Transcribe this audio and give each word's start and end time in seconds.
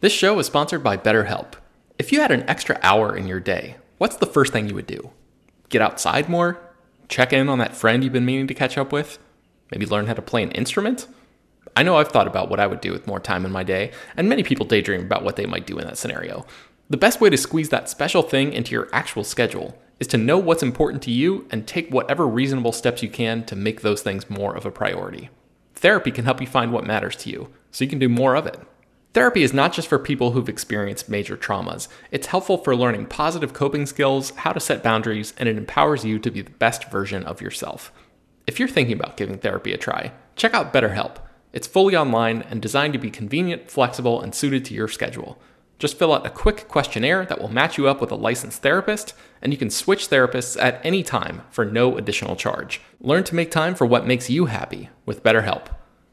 This 0.00 0.12
show 0.12 0.38
is 0.38 0.46
sponsored 0.46 0.84
by 0.84 0.96
BetterHelp. 0.96 1.54
If 1.98 2.12
you 2.12 2.20
had 2.20 2.30
an 2.30 2.48
extra 2.48 2.78
hour 2.84 3.16
in 3.16 3.26
your 3.26 3.40
day, 3.40 3.78
what's 3.96 4.14
the 4.14 4.26
first 4.26 4.52
thing 4.52 4.68
you 4.68 4.76
would 4.76 4.86
do? 4.86 5.10
Get 5.70 5.82
outside 5.82 6.28
more? 6.28 6.60
Check 7.08 7.32
in 7.32 7.48
on 7.48 7.58
that 7.58 7.74
friend 7.74 8.04
you've 8.04 8.12
been 8.12 8.24
meaning 8.24 8.46
to 8.46 8.54
catch 8.54 8.78
up 8.78 8.92
with? 8.92 9.18
Maybe 9.72 9.86
learn 9.86 10.06
how 10.06 10.14
to 10.14 10.22
play 10.22 10.44
an 10.44 10.52
instrument? 10.52 11.08
I 11.74 11.82
know 11.82 11.96
I've 11.96 12.12
thought 12.12 12.28
about 12.28 12.48
what 12.48 12.60
I 12.60 12.66
would 12.68 12.80
do 12.80 12.92
with 12.92 13.08
more 13.08 13.18
time 13.18 13.44
in 13.44 13.50
my 13.50 13.64
day, 13.64 13.90
and 14.16 14.28
many 14.28 14.44
people 14.44 14.64
daydream 14.64 15.00
about 15.00 15.24
what 15.24 15.34
they 15.34 15.46
might 15.46 15.66
do 15.66 15.80
in 15.80 15.84
that 15.86 15.98
scenario. 15.98 16.46
The 16.88 16.96
best 16.96 17.20
way 17.20 17.28
to 17.28 17.36
squeeze 17.36 17.70
that 17.70 17.90
special 17.90 18.22
thing 18.22 18.52
into 18.52 18.70
your 18.70 18.88
actual 18.92 19.24
schedule 19.24 19.76
is 19.98 20.06
to 20.08 20.16
know 20.16 20.38
what's 20.38 20.62
important 20.62 21.02
to 21.02 21.10
you 21.10 21.48
and 21.50 21.66
take 21.66 21.90
whatever 21.92 22.24
reasonable 22.24 22.70
steps 22.70 23.02
you 23.02 23.10
can 23.10 23.44
to 23.46 23.56
make 23.56 23.80
those 23.80 24.02
things 24.02 24.30
more 24.30 24.54
of 24.54 24.64
a 24.64 24.70
priority. 24.70 25.28
Therapy 25.74 26.12
can 26.12 26.24
help 26.24 26.40
you 26.40 26.46
find 26.46 26.70
what 26.70 26.86
matters 26.86 27.16
to 27.16 27.30
you, 27.30 27.52
so 27.72 27.82
you 27.82 27.90
can 27.90 27.98
do 27.98 28.08
more 28.08 28.36
of 28.36 28.46
it. 28.46 28.60
Therapy 29.14 29.42
is 29.42 29.54
not 29.54 29.72
just 29.72 29.88
for 29.88 29.98
people 29.98 30.32
who've 30.32 30.48
experienced 30.48 31.08
major 31.08 31.36
traumas. 31.36 31.88
It's 32.10 32.26
helpful 32.26 32.58
for 32.58 32.76
learning 32.76 33.06
positive 33.06 33.54
coping 33.54 33.86
skills, 33.86 34.30
how 34.30 34.52
to 34.52 34.60
set 34.60 34.82
boundaries, 34.82 35.32
and 35.38 35.48
it 35.48 35.56
empowers 35.56 36.04
you 36.04 36.18
to 36.18 36.30
be 36.30 36.42
the 36.42 36.50
best 36.50 36.90
version 36.90 37.24
of 37.24 37.40
yourself. 37.40 37.90
If 38.46 38.58
you're 38.58 38.68
thinking 38.68 38.98
about 38.98 39.16
giving 39.16 39.38
therapy 39.38 39.72
a 39.72 39.78
try, 39.78 40.12
check 40.36 40.52
out 40.52 40.74
BetterHelp. 40.74 41.16
It's 41.54 41.66
fully 41.66 41.96
online 41.96 42.42
and 42.42 42.60
designed 42.60 42.92
to 42.92 42.98
be 42.98 43.10
convenient, 43.10 43.70
flexible, 43.70 44.20
and 44.20 44.34
suited 44.34 44.66
to 44.66 44.74
your 44.74 44.88
schedule. 44.88 45.38
Just 45.78 45.98
fill 45.98 46.12
out 46.12 46.26
a 46.26 46.30
quick 46.30 46.68
questionnaire 46.68 47.24
that 47.24 47.40
will 47.40 47.48
match 47.48 47.78
you 47.78 47.88
up 47.88 48.00
with 48.00 48.10
a 48.10 48.16
licensed 48.16 48.62
therapist, 48.62 49.14
and 49.40 49.52
you 49.52 49.58
can 49.58 49.70
switch 49.70 50.10
therapists 50.10 50.60
at 50.60 50.84
any 50.84 51.02
time 51.02 51.42
for 51.50 51.64
no 51.64 51.96
additional 51.96 52.36
charge. 52.36 52.80
Learn 53.00 53.24
to 53.24 53.34
make 53.34 53.50
time 53.50 53.74
for 53.74 53.86
what 53.86 54.06
makes 54.06 54.28
you 54.28 54.46
happy 54.46 54.90
with 55.06 55.22
BetterHelp. 55.22 55.68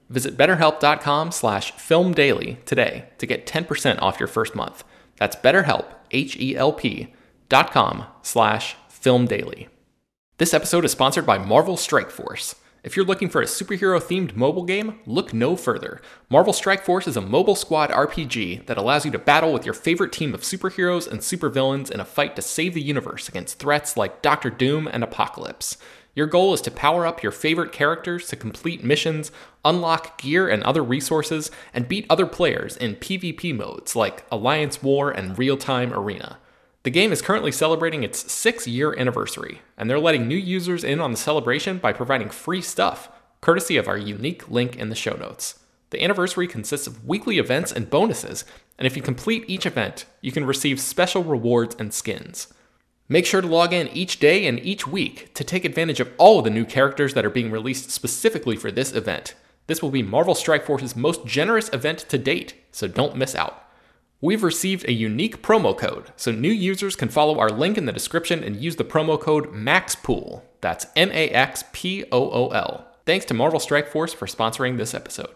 Visit 0.09 0.37
betterhelp.com 0.37 1.31
slash 1.31 1.73
filmdaily 1.73 2.63
today 2.65 3.09
to 3.17 3.25
get 3.25 3.47
10% 3.47 4.01
off 4.01 4.19
your 4.19 4.27
first 4.27 4.55
month. 4.55 4.83
That's 5.17 5.35
betterhelp, 5.35 5.85
H-E-L-P 6.11 7.13
dot 7.49 7.71
com 7.71 8.05
slash 8.21 8.75
filmdaily. 8.89 9.67
This 10.37 10.53
episode 10.53 10.85
is 10.85 10.91
sponsored 10.91 11.25
by 11.25 11.37
Marvel 11.37 11.77
Strike 11.77 12.11
Force. 12.11 12.55
If 12.83 12.95
you're 12.95 13.05
looking 13.05 13.29
for 13.29 13.41
a 13.41 13.45
superhero-themed 13.45 14.35
mobile 14.35 14.63
game, 14.63 14.99
look 15.07 15.33
no 15.33 15.55
further. 15.55 16.01
Marvel 16.29 16.53
Strike 16.53 16.83
Force 16.83 17.07
is 17.07 17.17
a 17.17 17.21
mobile 17.21 17.55
squad 17.55 17.89
RPG 17.89 18.67
that 18.67 18.77
allows 18.77 19.05
you 19.05 19.11
to 19.11 19.17
battle 19.17 19.51
with 19.51 19.65
your 19.65 19.73
favorite 19.73 20.11
team 20.11 20.35
of 20.35 20.41
superheroes 20.41 21.09
and 21.09 21.21
supervillains 21.21 21.89
in 21.89 21.99
a 21.99 22.05
fight 22.05 22.35
to 22.35 22.43
save 22.43 22.75
the 22.75 22.81
universe 22.81 23.27
against 23.27 23.57
threats 23.57 23.97
like 23.97 24.21
Doctor 24.21 24.51
Doom 24.51 24.87
and 24.87 25.03
Apocalypse. 25.03 25.77
Your 26.15 26.27
goal 26.27 26.53
is 26.53 26.61
to 26.61 26.71
power 26.71 27.05
up 27.05 27.21
your 27.21 27.33
favorite 27.33 27.73
characters 27.73 28.27
to 28.29 28.37
complete 28.37 28.85
missions, 28.85 29.33
unlock 29.65 30.17
gear 30.17 30.47
and 30.47 30.63
other 30.63 30.81
resources, 30.81 31.51
and 31.73 31.89
beat 31.89 32.05
other 32.09 32.25
players 32.25 32.77
in 32.77 32.95
PvP 32.95 33.53
modes 33.53 33.97
like 33.97 34.25
Alliance 34.31 34.81
War 34.81 35.11
and 35.11 35.37
Real 35.37 35.57
Time 35.57 35.93
Arena. 35.93 36.37
The 36.83 36.89
game 36.89 37.11
is 37.11 37.21
currently 37.21 37.51
celebrating 37.51 38.03
its 38.03 38.31
six 38.31 38.65
year 38.65 38.97
anniversary, 38.97 39.59
and 39.77 39.89
they're 39.89 39.99
letting 39.99 40.25
new 40.27 40.37
users 40.37 40.85
in 40.85 41.01
on 41.01 41.11
the 41.11 41.17
celebration 41.17 41.79
by 41.79 41.91
providing 41.91 42.29
free 42.29 42.61
stuff, 42.61 43.09
courtesy 43.41 43.75
of 43.75 43.89
our 43.89 43.97
unique 43.97 44.49
link 44.49 44.77
in 44.77 44.87
the 44.87 44.95
show 44.95 45.15
notes. 45.15 45.59
The 45.89 46.01
anniversary 46.01 46.47
consists 46.47 46.87
of 46.87 47.05
weekly 47.05 47.39
events 47.39 47.73
and 47.73 47.89
bonuses, 47.89 48.45
and 48.77 48.85
if 48.85 48.95
you 48.95 49.01
complete 49.01 49.43
each 49.47 49.65
event, 49.65 50.05
you 50.21 50.31
can 50.31 50.45
receive 50.45 50.79
special 50.79 51.23
rewards 51.23 51.75
and 51.77 51.93
skins. 51.93 52.53
Make 53.07 53.27
sure 53.27 53.41
to 53.41 53.47
log 53.47 53.71
in 53.71 53.87
each 53.89 54.19
day 54.19 54.47
and 54.47 54.59
each 54.59 54.87
week 54.87 55.31
to 55.35 55.43
take 55.43 55.63
advantage 55.63 55.99
of 55.99 56.11
all 56.17 56.39
of 56.39 56.43
the 56.43 56.49
new 56.49 56.65
characters 56.65 57.13
that 57.13 57.23
are 57.23 57.29
being 57.29 57.51
released 57.51 57.91
specifically 57.91 58.55
for 58.55 58.71
this 58.71 58.93
event. 58.93 59.35
This 59.67 59.81
will 59.81 59.91
be 59.91 60.01
Marvel 60.01 60.33
Strike 60.33 60.65
Force's 60.65 60.95
most 60.95 61.25
generous 61.25 61.69
event 61.71 61.99
to 62.09 62.17
date, 62.17 62.55
so 62.71 62.87
don't 62.87 63.15
miss 63.15 63.35
out. 63.35 63.63
We've 64.21 64.41
received 64.41 64.87
a 64.87 64.93
unique 64.93 65.43
promo 65.43 65.77
code, 65.77 66.13
so 66.15 66.31
new 66.31 66.51
users 66.51 66.95
can 66.95 67.09
follow 67.09 67.37
our 67.37 67.49
link 67.49 67.77
in 67.77 67.85
the 67.85 67.91
description 67.91 68.43
and 68.43 68.55
use 68.55 68.77
the 68.77 68.83
promo 68.83 69.19
code 69.19 69.53
MAXPOOL. 69.53 70.41
That's 70.61 70.87
M 70.95 71.11
A 71.11 71.29
X 71.29 71.63
P 71.73 72.05
O 72.11 72.31
O 72.31 72.47
L. 72.49 72.87
Thanks 73.05 73.25
to 73.25 73.35
Marvel 73.35 73.59
Strike 73.59 73.87
Force 73.87 74.13
for 74.13 74.25
sponsoring 74.25 74.77
this 74.77 74.95
episode. 74.95 75.29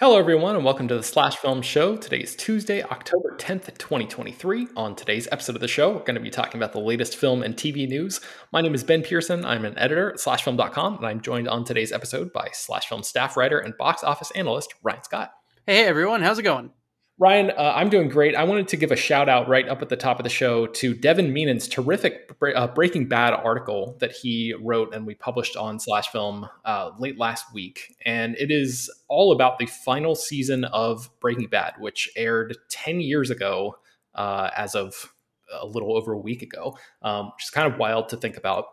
Hello, 0.00 0.16
everyone, 0.18 0.56
and 0.56 0.64
welcome 0.64 0.88
to 0.88 0.96
the 0.96 1.02
Slash 1.02 1.36
Film 1.36 1.60
Show. 1.60 1.94
Today 1.94 2.20
is 2.20 2.34
Tuesday, 2.34 2.82
October 2.82 3.36
10th, 3.36 3.76
2023. 3.76 4.68
On 4.74 4.96
today's 4.96 5.28
episode 5.30 5.56
of 5.56 5.60
the 5.60 5.68
show, 5.68 5.90
we're 5.90 5.98
going 5.98 6.14
to 6.14 6.22
be 6.22 6.30
talking 6.30 6.58
about 6.58 6.72
the 6.72 6.80
latest 6.80 7.18
film 7.18 7.42
and 7.42 7.54
TV 7.54 7.86
news. 7.86 8.18
My 8.50 8.62
name 8.62 8.74
is 8.74 8.82
Ben 8.82 9.02
Pearson. 9.02 9.44
I'm 9.44 9.66
an 9.66 9.76
editor 9.76 10.08
at 10.08 10.16
slashfilm.com, 10.16 10.96
and 10.96 11.06
I'm 11.06 11.20
joined 11.20 11.48
on 11.48 11.66
today's 11.66 11.92
episode 11.92 12.32
by 12.32 12.48
Slash 12.54 12.86
Film 12.86 13.02
staff 13.02 13.36
writer 13.36 13.58
and 13.58 13.76
box 13.76 14.02
office 14.02 14.30
analyst 14.30 14.72
Ryan 14.82 15.04
Scott. 15.04 15.32
Hey, 15.66 15.84
everyone, 15.84 16.22
how's 16.22 16.38
it 16.38 16.44
going? 16.44 16.70
Ryan, 17.20 17.50
uh, 17.50 17.74
I'm 17.76 17.90
doing 17.90 18.08
great. 18.08 18.34
I 18.34 18.44
wanted 18.44 18.66
to 18.68 18.78
give 18.78 18.90
a 18.90 18.96
shout 18.96 19.28
out 19.28 19.46
right 19.46 19.68
up 19.68 19.82
at 19.82 19.90
the 19.90 19.96
top 19.96 20.18
of 20.18 20.24
the 20.24 20.30
show 20.30 20.66
to 20.66 20.94
Devin 20.94 21.34
Meenan's 21.34 21.68
terrific 21.68 22.34
uh, 22.56 22.66
Breaking 22.68 23.08
Bad 23.08 23.34
article 23.34 23.94
that 24.00 24.10
he 24.10 24.54
wrote 24.54 24.94
and 24.94 25.06
we 25.06 25.14
published 25.14 25.54
on 25.54 25.78
Slash 25.78 26.08
Film 26.08 26.48
uh, 26.64 26.92
late 26.98 27.18
last 27.18 27.52
week. 27.52 27.94
And 28.06 28.36
it 28.36 28.50
is 28.50 28.90
all 29.08 29.32
about 29.32 29.58
the 29.58 29.66
final 29.66 30.14
season 30.14 30.64
of 30.64 31.10
Breaking 31.20 31.48
Bad, 31.48 31.74
which 31.78 32.08
aired 32.16 32.56
10 32.70 33.02
years 33.02 33.28
ago 33.28 33.76
uh, 34.14 34.48
as 34.56 34.74
of 34.74 35.12
a 35.52 35.66
little 35.66 35.94
over 35.94 36.14
a 36.14 36.18
week 36.18 36.40
ago, 36.40 36.78
um, 37.02 37.32
which 37.34 37.44
is 37.44 37.50
kind 37.50 37.70
of 37.70 37.78
wild 37.78 38.08
to 38.08 38.16
think 38.16 38.38
about. 38.38 38.64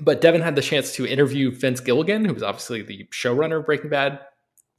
But 0.00 0.20
Devin 0.20 0.40
had 0.40 0.54
the 0.54 0.62
chance 0.62 0.94
to 0.94 1.06
interview 1.06 1.50
Vince 1.50 1.80
Gilligan, 1.80 2.26
who 2.26 2.32
was 2.32 2.44
obviously 2.44 2.82
the 2.82 3.08
showrunner 3.10 3.58
of 3.58 3.66
Breaking 3.66 3.90
Bad, 3.90 4.20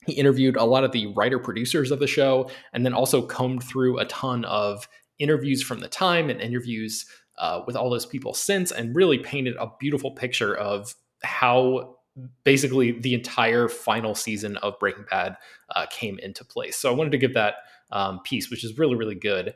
he 0.05 0.13
interviewed 0.13 0.55
a 0.55 0.65
lot 0.65 0.83
of 0.83 0.91
the 0.91 1.07
writer 1.07 1.39
producers 1.39 1.91
of 1.91 1.99
the 1.99 2.07
show 2.07 2.49
and 2.73 2.85
then 2.85 2.93
also 2.93 3.21
combed 3.21 3.63
through 3.63 3.99
a 3.99 4.05
ton 4.05 4.45
of 4.45 4.87
interviews 5.19 5.61
from 5.61 5.79
the 5.79 5.87
time 5.87 6.29
and 6.29 6.41
interviews 6.41 7.05
uh, 7.37 7.61
with 7.65 7.75
all 7.75 7.89
those 7.89 8.05
people 8.05 8.33
since 8.33 8.71
and 8.71 8.95
really 8.95 9.17
painted 9.17 9.55
a 9.59 9.67
beautiful 9.79 10.11
picture 10.11 10.55
of 10.55 10.95
how 11.23 11.95
basically 12.43 12.91
the 12.99 13.13
entire 13.13 13.67
final 13.67 14.13
season 14.13 14.57
of 14.57 14.77
Breaking 14.79 15.05
Bad 15.09 15.35
uh, 15.75 15.85
came 15.89 16.19
into 16.19 16.45
place. 16.45 16.75
So 16.75 16.91
I 16.91 16.95
wanted 16.95 17.11
to 17.11 17.17
give 17.17 17.33
that 17.33 17.55
um, 17.91 18.19
piece, 18.23 18.49
which 18.51 18.63
is 18.63 18.77
really, 18.77 18.95
really 18.95 19.15
good. 19.15 19.55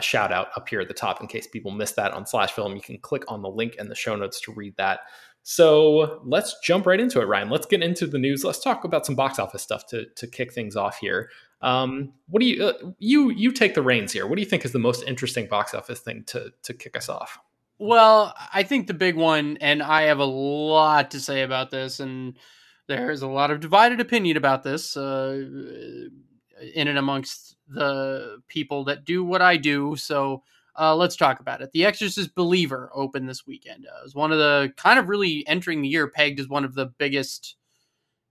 Shout 0.00 0.32
out 0.32 0.48
up 0.54 0.68
here 0.68 0.80
at 0.82 0.88
the 0.88 0.94
top 0.94 1.22
in 1.22 1.26
case 1.26 1.46
people 1.46 1.70
missed 1.70 1.96
that 1.96 2.12
on 2.12 2.26
Slash 2.26 2.52
Film. 2.52 2.76
You 2.76 2.82
can 2.82 2.98
click 2.98 3.24
on 3.26 3.40
the 3.40 3.48
link 3.48 3.76
in 3.76 3.88
the 3.88 3.94
show 3.94 4.14
notes 4.16 4.38
to 4.42 4.52
read 4.52 4.76
that. 4.76 5.00
So 5.42 6.20
let's 6.24 6.56
jump 6.62 6.86
right 6.86 7.00
into 7.00 7.20
it, 7.20 7.24
Ryan. 7.24 7.48
Let's 7.48 7.66
get 7.66 7.82
into 7.82 8.06
the 8.06 8.18
news. 8.18 8.44
Let's 8.44 8.62
talk 8.62 8.84
about 8.84 9.06
some 9.06 9.14
box 9.14 9.38
office 9.38 9.62
stuff 9.62 9.86
to 9.86 10.06
to 10.16 10.26
kick 10.26 10.52
things 10.52 10.76
off 10.76 10.98
here. 10.98 11.30
Um, 11.60 12.12
what 12.28 12.40
do 12.40 12.46
you 12.46 12.64
uh, 12.66 12.72
you 12.98 13.30
you 13.30 13.52
take 13.52 13.74
the 13.74 13.82
reins 13.82 14.12
here? 14.12 14.26
What 14.26 14.36
do 14.36 14.42
you 14.42 14.48
think 14.48 14.64
is 14.64 14.72
the 14.72 14.78
most 14.78 15.02
interesting 15.04 15.46
box 15.46 15.74
office 15.74 16.00
thing 16.00 16.24
to 16.26 16.52
to 16.62 16.74
kick 16.74 16.96
us 16.96 17.08
off? 17.08 17.38
Well, 17.78 18.34
I 18.52 18.64
think 18.64 18.86
the 18.86 18.94
big 18.94 19.16
one, 19.16 19.56
and 19.60 19.82
I 19.82 20.02
have 20.02 20.18
a 20.18 20.24
lot 20.24 21.12
to 21.12 21.20
say 21.20 21.42
about 21.42 21.70
this, 21.70 22.00
and 22.00 22.36
there's 22.88 23.22
a 23.22 23.28
lot 23.28 23.50
of 23.50 23.60
divided 23.60 24.00
opinion 24.00 24.36
about 24.36 24.64
this 24.64 24.96
uh, 24.96 25.44
in 26.74 26.88
and 26.88 26.98
amongst 26.98 27.56
the 27.68 28.42
people 28.48 28.84
that 28.84 29.04
do 29.04 29.22
what 29.22 29.42
I 29.42 29.56
do. 29.56 29.94
So 29.96 30.42
uh, 30.78 30.94
let's 30.94 31.16
talk 31.16 31.40
about 31.40 31.60
it. 31.60 31.72
The 31.72 31.84
Exorcist 31.84 32.34
Believer 32.34 32.90
opened 32.94 33.28
this 33.28 33.46
weekend. 33.46 33.86
Uh, 33.86 34.00
it 34.00 34.04
was 34.04 34.14
one 34.14 34.32
of 34.32 34.38
the 34.38 34.72
kind 34.76 34.98
of 34.98 35.08
really 35.08 35.46
entering 35.46 35.82
the 35.82 35.88
year 35.88 36.08
pegged 36.08 36.40
as 36.40 36.48
one 36.48 36.64
of 36.64 36.74
the 36.74 36.86
biggest 36.98 37.56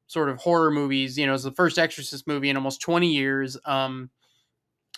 sort 0.08 0.30
of 0.30 0.38
horror 0.38 0.72
movies. 0.72 1.18
You 1.18 1.26
know, 1.28 1.34
it's 1.34 1.44
the 1.44 1.52
first 1.52 1.78
Exorcist 1.78 2.26
movie 2.26 2.50
in 2.50 2.56
almost 2.56 2.82
20 2.82 3.08
years. 3.12 3.58
Um, 3.66 4.10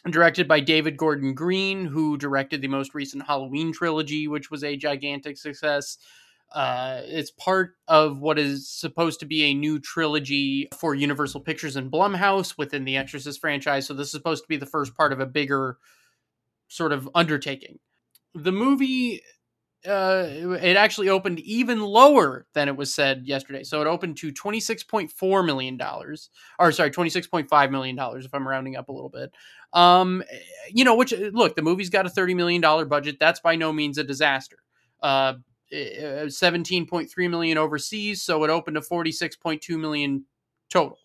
directed 0.09 0.47
by 0.47 0.59
David 0.61 0.95
Gordon 0.95 1.33
Green, 1.33 1.85
who 1.85 2.17
directed 2.17 2.61
the 2.61 2.67
most 2.67 2.93
recent 2.93 3.25
Halloween 3.25 3.73
trilogy, 3.73 4.27
which 4.27 4.49
was 4.49 4.63
a 4.63 4.77
gigantic 4.77 5.37
success. 5.37 5.97
Uh, 6.53 7.01
it's 7.03 7.31
part 7.31 7.75
of 7.87 8.19
what 8.19 8.39
is 8.39 8.69
supposed 8.69 9.19
to 9.19 9.25
be 9.25 9.43
a 9.43 9.53
new 9.53 9.77
trilogy 9.79 10.69
for 10.77 10.95
Universal 10.95 11.41
Pictures 11.41 11.75
and 11.75 11.91
Blumhouse 11.91 12.57
within 12.57 12.85
the 12.85 12.97
Exorcist 12.97 13.41
franchise. 13.41 13.87
So 13.87 13.93
this 13.93 14.07
is 14.07 14.11
supposed 14.13 14.43
to 14.43 14.47
be 14.47 14.57
the 14.57 14.65
first 14.65 14.95
part 14.95 15.11
of 15.11 15.19
a 15.19 15.25
bigger 15.25 15.77
sort 16.69 16.93
of 16.93 17.09
undertaking. 17.13 17.79
The 18.33 18.53
movie 18.53 19.21
uh, 19.87 20.25
it 20.61 20.75
actually 20.75 21.07
opened 21.07 21.39
even 21.39 21.79
lower 21.79 22.45
than 22.53 22.67
it 22.67 22.75
was 22.75 22.93
said 22.93 23.25
yesterday. 23.25 23.63
So 23.63 23.81
it 23.81 23.87
opened 23.87 24.17
to 24.17 24.31
twenty 24.31 24.59
six 24.59 24.83
point 24.83 25.11
four 25.11 25.41
million 25.41 25.77
dollars, 25.77 26.29
or 26.59 26.71
sorry, 26.71 26.91
twenty 26.91 27.09
six 27.09 27.27
point 27.27 27.47
five 27.49 27.71
million 27.71 27.95
dollars 27.95 28.25
if 28.25 28.33
I'm 28.33 28.47
rounding 28.47 28.75
up 28.75 28.89
a 28.89 28.91
little 28.91 29.09
bit. 29.09 29.31
Um, 29.71 30.23
you 30.69 30.83
know, 30.83 30.95
which 30.95 31.13
look, 31.13 31.55
the 31.55 31.61
movie's 31.61 31.89
got 31.89 32.05
a 32.05 32.09
thirty 32.09 32.33
million 32.33 32.61
dollar 32.61 32.85
budget. 32.85 33.17
That's 33.19 33.39
by 33.39 33.55
no 33.55 33.71
means 33.71 33.97
a 33.97 34.03
disaster. 34.03 34.57
Uh, 35.01 35.35
eh, 35.71 36.27
seventeen 36.27 36.85
point 36.85 37.09
three 37.09 37.29
million 37.29 37.57
overseas, 37.57 38.21
so 38.21 38.43
it 38.43 38.49
opened 38.49 38.75
to 38.75 38.81
forty 38.81 39.13
six 39.13 39.37
point 39.37 39.61
two 39.61 39.77
million 39.77 40.25
total. 40.69 40.97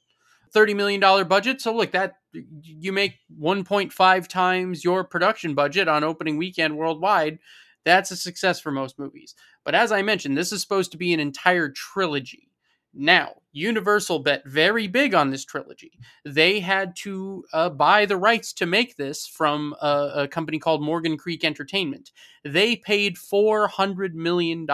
$30 0.55 0.77
million 0.77 1.29
budget. 1.29 1.61
So 1.61 1.75
look, 1.75 1.93
that 1.93 2.15
you 2.33 2.93
make 2.93 3.15
1.5 3.41 4.29
times 4.29 4.85
your 4.85 5.05
production 5.05 5.55
budget 5.55 5.89
on 5.89 6.05
opening 6.05 6.37
weekend 6.37 6.77
worldwide. 6.77 7.39
That's 7.85 8.11
a 8.11 8.17
success 8.17 8.61
for 8.61 8.71
most 8.71 8.99
movies. 8.99 9.35
But 9.65 9.75
as 9.75 9.93
I 9.93 10.03
mentioned, 10.03 10.37
this 10.37 10.53
is 10.53 10.63
supposed 10.63 10.93
to 10.93 10.99
be 10.99 11.13
an 11.13 11.21
entire 11.21 11.69
trilogy. 11.69 12.49
Now, 12.97 13.35
Universal 13.53 14.21
bet 14.21 14.47
very 14.47 14.87
big 14.87 15.15
on 15.15 15.31
this 15.31 15.45
trilogy. 15.45 15.93
They 16.25 16.61
had 16.61 16.95
to 16.97 17.45
uh, 17.53 17.71
buy 17.71 18.07
the 18.07 18.17
rights 18.17 18.53
to 18.55 18.67
make 18.67 18.97
this 18.97 19.27
from 19.27 19.75
a, 19.81 20.11
a, 20.17 20.29
company 20.29 20.59
called 20.59 20.83
Morgan 20.83 21.17
Creek 21.17 21.45
Entertainment. 21.45 22.13
They 22.45 22.77
paid 22.77 23.17
$400 23.17 24.15
million 24.15 24.67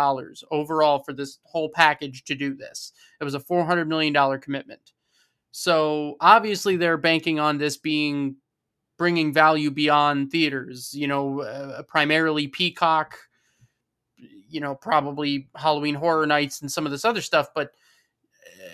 overall 0.50 0.99
for 0.99 1.12
this 1.12 1.38
whole 1.44 1.71
package 1.71 2.25
to 2.25 2.35
do 2.35 2.55
this. 2.55 2.93
It 3.21 3.25
was 3.25 3.35
a 3.35 3.41
$400 3.41 3.87
million 3.87 4.41
commitment. 4.41 4.93
So 5.52 6.17
obviously, 6.20 6.76
they're 6.76 6.97
banking 6.97 7.41
on 7.41 7.58
this 7.58 7.76
being 7.76 8.37
bringing 8.99 9.32
value 9.32 9.70
beyond 9.70 10.31
theaters, 10.31 10.93
you 10.93 11.08
know, 11.08 11.41
uh, 11.41 11.82
primarily 11.85 12.49
Peacock, 12.49 13.17
you 14.49 14.61
know, 14.61 14.75
probably 14.75 15.49
Halloween 15.56 15.94
Horror 15.94 16.26
Nights 16.26 16.61
and 16.61 16.70
some 16.70 16.85
of 16.85 16.93
this 16.93 17.05
other 17.05 17.23
stuff, 17.23 17.49
but 17.55 17.73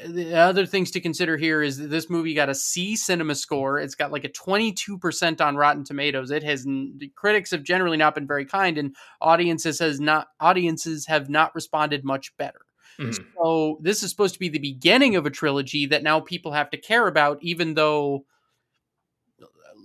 the 0.04 0.34
other 0.34 0.66
things 0.66 0.90
to 0.90 1.00
consider 1.00 1.36
here 1.36 1.62
is 1.62 1.78
that 1.78 1.88
this 1.88 2.10
movie 2.10 2.34
got 2.34 2.48
a 2.48 2.54
C 2.54 2.96
cinema 2.96 3.34
score. 3.34 3.78
It's 3.78 3.94
got 3.94 4.12
like 4.12 4.24
a 4.24 4.28
22% 4.28 5.40
on 5.40 5.56
Rotten 5.56 5.84
Tomatoes. 5.84 6.30
It 6.30 6.42
has 6.42 6.66
critics 7.14 7.50
have 7.50 7.62
generally 7.62 7.96
not 7.96 8.14
been 8.14 8.26
very 8.26 8.44
kind 8.44 8.78
and 8.78 8.94
audiences 9.20 9.78
has 9.78 10.00
not 10.00 10.28
audiences 10.40 11.06
have 11.06 11.28
not 11.28 11.54
responded 11.54 12.04
much 12.04 12.36
better. 12.36 12.65
Mm-hmm. 12.98 13.22
So 13.36 13.78
this 13.80 14.02
is 14.02 14.10
supposed 14.10 14.34
to 14.34 14.40
be 14.40 14.48
the 14.48 14.58
beginning 14.58 15.16
of 15.16 15.26
a 15.26 15.30
trilogy 15.30 15.86
that 15.86 16.02
now 16.02 16.20
people 16.20 16.52
have 16.52 16.70
to 16.70 16.76
care 16.76 17.06
about 17.06 17.38
even 17.42 17.74
though 17.74 18.24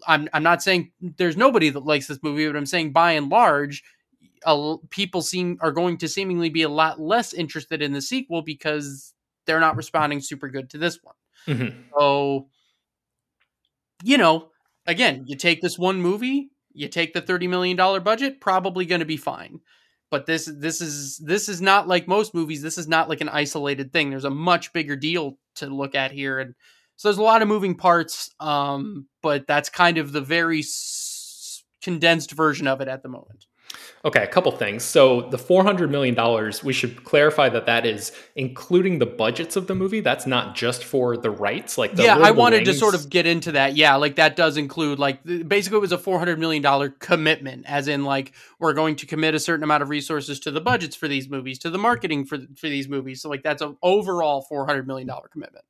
I'm 0.07 0.29
I'm 0.33 0.43
not 0.43 0.63
saying 0.63 0.91
there's 0.99 1.37
nobody 1.37 1.69
that 1.69 1.85
likes 1.85 2.07
this 2.07 2.23
movie, 2.23 2.47
but 2.47 2.55
I'm 2.55 2.65
saying 2.65 2.91
by 2.91 3.11
and 3.11 3.29
large 3.29 3.83
people 4.89 5.21
seem 5.21 5.57
are 5.61 5.71
going 5.71 5.97
to 5.97 6.07
seemingly 6.07 6.49
be 6.49 6.63
a 6.63 6.69
lot 6.69 6.99
less 6.99 7.33
interested 7.33 7.81
in 7.81 7.93
the 7.93 8.01
sequel 8.01 8.41
because 8.41 9.13
they're 9.45 9.59
not 9.59 9.75
responding 9.75 10.21
super 10.21 10.49
good 10.49 10.69
to 10.71 10.77
this 10.77 10.99
one. 11.03 11.15
Mm-hmm. 11.47 11.81
So, 11.97 12.47
you 14.03 14.17
know, 14.17 14.49
again, 14.87 15.25
you 15.27 15.35
take 15.35 15.61
this 15.61 15.77
one 15.77 16.01
movie, 16.01 16.49
you 16.73 16.87
take 16.87 17.13
the 17.13 17.21
thirty 17.21 17.47
million 17.47 17.77
dollar 17.77 17.99
budget, 17.99 18.41
probably 18.41 18.85
going 18.85 18.99
to 18.99 19.05
be 19.05 19.17
fine. 19.17 19.59
But 20.11 20.25
this 20.25 20.51
this 20.53 20.81
is 20.81 21.17
this 21.19 21.49
is 21.49 21.61
not 21.61 21.87
like 21.87 22.07
most 22.07 22.35
movies. 22.35 22.61
This 22.61 22.77
is 22.77 22.87
not 22.87 23.09
like 23.09 23.21
an 23.21 23.29
isolated 23.29 23.93
thing. 23.93 24.09
There's 24.09 24.25
a 24.25 24.29
much 24.29 24.73
bigger 24.73 24.95
deal 24.97 25.37
to 25.55 25.67
look 25.67 25.95
at 25.95 26.11
here, 26.11 26.39
and 26.39 26.53
so 26.97 27.07
there's 27.07 27.17
a 27.17 27.23
lot 27.23 27.41
of 27.41 27.47
moving 27.47 27.75
parts. 27.75 28.29
Um, 28.39 29.07
but 29.23 29.47
that's 29.47 29.69
kind 29.69 29.97
of 29.97 30.11
the 30.11 30.21
very 30.21 30.59
s- 30.59 31.63
condensed 31.81 32.31
version 32.31 32.67
of 32.67 32.81
it 32.81 32.89
at 32.89 33.03
the 33.03 33.09
moment. 33.09 33.45
Okay, 34.03 34.23
a 34.23 34.27
couple 34.27 34.51
things. 34.51 34.83
So 34.83 35.29
the 35.29 35.37
four 35.37 35.63
hundred 35.63 35.91
million 35.91 36.15
dollars, 36.15 36.63
we 36.63 36.73
should 36.73 37.03
clarify 37.03 37.49
that 37.49 37.67
that 37.67 37.85
is 37.85 38.11
including 38.35 38.97
the 38.97 39.05
budgets 39.05 39.55
of 39.55 39.67
the 39.67 39.75
movie. 39.75 39.99
That's 39.99 40.25
not 40.25 40.55
just 40.55 40.83
for 40.83 41.15
the 41.15 41.29
rights. 41.29 41.77
Like 41.77 41.95
yeah, 41.95 42.17
I 42.17 42.31
wanted 42.31 42.65
to 42.65 42.73
sort 42.73 42.95
of 42.95 43.09
get 43.09 43.27
into 43.27 43.51
that. 43.51 43.75
Yeah, 43.75 43.95
like 43.95 44.15
that 44.15 44.35
does 44.35 44.57
include 44.57 44.97
like 44.97 45.23
basically 45.23 45.77
it 45.77 45.81
was 45.81 45.91
a 45.91 45.99
four 45.99 46.17
hundred 46.17 46.39
million 46.39 46.63
dollar 46.63 46.89
commitment, 46.89 47.65
as 47.67 47.87
in 47.87 48.03
like 48.03 48.33
we're 48.59 48.73
going 48.73 48.95
to 48.97 49.05
commit 49.05 49.35
a 49.35 49.39
certain 49.39 49.63
amount 49.63 49.83
of 49.83 49.89
resources 49.89 50.39
to 50.41 50.51
the 50.51 50.61
budgets 50.61 50.95
for 50.95 51.07
these 51.07 51.29
movies, 51.29 51.59
to 51.59 51.69
the 51.69 51.77
marketing 51.77 52.25
for 52.25 52.39
for 52.55 52.69
these 52.69 52.89
movies. 52.89 53.21
So 53.21 53.29
like 53.29 53.43
that's 53.43 53.61
an 53.61 53.77
overall 53.83 54.41
four 54.41 54.65
hundred 54.65 54.87
million 54.87 55.07
dollar 55.07 55.27
commitment. 55.27 55.65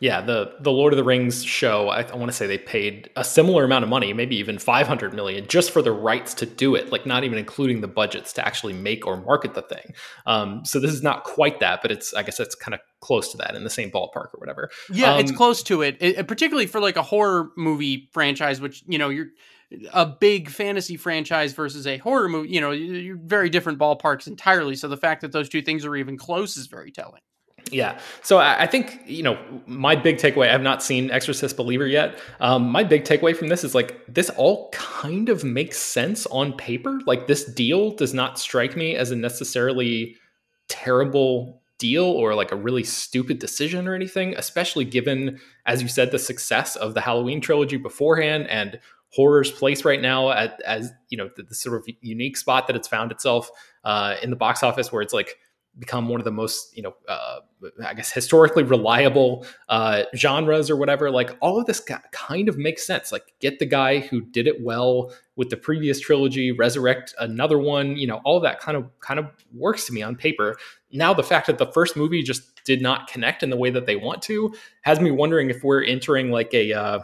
Yeah, 0.00 0.20
the 0.20 0.54
the 0.60 0.70
Lord 0.70 0.92
of 0.92 0.96
the 0.96 1.04
Rings 1.04 1.44
show, 1.44 1.88
I, 1.88 2.02
I 2.02 2.14
want 2.14 2.30
to 2.30 2.36
say 2.36 2.46
they 2.46 2.58
paid 2.58 3.10
a 3.16 3.24
similar 3.24 3.64
amount 3.64 3.82
of 3.82 3.88
money, 3.90 4.12
maybe 4.12 4.36
even 4.36 4.58
500 4.58 5.12
million 5.12 5.46
just 5.48 5.72
for 5.72 5.82
the 5.82 5.90
rights 5.90 6.34
to 6.34 6.46
do 6.46 6.76
it, 6.76 6.92
like 6.92 7.04
not 7.04 7.24
even 7.24 7.36
including 7.36 7.80
the 7.80 7.88
budgets 7.88 8.32
to 8.34 8.46
actually 8.46 8.74
make 8.74 9.06
or 9.06 9.16
market 9.16 9.54
the 9.54 9.62
thing. 9.62 9.94
Um, 10.26 10.64
so 10.64 10.78
this 10.78 10.92
is 10.92 11.02
not 11.02 11.24
quite 11.24 11.58
that, 11.60 11.82
but 11.82 11.90
it's 11.90 12.14
I 12.14 12.22
guess 12.22 12.38
it's 12.38 12.54
kind 12.54 12.74
of 12.74 12.80
close 13.00 13.32
to 13.32 13.38
that 13.38 13.56
in 13.56 13.64
the 13.64 13.70
same 13.70 13.90
ballpark 13.90 14.34
or 14.34 14.38
whatever. 14.38 14.70
Yeah, 14.92 15.14
um, 15.14 15.20
it's 15.20 15.32
close 15.32 15.62
to 15.64 15.82
it. 15.82 15.96
it, 16.00 16.28
particularly 16.28 16.66
for 16.66 16.80
like 16.80 16.96
a 16.96 17.02
horror 17.02 17.50
movie 17.56 18.08
franchise, 18.12 18.60
which 18.60 18.84
you 18.86 18.98
know 18.98 19.08
you're 19.08 19.28
a 19.92 20.06
big 20.06 20.48
fantasy 20.48 20.96
franchise 20.96 21.52
versus 21.52 21.86
a 21.86 21.98
horror 21.98 22.28
movie. 22.28 22.50
You 22.50 22.60
know, 22.60 22.70
you're 22.70 23.18
very 23.18 23.50
different 23.50 23.78
ballparks 23.78 24.26
entirely. 24.26 24.76
So 24.76 24.88
the 24.88 24.96
fact 24.96 25.22
that 25.22 25.32
those 25.32 25.48
two 25.48 25.62
things 25.62 25.84
are 25.84 25.96
even 25.96 26.16
close 26.16 26.56
is 26.56 26.66
very 26.66 26.90
telling. 26.90 27.20
Yeah. 27.70 27.98
So 28.22 28.38
I, 28.38 28.66
think, 28.66 29.00
you 29.06 29.22
know, 29.22 29.38
my 29.66 29.96
big 29.96 30.16
takeaway, 30.16 30.52
I've 30.52 30.62
not 30.62 30.82
seen 30.82 31.10
Exorcist 31.10 31.56
Believer 31.56 31.86
yet. 31.86 32.18
Um, 32.40 32.70
my 32.70 32.84
big 32.84 33.04
takeaway 33.04 33.36
from 33.36 33.48
this 33.48 33.64
is 33.64 33.74
like, 33.74 34.00
this 34.06 34.30
all 34.30 34.70
kind 34.70 35.28
of 35.28 35.44
makes 35.44 35.78
sense 35.78 36.26
on 36.26 36.52
paper. 36.54 37.00
Like, 37.06 37.26
this 37.26 37.44
deal 37.44 37.90
does 37.90 38.14
not 38.14 38.38
strike 38.38 38.76
me 38.76 38.96
as 38.96 39.10
a 39.10 39.16
necessarily 39.16 40.16
terrible 40.68 41.62
deal 41.78 42.04
or 42.04 42.34
like 42.34 42.52
a 42.52 42.56
really 42.56 42.84
stupid 42.84 43.38
decision 43.38 43.86
or 43.86 43.94
anything, 43.94 44.34
especially 44.36 44.84
given, 44.84 45.40
as 45.66 45.82
you 45.82 45.88
said, 45.88 46.10
the 46.10 46.18
success 46.18 46.76
of 46.76 46.94
the 46.94 47.00
Halloween 47.00 47.40
trilogy 47.40 47.76
beforehand 47.76 48.48
and 48.48 48.80
horror's 49.10 49.50
place 49.50 49.84
right 49.84 50.02
now 50.02 50.30
at, 50.30 50.60
as, 50.62 50.92
you 51.08 51.16
know, 51.16 51.30
the, 51.36 51.42
the, 51.44 51.54
sort 51.54 51.76
of 51.76 51.86
unique 52.02 52.36
spot 52.36 52.66
that 52.66 52.76
it's 52.76 52.88
found 52.88 53.10
itself 53.10 53.50
uh, 53.84 54.16
in 54.22 54.30
the 54.30 54.36
box 54.36 54.62
office 54.62 54.92
where 54.92 55.02
it's 55.02 55.14
like, 55.14 55.36
become 55.78 56.08
one 56.08 56.20
of 56.20 56.24
the 56.24 56.30
most 56.30 56.76
you 56.76 56.82
know 56.82 56.94
uh, 57.08 57.38
i 57.84 57.94
guess 57.94 58.10
historically 58.10 58.62
reliable 58.62 59.44
uh, 59.68 60.02
genres 60.14 60.70
or 60.70 60.76
whatever 60.76 61.10
like 61.10 61.36
all 61.40 61.58
of 61.58 61.66
this 61.66 61.80
kind 62.12 62.48
of 62.48 62.58
makes 62.58 62.86
sense. 62.86 63.12
Like 63.12 63.34
get 63.40 63.58
the 63.58 63.66
guy 63.66 64.00
who 64.00 64.20
did 64.20 64.46
it 64.46 64.62
well 64.62 65.12
with 65.36 65.50
the 65.50 65.56
previous 65.56 66.00
trilogy 66.00 66.52
resurrect 66.52 67.14
another 67.18 67.58
one 67.58 67.96
you 67.96 68.06
know 68.06 68.20
all 68.24 68.40
that 68.40 68.60
kind 68.60 68.76
of 68.76 68.88
kind 69.00 69.18
of 69.18 69.26
works 69.54 69.86
to 69.86 69.92
me 69.92 70.02
on 70.02 70.16
paper. 70.16 70.56
Now 70.92 71.12
the 71.14 71.22
fact 71.22 71.46
that 71.46 71.58
the 71.58 71.66
first 71.72 71.96
movie 71.96 72.22
just 72.22 72.64
did 72.64 72.82
not 72.82 73.08
connect 73.08 73.42
in 73.42 73.50
the 73.50 73.56
way 73.56 73.70
that 73.70 73.86
they 73.86 73.96
want 73.96 74.22
to 74.22 74.54
has 74.82 75.00
me 75.00 75.10
wondering 75.10 75.50
if 75.50 75.64
we're 75.64 75.82
entering 75.82 76.30
like 76.30 76.52
a 76.54 76.72
uh, 76.72 77.00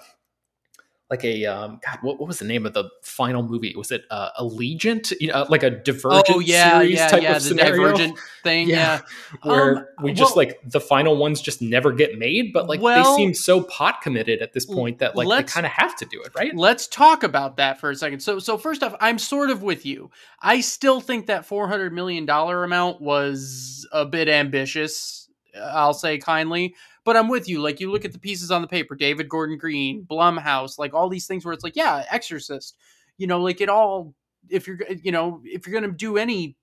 like 1.15 1.25
a 1.25 1.47
um, 1.47 1.79
God, 1.85 1.99
what, 2.03 2.19
what 2.19 2.27
was 2.27 2.41
the 2.41 2.45
name 2.45 2.67
of 2.67 2.75
the 2.75 2.91
final 3.03 3.43
movie? 3.45 3.73
Was 3.77 3.93
it 3.93 4.05
uh, 4.11 4.31
Allegiant? 4.41 5.13
You 5.21 5.29
know, 5.29 5.47
like 5.49 5.63
a 5.63 5.71
Divergent 5.71 6.37
oh, 6.37 6.41
yeah, 6.41 6.81
series 6.81 6.95
yeah, 6.95 7.09
type 7.09 7.23
yeah, 7.23 7.37
of 7.37 7.43
the 7.43 7.49
scenario? 7.49 7.83
Divergent 7.83 8.19
thing, 8.43 8.69
yeah, 8.69 8.77
yeah. 8.77 9.01
where 9.43 9.77
um, 9.79 9.87
we 10.03 10.13
just 10.13 10.35
well, 10.35 10.47
like 10.47 10.61
the 10.65 10.81
final 10.81 11.17
ones 11.17 11.41
just 11.41 11.63
never 11.63 11.93
get 11.93 12.19
made, 12.19 12.53
but 12.53 12.67
like 12.67 12.81
well, 12.81 13.17
they 13.17 13.23
seem 13.23 13.33
so 13.33 13.63
pot 13.63 14.03
committed 14.03 14.43
at 14.43 14.53
this 14.55 14.67
point 14.67 14.99
that 14.99 15.15
like 15.15 15.29
they 15.29 15.53
kind 15.53 15.67
of 15.67 15.73
have 15.73 15.95
to 15.97 16.05
do 16.07 16.21
it, 16.21 16.33
right? 16.35 16.55
Let's 16.57 16.89
talk 16.89 17.23
about 17.23 17.59
that 17.59 17.79
for 17.79 17.91
a 17.91 17.95
second. 17.95 18.19
So, 18.19 18.41
so 18.41 18.59
first 18.59 18.83
off, 18.83 18.97
I'm 19.01 19.21
sort 19.21 19.51
of 19.51 19.63
with 19.63 19.87
you. 19.87 20.11
I 20.41 20.63
still 20.63 21.01
think 21.01 21.27
that 21.27 21.47
400 21.47 21.93
million 21.93 22.27
dollar 22.27 22.65
amount 22.65 23.01
was 23.01 23.87
a 23.93 24.05
bit 24.05 24.29
ambitious. 24.29 25.29
I'll 25.57 25.95
say 25.95 26.19
kindly 26.19 26.75
but 27.05 27.17
I'm 27.17 27.29
with 27.29 27.49
you. 27.49 27.61
Like 27.61 27.81
you 27.81 27.91
look 27.91 28.05
at 28.05 28.13
the 28.13 28.19
pieces 28.19 28.51
on 28.51 28.63
the 28.63 28.69
paper, 28.69 28.95
David 28.95 29.29
Gordon 29.29 29.59
Green, 29.59 30.05
Blumhouse, 30.05 30.79
like 30.79 30.95
all 30.95 31.09
these 31.09 31.27
things 31.27 31.45
where 31.45 31.55
it's 31.55 31.65
like, 31.65 31.77
yeah, 31.77 32.05
Exorcist. 32.11 32.77
You 33.19 33.27
know, 33.27 33.41
like 33.41 33.61
it 33.61 33.69
all. 33.69 34.15
If 34.51 34.67
you're, 34.67 34.79
you 35.03 35.13
know, 35.13 35.41
if 35.45 35.67
you're 35.67 35.81
gonna 35.81 35.93
do 35.93 36.19
any 36.19 36.57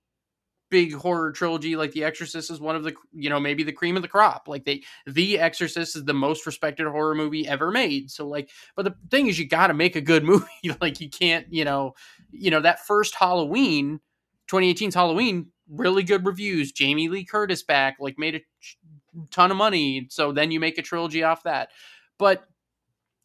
big 0.72 0.94
horror 0.94 1.32
trilogy 1.32 1.75
like 1.75 1.92
The 1.92 2.06
Exorcist 2.06 2.50
is 2.50 2.62
one 2.62 2.75
of 2.75 2.84
the 2.84 2.96
you 3.12 3.30
know 3.30 3.39
maybe 3.39 3.62
the 3.62 3.72
cream 3.74 3.96
of 3.96 4.01
the 4.01 4.08
crop. 4.08 4.48
Like 4.48 4.66
they 4.66 4.82
The 5.06 5.38
Exorcist 5.38 5.96
is 5.96 6.06
the 6.06 6.13
most 6.13 6.46
respected 6.48 6.88
horror 6.88 7.13
movie 7.13 7.48
ever 7.48 7.70
made. 7.70 8.10
So 8.10 8.27
like 8.27 8.50
but 8.75 8.86
the 8.86 8.96
thing 9.12 9.27
is 9.27 9.38
you 9.38 9.48
got 9.48 9.68
to 9.68 9.75
make 9.75 9.96
a 9.96 10.01
good 10.01 10.24
movie. 10.25 10.48
like 10.80 11.00
you 11.00 11.10
can't, 11.10 11.46
you 11.54 11.66
know, 11.66 11.94
you 12.32 12.50
know 12.50 12.62
that 12.62 12.86
first 12.88 13.13
Halloween 13.13 14.00
2018's 14.50 14.96
Halloween 14.96 15.51
really 15.70 16.04
good 16.04 16.25
reviews. 16.25 16.72
Jamie 16.72 17.10
Lee 17.10 17.25
Curtis 17.25 17.63
back 17.63 17.98
like 18.00 18.18
made 18.18 18.36
a 18.36 18.42
ton 19.32 19.51
of 19.51 19.58
money. 19.58 20.08
So 20.10 20.32
then 20.32 20.51
you 20.51 20.60
make 20.60 20.77
a 20.77 20.82
trilogy 20.82 21.24
off 21.24 21.44
that. 21.44 21.70
But 22.18 22.44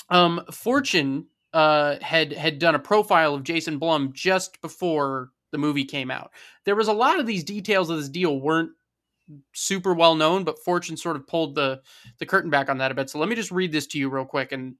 um, 0.08 0.42
Fortune 0.52 1.26
uh, 1.52 1.96
had 2.00 2.32
had 2.32 2.58
done 2.58 2.74
a 2.74 2.80
profile 2.80 3.34
of 3.34 3.42
Jason 3.42 3.78
Blum 3.78 4.12
just 4.12 4.60
before 4.60 5.30
the 5.52 5.58
movie 5.58 5.84
came 5.84 6.10
out. 6.10 6.30
There 6.64 6.76
was 6.76 6.88
a 6.88 6.92
lot 6.92 7.18
of 7.18 7.26
these 7.26 7.44
details 7.44 7.90
of 7.90 7.98
this 7.98 8.08
deal 8.08 8.40
weren't 8.40 8.70
super 9.52 9.94
well 9.94 10.14
known, 10.14 10.44
but 10.44 10.58
Fortune 10.58 10.96
sort 10.96 11.16
of 11.16 11.26
pulled 11.26 11.54
the 11.54 11.80
the 12.18 12.26
curtain 12.26 12.50
back 12.50 12.68
on 12.68 12.78
that 12.78 12.90
a 12.90 12.94
bit. 12.94 13.10
So 13.10 13.18
let 13.18 13.28
me 13.28 13.34
just 13.34 13.50
read 13.50 13.72
this 13.72 13.86
to 13.88 13.98
you 13.98 14.08
real 14.08 14.24
quick. 14.24 14.52
And 14.52 14.74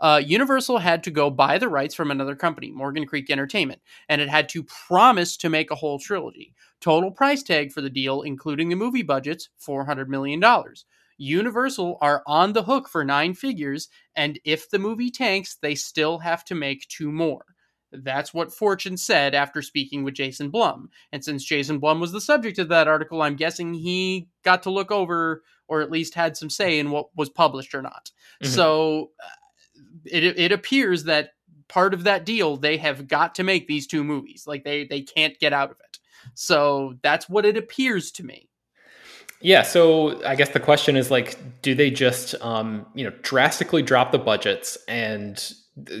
uh, 0.00 0.20
Universal 0.24 0.78
had 0.78 1.04
to 1.04 1.10
go 1.10 1.30
buy 1.30 1.58
the 1.58 1.68
rights 1.68 1.94
from 1.94 2.10
another 2.10 2.34
company, 2.34 2.70
Morgan 2.70 3.06
Creek 3.06 3.30
Entertainment, 3.30 3.80
and 4.08 4.20
it 4.20 4.28
had 4.28 4.48
to 4.50 4.64
promise 4.64 5.36
to 5.38 5.48
make 5.48 5.70
a 5.70 5.76
whole 5.76 5.98
trilogy. 5.98 6.54
Total 6.80 7.10
price 7.10 7.42
tag 7.42 7.72
for 7.72 7.80
the 7.80 7.90
deal, 7.90 8.22
including 8.22 8.68
the 8.68 8.76
movie 8.76 9.02
budgets, 9.02 9.48
$400 9.66 10.08
million. 10.08 10.42
Universal 11.18 11.98
are 12.00 12.22
on 12.26 12.52
the 12.52 12.64
hook 12.64 12.88
for 12.88 13.04
nine 13.04 13.34
figures, 13.34 13.88
and 14.14 14.38
if 14.44 14.68
the 14.68 14.78
movie 14.78 15.10
tanks, 15.10 15.56
they 15.60 15.74
still 15.74 16.18
have 16.18 16.44
to 16.44 16.54
make 16.54 16.86
two 16.88 17.10
more. 17.10 17.44
That's 17.92 18.34
what 18.34 18.52
Fortune 18.52 18.96
said 18.96 19.34
after 19.34 19.62
speaking 19.62 20.04
with 20.04 20.14
Jason 20.14 20.50
Blum. 20.50 20.90
And 21.12 21.24
since 21.24 21.44
Jason 21.44 21.78
Blum 21.78 22.00
was 22.00 22.12
the 22.12 22.20
subject 22.20 22.58
of 22.58 22.68
that 22.68 22.88
article, 22.88 23.22
I'm 23.22 23.36
guessing 23.36 23.72
he 23.72 24.28
got 24.42 24.64
to 24.64 24.70
look 24.70 24.90
over 24.90 25.42
or 25.68 25.80
at 25.80 25.90
least 25.90 26.14
had 26.14 26.36
some 26.36 26.50
say 26.50 26.78
in 26.78 26.90
what 26.90 27.08
was 27.16 27.28
published 27.28 27.74
or 27.74 27.82
not. 27.82 28.10
Mm-hmm. 28.42 28.52
So 28.52 29.10
uh, 29.22 29.28
it, 30.04 30.24
it 30.38 30.52
appears 30.52 31.04
that 31.04 31.30
part 31.68 31.94
of 31.94 32.04
that 32.04 32.24
deal, 32.24 32.56
they 32.56 32.76
have 32.76 33.08
got 33.08 33.34
to 33.36 33.42
make 33.42 33.66
these 33.66 33.86
two 33.86 34.04
movies. 34.04 34.44
Like 34.46 34.64
they, 34.64 34.84
they 34.84 35.02
can't 35.02 35.38
get 35.38 35.52
out 35.52 35.70
of 35.70 35.76
it. 35.80 35.98
So 36.34 36.94
that's 37.02 37.28
what 37.28 37.44
it 37.44 37.56
appears 37.56 38.10
to 38.12 38.24
me. 38.24 38.48
Yeah, 39.40 39.62
so 39.62 40.24
I 40.24 40.34
guess 40.34 40.48
the 40.50 40.60
question 40.60 40.96
is 40.96 41.10
like, 41.10 41.38
do 41.60 41.74
they 41.74 41.90
just, 41.90 42.34
um, 42.40 42.86
you 42.94 43.04
know, 43.04 43.12
drastically 43.22 43.82
drop 43.82 44.10
the 44.10 44.18
budgets 44.18 44.78
and 44.88 45.52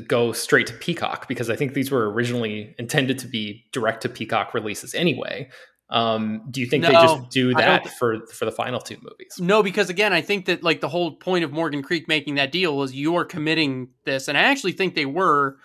go 0.08 0.32
straight 0.32 0.66
to 0.68 0.72
Peacock? 0.72 1.28
Because 1.28 1.50
I 1.50 1.56
think 1.56 1.74
these 1.74 1.90
were 1.90 2.10
originally 2.10 2.74
intended 2.78 3.18
to 3.18 3.28
be 3.28 3.64
direct 3.72 4.02
to 4.02 4.08
Peacock 4.08 4.54
releases 4.54 4.94
anyway. 4.94 5.50
Um, 5.88 6.42
do 6.50 6.60
you 6.60 6.66
think 6.66 6.82
no, 6.82 6.88
they 6.88 6.94
just 6.94 7.30
do 7.30 7.54
that 7.54 7.88
for 7.90 8.26
for 8.26 8.44
the 8.44 8.50
final 8.50 8.80
two 8.80 8.96
movies? 9.02 9.38
No, 9.38 9.62
because 9.62 9.88
again, 9.88 10.12
I 10.12 10.20
think 10.20 10.46
that 10.46 10.62
like 10.62 10.80
the 10.80 10.88
whole 10.88 11.12
point 11.12 11.44
of 11.44 11.52
Morgan 11.52 11.82
Creek 11.82 12.08
making 12.08 12.34
that 12.36 12.50
deal 12.50 12.76
was 12.76 12.92
you 12.92 13.16
are 13.16 13.24
committing 13.24 13.88
this, 14.04 14.26
and 14.26 14.36
I 14.36 14.42
actually 14.42 14.72
think 14.72 14.94
they 14.94 15.06
were 15.06 15.58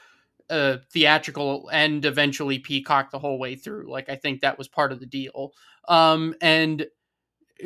uh, 0.50 0.78
theatrical 0.92 1.70
and 1.72 2.06
eventually 2.06 2.60
Peacock 2.60 3.10
the 3.10 3.20
whole 3.20 3.40
way 3.40 3.56
through. 3.56 3.90
Like 3.90 4.10
I 4.10 4.16
think 4.16 4.42
that 4.42 4.60
was 4.60 4.68
part 4.68 4.92
of 4.92 5.00
the 5.00 5.08
deal. 5.08 5.54
Um, 5.88 6.36
and 6.40 6.86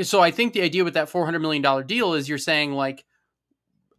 so 0.03 0.21
I 0.21 0.31
think 0.31 0.53
the 0.53 0.61
idea 0.61 0.85
with 0.85 0.93
that 0.93 1.09
four 1.09 1.25
hundred 1.25 1.39
million 1.39 1.61
dollar 1.61 1.83
deal 1.83 2.13
is 2.13 2.29
you're 2.29 2.37
saying 2.37 2.71
like 2.71 3.03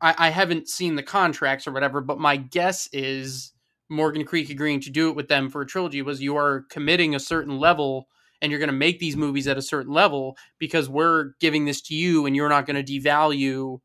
I, 0.00 0.14
I 0.16 0.30
haven't 0.30 0.68
seen 0.68 0.94
the 0.94 1.02
contracts 1.02 1.66
or 1.66 1.72
whatever, 1.72 2.00
but 2.00 2.18
my 2.18 2.36
guess 2.36 2.88
is 2.92 3.52
Morgan 3.88 4.24
Creek 4.24 4.50
agreeing 4.50 4.80
to 4.80 4.90
do 4.90 5.10
it 5.10 5.16
with 5.16 5.28
them 5.28 5.48
for 5.48 5.60
a 5.60 5.66
trilogy 5.66 6.00
was 6.02 6.22
you 6.22 6.36
are 6.36 6.64
committing 6.70 7.14
a 7.14 7.20
certain 7.20 7.58
level 7.58 8.08
and 8.46 8.52
you're 8.52 8.60
going 8.60 8.68
to 8.68 8.72
make 8.72 9.00
these 9.00 9.16
movies 9.16 9.48
at 9.48 9.58
a 9.58 9.62
certain 9.62 9.92
level 9.92 10.36
because 10.60 10.88
we're 10.88 11.32
giving 11.40 11.64
this 11.64 11.80
to 11.80 11.96
you 11.96 12.26
and 12.26 12.36
you're 12.36 12.48
not 12.48 12.64
going 12.64 12.82
to 12.82 13.00
devalue 13.00 13.80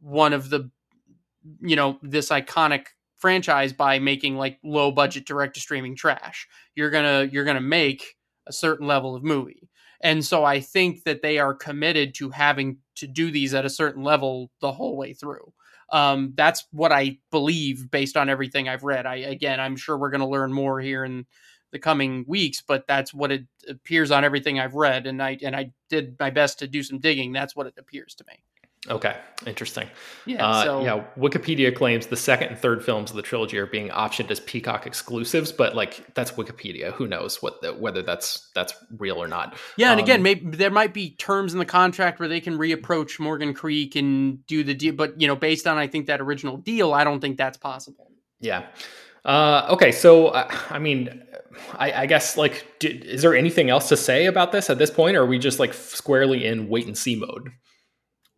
one 0.00 0.32
of 0.32 0.50
the 0.50 0.68
you 1.60 1.76
know 1.76 1.96
this 2.02 2.30
iconic 2.30 2.86
franchise 3.18 3.72
by 3.72 4.00
making 4.00 4.36
like 4.36 4.58
low 4.64 4.90
budget 4.90 5.26
direct 5.26 5.54
to 5.54 5.60
streaming 5.60 5.94
trash. 5.94 6.48
You're 6.74 6.90
going 6.90 7.04
to 7.04 7.32
you're 7.32 7.44
going 7.44 7.54
to 7.54 7.60
make 7.60 8.16
a 8.48 8.52
certain 8.52 8.88
level 8.88 9.14
of 9.14 9.22
movie. 9.22 9.70
And 10.00 10.24
so 10.24 10.44
i 10.44 10.58
think 10.58 11.04
that 11.04 11.22
they 11.22 11.38
are 11.38 11.54
committed 11.54 12.14
to 12.16 12.30
having 12.30 12.78
to 12.96 13.06
do 13.06 13.30
these 13.30 13.54
at 13.54 13.64
a 13.64 13.70
certain 13.70 14.02
level 14.02 14.50
the 14.60 14.72
whole 14.72 14.96
way 14.96 15.12
through. 15.12 15.52
Um, 15.92 16.32
that's 16.34 16.66
what 16.72 16.90
i 16.90 17.18
believe 17.30 17.92
based 17.92 18.16
on 18.16 18.28
everything 18.28 18.68
i've 18.68 18.82
read. 18.82 19.06
I 19.06 19.16
again 19.16 19.60
i'm 19.60 19.76
sure 19.76 19.96
we're 19.96 20.10
going 20.10 20.20
to 20.20 20.26
learn 20.26 20.52
more 20.52 20.80
here 20.80 21.04
in 21.04 21.26
the 21.72 21.78
coming 21.78 22.24
weeks, 22.26 22.62
but 22.66 22.86
that's 22.86 23.14
what 23.14 23.30
it 23.30 23.44
appears 23.68 24.10
on 24.10 24.24
everything 24.24 24.58
I've 24.58 24.74
read, 24.74 25.06
and 25.06 25.22
I 25.22 25.38
and 25.42 25.54
I 25.54 25.72
did 25.88 26.16
my 26.18 26.30
best 26.30 26.58
to 26.60 26.66
do 26.66 26.82
some 26.82 26.98
digging. 26.98 27.32
That's 27.32 27.54
what 27.54 27.66
it 27.66 27.74
appears 27.78 28.14
to 28.16 28.24
me. 28.28 28.42
Okay, 28.88 29.14
interesting. 29.46 29.90
Yeah, 30.24 30.46
uh, 30.46 30.64
so, 30.64 30.82
yeah. 30.82 31.04
Wikipedia 31.18 31.74
claims 31.74 32.06
the 32.06 32.16
second 32.16 32.48
and 32.48 32.58
third 32.58 32.82
films 32.82 33.10
of 33.10 33.16
the 33.16 33.22
trilogy 33.22 33.58
are 33.58 33.66
being 33.66 33.90
optioned 33.90 34.30
as 34.30 34.40
Peacock 34.40 34.86
exclusives, 34.86 35.52
but 35.52 35.76
like 35.76 36.14
that's 36.14 36.30
Wikipedia. 36.30 36.90
Who 36.94 37.06
knows 37.06 37.42
what 37.42 37.60
the, 37.60 37.74
whether 37.74 38.00
that's 38.00 38.48
that's 38.54 38.72
real 38.96 39.22
or 39.22 39.28
not? 39.28 39.54
Yeah, 39.76 39.90
and 39.90 40.00
um, 40.00 40.04
again, 40.04 40.22
maybe 40.22 40.56
there 40.56 40.70
might 40.70 40.94
be 40.94 41.10
terms 41.10 41.52
in 41.52 41.58
the 41.58 41.66
contract 41.66 42.20
where 42.20 42.28
they 42.28 42.40
can 42.40 42.56
reapproach 42.56 43.20
Morgan 43.20 43.52
Creek 43.52 43.96
and 43.96 44.46
do 44.46 44.64
the 44.64 44.72
deal, 44.72 44.94
but 44.94 45.20
you 45.20 45.28
know, 45.28 45.36
based 45.36 45.66
on 45.66 45.76
I 45.76 45.86
think 45.86 46.06
that 46.06 46.22
original 46.22 46.56
deal, 46.56 46.94
I 46.94 47.04
don't 47.04 47.20
think 47.20 47.36
that's 47.36 47.58
possible. 47.58 48.10
Yeah. 48.40 48.66
Uh, 49.24 49.66
okay, 49.70 49.92
so 49.92 50.28
uh, 50.28 50.48
I 50.70 50.78
mean, 50.78 51.22
I, 51.74 51.92
I 51.92 52.06
guess 52.06 52.36
like, 52.36 52.66
is 52.82 53.22
there 53.22 53.34
anything 53.34 53.70
else 53.70 53.88
to 53.90 53.96
say 53.96 54.26
about 54.26 54.52
this 54.52 54.70
at 54.70 54.78
this 54.78 54.90
point, 54.90 55.16
or 55.16 55.22
are 55.22 55.26
we 55.26 55.38
just 55.38 55.58
like 55.58 55.74
squarely 55.74 56.46
in 56.46 56.68
wait 56.68 56.86
and 56.86 56.96
see 56.96 57.16
mode? 57.16 57.50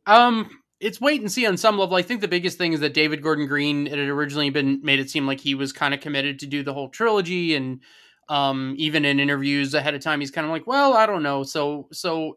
Um, 0.07 0.51
it's 0.81 1.01
wait 1.01 1.21
and 1.21 1.31
see 1.31 1.47
on 1.47 1.57
some 1.57 1.79
level. 1.79 1.97
I 1.97 2.03
think 2.03 2.21
the 2.21 2.29
biggest 2.29 2.59
thing 2.59 2.73
is 2.73 2.81
that 2.81 2.95
David 2.95 3.23
Gordon 3.23 3.47
Green 3.47 3.87
it 3.87 3.99
had 3.99 4.09
originally 4.09 4.51
been 4.51 4.81
made 4.83 4.99
it 4.99 5.11
seem 5.11 5.27
like 5.27 5.41
he 5.41 5.55
was 5.55 5.73
kind 5.73 5.95
of 5.95 6.01
committed 6.01 6.41
to 6.41 6.47
do 6.47 6.65
the 6.65 6.75
whole 6.75 6.89
trilogy, 6.89 7.55
and 7.55 7.81
um, 8.29 8.75
even 8.79 9.05
in 9.05 9.21
interviews 9.21 9.75
ahead 9.75 9.95
of 9.95 10.01
time, 10.01 10.21
he's 10.21 10.31
kind 10.31 10.47
of 10.47 10.51
like, 10.51 10.67
well, 10.67 10.95
I 10.95 11.07
don't 11.07 11.23
know. 11.23 11.43
So, 11.43 11.89
so 11.93 12.37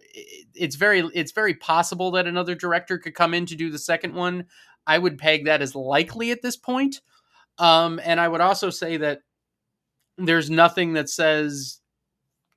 it's 0.54 0.76
very, 0.76 1.00
it's 1.14 1.32
very 1.32 1.54
possible 1.54 2.12
that 2.12 2.28
another 2.28 2.54
director 2.54 2.98
could 2.98 3.16
come 3.16 3.34
in 3.34 3.46
to 3.46 3.56
do 3.56 3.70
the 3.70 3.80
second 3.80 4.14
one. 4.14 4.46
I 4.86 4.98
would 4.98 5.18
peg 5.18 5.46
that 5.46 5.62
as 5.62 5.74
likely 5.74 6.32
at 6.32 6.42
this 6.42 6.58
point. 6.58 7.02
Um, 7.58 8.00
and 8.04 8.20
I 8.20 8.28
would 8.28 8.42
also 8.42 8.70
say 8.70 8.98
that 8.98 9.22
there's 10.18 10.50
nothing 10.50 10.94
that 10.94 11.10
says 11.10 11.80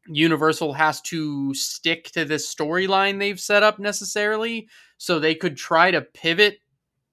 Universal 0.07 0.73
has 0.73 1.01
to 1.03 1.53
stick 1.55 2.11
to 2.13 2.25
this 2.25 2.53
storyline 2.53 3.19
they've 3.19 3.41
set 3.41 3.63
up 3.63 3.79
necessarily. 3.79 4.69
So 4.97 5.19
they 5.19 5.35
could 5.35 5.57
try 5.57 5.91
to 5.91 6.01
pivot 6.01 6.59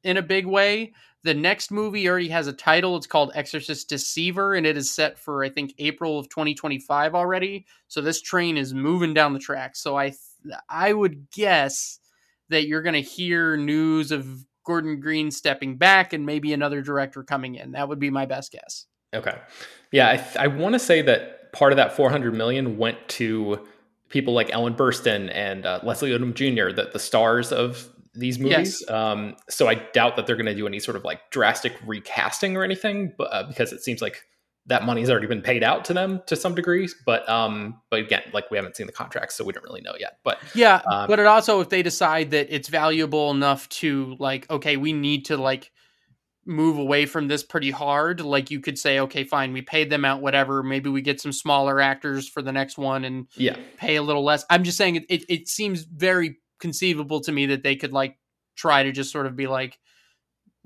in 0.04 0.18
a 0.18 0.22
big 0.22 0.46
way. 0.46 0.94
The 1.24 1.34
next 1.34 1.72
movie 1.72 2.08
already 2.08 2.30
has 2.30 2.48
a 2.48 2.54
title. 2.54 2.96
It's 2.96 3.08
called 3.08 3.32
Exorcist 3.34 3.90
Deceiver, 3.90 4.54
and 4.54 4.66
it 4.66 4.78
is 4.78 4.92
set 4.92 5.18
for 5.18 5.44
I 5.44 5.50
think 5.50 5.74
April 5.80 6.20
of 6.20 6.30
2025 6.30 7.16
already. 7.16 7.66
So 7.88 8.00
this 8.00 8.22
train 8.22 8.58
is 8.58 8.74
moving 8.74 9.14
down 9.14 9.34
the 9.34 9.40
track. 9.40 9.76
So 9.76 9.98
I 9.98 10.10
th- 10.10 10.60
I 10.70 10.94
would 10.94 11.30
guess 11.32 12.00
that 12.50 12.68
you're 12.68 12.84
going 12.84 12.94
to 12.94 13.02
hear 13.02 13.58
news 13.58 14.12
of 14.12 14.46
Gordon 14.66 15.00
Green 15.00 15.32
stepping 15.32 15.78
back 15.78 16.14
and 16.14 16.26
maybe 16.26 16.54
another 16.54 16.82
director 16.82 17.24
coming 17.24 17.56
in. 17.56 17.72
That 17.72 17.88
would 17.88 18.00
be 18.00 18.10
my 18.10 18.26
best 18.26 18.52
guess. 18.52 18.86
Okay. 19.14 19.38
Yeah, 19.92 20.10
I, 20.10 20.18
th- 20.18 20.38
I 20.38 20.48
want 20.48 20.74
to 20.74 20.80
say 20.80 21.02
that 21.04 21.54
part 21.54 21.72
of 21.72 21.78
that 21.78 21.96
400 21.96 22.34
million 22.34 22.78
went 22.78 22.98
to 23.10 23.66
people 24.10 24.34
like 24.34 24.52
Ellen 24.54 24.76
Burstyn 24.76 25.32
and 25.34 25.66
uh, 25.66 25.80
Leslie 25.84 26.12
Odom 26.12 26.34
Jr., 26.34 26.76
the, 26.76 26.90
the 26.92 27.00
stars 27.00 27.52
of 27.52 27.90
these 28.14 28.40
movies. 28.40 28.82
Yes. 28.82 28.90
Um, 28.90 29.36
so 29.50 29.68
I 29.68 29.76
doubt 29.76 30.16
that 30.16 30.28
they're 30.28 30.36
going 30.36 30.46
to 30.46 30.56
do 30.56 30.68
any 30.68 30.80
sort 30.80 30.98
of 30.98 31.04
like 31.04 31.30
drastic 31.32 31.74
recasting 31.86 32.58
or 32.58 32.64
anything, 32.64 33.14
but 33.18 33.26
uh, 33.26 33.44
because 33.44 33.72
it 33.72 33.84
seems 33.84 34.02
like 34.02 34.24
that 34.68 34.84
money's 34.84 35.10
already 35.10 35.28
been 35.28 35.42
paid 35.42 35.64
out 35.64 35.86
to 35.86 35.94
them 35.94 36.22
to 36.28 36.36
some 36.36 36.56
degrees. 36.56 36.96
But 37.06 37.28
um, 37.30 37.82
but 37.90 38.00
again, 38.00 38.24
like 38.34 38.50
we 38.50 38.58
haven't 38.58 38.76
seen 38.76 38.88
the 38.88 38.94
contracts, 38.94 39.36
so 39.36 39.44
we 39.44 39.54
don't 39.54 39.64
really 39.64 39.82
know 39.82 39.94
yet. 40.00 40.20
But 40.24 40.40
yeah, 40.54 40.82
um, 40.92 41.08
but 41.08 41.20
it 41.20 41.26
also 41.26 41.62
if 41.62 41.70
they 41.70 41.84
decide 41.84 42.32
that 42.32 42.48
it's 42.50 42.68
valuable 42.68 43.32
enough 43.32 43.70
to 43.70 44.16
like, 44.20 44.50
okay, 44.50 44.78
we 44.78 44.94
need 44.94 45.26
to 45.26 45.38
like 45.38 45.72
move 46.46 46.78
away 46.78 47.06
from 47.06 47.28
this 47.28 47.44
pretty 47.44 47.72
hard. 47.72 48.22
Like 48.22 48.52
you 48.52 48.60
could 48.60 48.78
say, 48.78 49.00
okay, 49.00 49.24
fine, 49.24 49.52
we 49.52 49.62
paid 49.62 49.90
them 49.90 50.06
out, 50.06 50.22
whatever. 50.22 50.62
Maybe 50.62 50.90
we 50.90 51.02
get 51.02 51.20
some 51.20 51.32
smaller 51.32 51.80
actors 51.82 52.28
for 52.28 52.42
the 52.42 52.52
next 52.52 52.78
one 52.78 53.04
and 53.04 53.28
yeah, 53.36 53.58
pay 53.78 53.96
a 53.96 54.04
little 54.04 54.24
less. 54.24 54.46
I'm 54.50 54.64
just 54.64 54.78
saying 54.78 54.96
it, 54.96 55.06
it, 55.10 55.26
it 55.28 55.48
seems 55.48 55.84
very 55.84 56.38
conceivable 56.60 57.22
to 57.22 57.32
me 57.32 57.48
that 57.48 57.64
they 57.64 57.76
could 57.76 57.94
like 57.94 58.18
try 58.56 58.84
to 58.84 58.92
just 58.92 59.12
sort 59.12 59.26
of 59.26 59.36
be 59.36 59.48
like, 59.48 59.78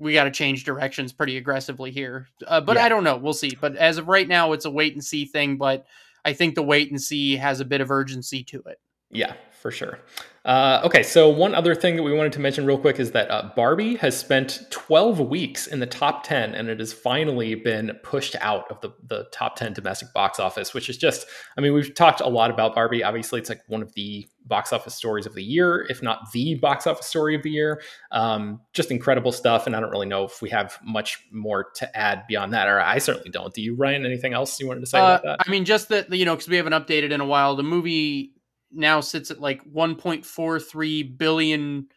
we 0.00 0.14
got 0.14 0.24
to 0.24 0.30
change 0.30 0.64
directions 0.64 1.12
pretty 1.12 1.36
aggressively 1.36 1.90
here. 1.90 2.26
Uh, 2.46 2.60
but 2.60 2.76
yeah. 2.76 2.84
I 2.84 2.88
don't 2.88 3.04
know. 3.04 3.16
We'll 3.16 3.34
see. 3.34 3.56
But 3.60 3.76
as 3.76 3.98
of 3.98 4.08
right 4.08 4.26
now, 4.26 4.52
it's 4.52 4.64
a 4.64 4.70
wait 4.70 4.94
and 4.94 5.04
see 5.04 5.26
thing. 5.26 5.58
But 5.58 5.86
I 6.24 6.32
think 6.32 6.54
the 6.54 6.62
wait 6.62 6.90
and 6.90 7.00
see 7.00 7.36
has 7.36 7.60
a 7.60 7.64
bit 7.64 7.80
of 7.80 7.90
urgency 7.90 8.42
to 8.44 8.62
it. 8.66 8.80
Yeah, 9.10 9.34
for 9.60 9.70
sure. 9.70 9.98
Uh, 10.42 10.80
okay, 10.84 11.02
so 11.02 11.28
one 11.28 11.54
other 11.54 11.74
thing 11.74 11.96
that 11.96 12.02
we 12.02 12.14
wanted 12.14 12.32
to 12.32 12.40
mention 12.40 12.64
real 12.64 12.78
quick 12.78 12.98
is 12.98 13.10
that 13.10 13.30
uh, 13.30 13.50
Barbie 13.54 13.96
has 13.96 14.18
spent 14.18 14.62
12 14.70 15.20
weeks 15.20 15.66
in 15.66 15.80
the 15.80 15.86
top 15.86 16.24
10, 16.24 16.54
and 16.54 16.70
it 16.70 16.78
has 16.78 16.94
finally 16.94 17.54
been 17.54 17.92
pushed 18.02 18.34
out 18.40 18.70
of 18.70 18.80
the, 18.80 18.90
the 19.06 19.28
top 19.32 19.56
10 19.56 19.74
domestic 19.74 20.14
box 20.14 20.40
office, 20.40 20.72
which 20.72 20.88
is 20.88 20.96
just, 20.96 21.26
I 21.58 21.60
mean, 21.60 21.74
we've 21.74 21.94
talked 21.94 22.22
a 22.22 22.28
lot 22.28 22.50
about 22.50 22.74
Barbie. 22.74 23.04
Obviously, 23.04 23.38
it's 23.38 23.50
like 23.50 23.60
one 23.66 23.82
of 23.82 23.92
the 23.92 24.26
box 24.46 24.72
office 24.72 24.94
stories 24.94 25.26
of 25.26 25.34
the 25.34 25.44
year, 25.44 25.86
if 25.90 26.02
not 26.02 26.32
the 26.32 26.54
box 26.54 26.86
office 26.86 27.06
story 27.06 27.34
of 27.34 27.42
the 27.42 27.50
year. 27.50 27.82
Um, 28.10 28.62
just 28.72 28.90
incredible 28.90 29.32
stuff, 29.32 29.66
and 29.66 29.76
I 29.76 29.80
don't 29.80 29.90
really 29.90 30.08
know 30.08 30.24
if 30.24 30.40
we 30.40 30.48
have 30.48 30.78
much 30.82 31.18
more 31.30 31.66
to 31.74 31.96
add 31.96 32.26
beyond 32.26 32.54
that, 32.54 32.66
or 32.66 32.80
I 32.80 32.96
certainly 32.96 33.28
don't. 33.28 33.52
Do 33.52 33.60
you, 33.60 33.74
Ryan? 33.74 34.06
Anything 34.06 34.32
else 34.32 34.58
you 34.58 34.66
wanted 34.66 34.80
to 34.80 34.86
say 34.86 34.98
uh, 34.98 35.04
about 35.04 35.22
that? 35.24 35.36
I 35.46 35.50
mean, 35.50 35.66
just 35.66 35.90
that, 35.90 36.10
you 36.10 36.24
know, 36.24 36.34
because 36.34 36.48
we 36.48 36.56
haven't 36.56 36.72
updated 36.72 37.10
in 37.10 37.20
a 37.20 37.26
while, 37.26 37.56
the 37.56 37.62
movie 37.62 38.32
now 38.72 39.00
sits 39.00 39.30
at 39.30 39.40
like 39.40 39.64
1.43 39.64 41.18
billion 41.18 41.88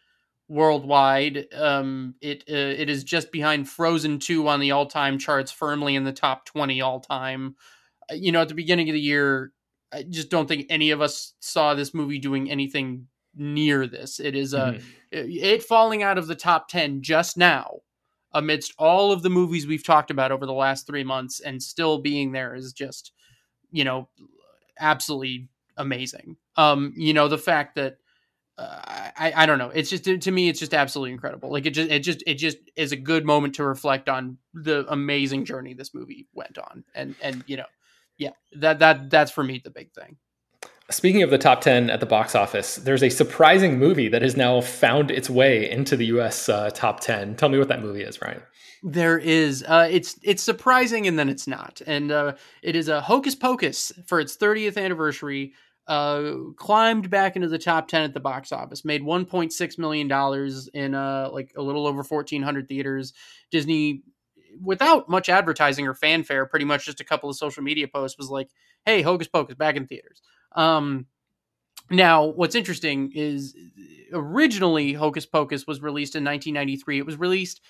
worldwide. 0.48 1.46
Um, 1.54 2.14
it 2.20 2.44
uh, 2.48 2.54
it 2.54 2.90
is 2.90 3.04
just 3.04 3.32
behind 3.32 3.68
Frozen 3.68 4.18
2 4.20 4.48
on 4.48 4.60
the 4.60 4.72
all 4.72 4.86
time 4.86 5.18
charts, 5.18 5.52
firmly 5.52 5.96
in 5.96 6.04
the 6.04 6.12
top 6.12 6.44
20 6.46 6.80
all 6.80 7.00
time. 7.00 7.56
Uh, 8.10 8.14
you 8.14 8.32
know, 8.32 8.42
at 8.42 8.48
the 8.48 8.54
beginning 8.54 8.88
of 8.88 8.94
the 8.94 9.00
year, 9.00 9.52
I 9.92 10.02
just 10.02 10.30
don't 10.30 10.48
think 10.48 10.66
any 10.68 10.90
of 10.90 11.00
us 11.00 11.34
saw 11.40 11.74
this 11.74 11.94
movie 11.94 12.18
doing 12.18 12.50
anything 12.50 13.06
near 13.36 13.86
this. 13.86 14.20
It 14.20 14.34
is 14.34 14.54
a 14.54 14.58
mm-hmm. 14.58 14.86
it, 15.10 15.26
it 15.26 15.62
falling 15.62 16.02
out 16.02 16.18
of 16.18 16.26
the 16.26 16.34
top 16.34 16.68
10 16.68 17.02
just 17.02 17.36
now 17.36 17.78
amidst 18.32 18.74
all 18.78 19.12
of 19.12 19.22
the 19.22 19.30
movies 19.30 19.66
we've 19.66 19.84
talked 19.84 20.10
about 20.10 20.32
over 20.32 20.44
the 20.44 20.52
last 20.52 20.88
3 20.88 21.04
months 21.04 21.38
and 21.40 21.62
still 21.62 21.98
being 21.98 22.32
there 22.32 22.54
is 22.54 22.72
just 22.72 23.12
you 23.70 23.84
know 23.84 24.08
absolutely 24.80 25.48
amazing. 25.76 26.36
Um, 26.56 26.92
you 26.96 27.14
know, 27.14 27.28
the 27.28 27.38
fact 27.38 27.76
that 27.76 27.98
uh, 28.56 28.78
I 29.16 29.32
I 29.36 29.46
don't 29.46 29.58
know, 29.58 29.70
it's 29.70 29.90
just 29.90 30.04
to 30.04 30.30
me 30.30 30.48
it's 30.48 30.60
just 30.60 30.74
absolutely 30.74 31.12
incredible. 31.12 31.50
Like 31.50 31.66
it 31.66 31.70
just 31.70 31.90
it 31.90 32.00
just 32.00 32.22
it 32.26 32.34
just 32.34 32.58
is 32.76 32.92
a 32.92 32.96
good 32.96 33.24
moment 33.24 33.56
to 33.56 33.64
reflect 33.64 34.08
on 34.08 34.38
the 34.52 34.86
amazing 34.88 35.44
journey 35.44 35.74
this 35.74 35.94
movie 35.94 36.28
went 36.32 36.58
on, 36.58 36.84
and 36.94 37.14
and 37.22 37.42
you 37.46 37.56
know, 37.56 37.66
yeah, 38.18 38.30
that 38.52 38.78
that 38.78 39.10
that's 39.10 39.32
for 39.32 39.42
me 39.42 39.60
the 39.64 39.70
big 39.70 39.92
thing. 39.92 40.16
Speaking 40.90 41.22
of 41.22 41.30
the 41.30 41.38
top 41.38 41.62
10 41.62 41.88
at 41.88 42.00
the 42.00 42.06
box 42.06 42.34
office, 42.34 42.76
there's 42.76 43.02
a 43.02 43.08
surprising 43.08 43.78
movie 43.78 44.08
that 44.08 44.20
has 44.20 44.36
now 44.36 44.60
found 44.60 45.10
its 45.10 45.30
way 45.30 45.70
into 45.70 45.96
the 45.96 46.06
US 46.06 46.48
uh, 46.48 46.70
top 46.70 47.00
10. 47.00 47.36
Tell 47.36 47.48
me 47.48 47.58
what 47.58 47.68
that 47.68 47.80
movie 47.80 48.02
is, 48.02 48.20
Ryan. 48.20 48.42
There 48.82 49.18
is. 49.18 49.64
Uh, 49.66 49.88
it's 49.90 50.18
it's 50.22 50.42
surprising 50.42 51.06
and 51.06 51.18
then 51.18 51.30
it's 51.30 51.46
not. 51.46 51.80
And 51.86 52.12
uh, 52.12 52.34
it 52.62 52.76
is 52.76 52.88
a 52.88 53.00
Hocus 53.00 53.34
Pocus 53.34 53.92
for 54.06 54.20
its 54.20 54.36
30th 54.36 54.76
anniversary 54.76 55.54
uh, 55.86 56.32
climbed 56.56 57.10
back 57.10 57.36
into 57.36 57.48
the 57.48 57.58
top 57.58 57.88
10 57.88 58.02
at 58.02 58.14
the 58.14 58.20
box 58.20 58.52
office, 58.52 58.84
made 58.84 59.02
1.6 59.02 59.78
million 59.78 60.08
dollars 60.08 60.68
in 60.68 60.94
uh 60.94 61.28
like 61.32 61.52
a 61.56 61.62
little 61.62 61.86
over 61.86 62.02
1400 62.02 62.68
theaters. 62.68 63.12
Disney 63.50 64.02
without 64.62 65.08
much 65.08 65.28
advertising 65.28 65.86
or 65.86 65.94
fanfare, 65.94 66.46
pretty 66.46 66.64
much 66.64 66.84
just 66.84 67.00
a 67.00 67.04
couple 67.04 67.28
of 67.28 67.36
social 67.36 67.62
media 67.62 67.88
posts 67.88 68.18
was 68.18 68.28
like, 68.28 68.50
"Hey, 68.84 69.02
Hocus 69.02 69.28
Pocus 69.28 69.56
back 69.56 69.76
in 69.76 69.86
theaters." 69.86 70.22
Um 70.54 71.06
now, 71.90 72.24
what's 72.24 72.54
interesting 72.54 73.12
is 73.14 73.54
originally 74.12 74.92
Hocus 74.92 75.26
Pocus 75.26 75.66
was 75.66 75.82
released 75.82 76.16
in 76.16 76.24
1993. 76.24 76.98
It 76.98 77.06
was 77.06 77.18
released 77.18 77.60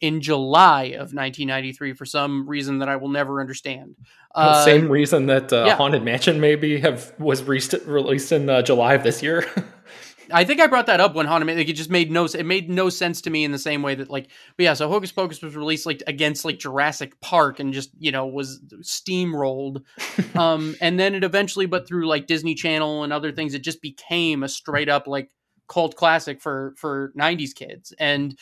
in 0.00 0.20
July 0.20 0.84
of 0.84 1.14
1993 1.14 1.92
for 1.94 2.04
some 2.04 2.48
reason 2.48 2.78
that 2.78 2.88
I 2.88 2.96
will 2.96 3.08
never 3.08 3.40
understand. 3.40 3.96
Uh, 4.34 4.64
same 4.64 4.88
reason 4.88 5.26
that 5.26 5.52
uh, 5.52 5.64
yeah. 5.66 5.76
Haunted 5.76 6.02
Mansion 6.02 6.40
maybe 6.40 6.78
have 6.80 7.14
was 7.18 7.42
re- 7.42 7.60
released 7.86 8.32
in 8.32 8.48
uh, 8.48 8.62
July 8.62 8.94
of 8.94 9.02
this 9.02 9.22
year. 9.22 9.46
I 10.32 10.44
think 10.44 10.60
I 10.60 10.66
brought 10.66 10.86
that 10.86 11.00
up 11.00 11.14
when 11.14 11.26
Haunted 11.26 11.56
like 11.56 11.68
it 11.68 11.74
just 11.74 11.90
made 11.90 12.10
no 12.10 12.24
it 12.24 12.46
made 12.46 12.70
no 12.70 12.88
sense 12.88 13.20
to 13.22 13.30
me 13.30 13.44
in 13.44 13.52
the 13.52 13.58
same 13.58 13.82
way 13.82 13.94
that 13.94 14.10
like 14.10 14.28
but 14.56 14.64
yeah 14.64 14.74
so 14.74 14.88
Hocus 14.88 15.12
Pocus 15.12 15.42
was 15.42 15.56
released 15.56 15.86
like 15.86 16.02
against 16.06 16.44
like 16.44 16.58
Jurassic 16.58 17.20
Park 17.20 17.60
and 17.60 17.72
just 17.72 17.90
you 17.98 18.12
know 18.12 18.26
was 18.26 18.60
steamrolled. 18.82 19.82
Um 20.34 20.74
and 20.80 20.98
then 20.98 21.14
it 21.14 21.22
eventually 21.22 21.66
but 21.66 21.86
through 21.86 22.08
like 22.08 22.26
Disney 22.26 22.54
Channel 22.54 23.04
and 23.04 23.12
other 23.12 23.30
things 23.30 23.54
it 23.54 23.62
just 23.62 23.80
became 23.80 24.42
a 24.42 24.48
straight 24.48 24.88
up 24.88 25.06
like 25.06 25.30
cult 25.68 25.96
classic 25.96 26.40
for 26.40 26.74
for 26.76 27.12
90s 27.16 27.54
kids. 27.54 27.92
And 27.98 28.36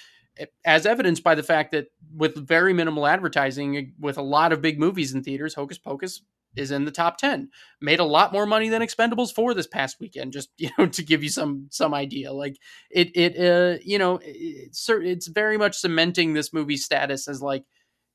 as 0.65 0.87
evidenced 0.87 1.23
by 1.23 1.35
the 1.35 1.43
fact 1.43 1.73
that 1.73 1.89
with 2.17 2.35
very 2.37 2.73
minimal 2.73 3.07
advertising 3.07 3.93
with 3.99 4.17
a 4.17 4.23
lot 4.23 4.53
of 4.53 4.63
big 4.63 4.79
movies 4.79 5.13
in 5.13 5.23
theaters 5.23 5.55
Hocus 5.55 5.79
Pocus 5.79 6.23
is 6.57 6.71
in 6.71 6.85
the 6.85 6.91
top 6.91 7.19
10 7.19 7.49
made 7.81 8.01
a 8.01 8.05
lot 8.05 8.33
more 8.33 8.47
money 8.47 8.69
than 8.69 8.83
expendables 8.83 9.33
4 9.35 9.55
this 9.55 9.67
past 9.67 9.97
weekend 10.01 10.33
just 10.33 10.51
you 10.59 10.71
know 10.79 10.87
to 10.87 11.03
give 11.03 11.23
you 11.23 11.29
some 11.31 11.69
some 11.71 11.95
idea. 11.95 12.33
Like 12.33 12.57
it 12.91 13.11
it 13.17 13.39
uh 13.39 13.79
you 13.85 13.99
know 13.99 14.21
it's 14.23 14.89
it's 14.89 15.29
very 15.29 15.59
much 15.59 15.77
cementing 15.79 16.35
this 16.35 16.53
movie's 16.53 16.85
status 16.85 17.29
as 17.29 17.43
like 17.43 17.65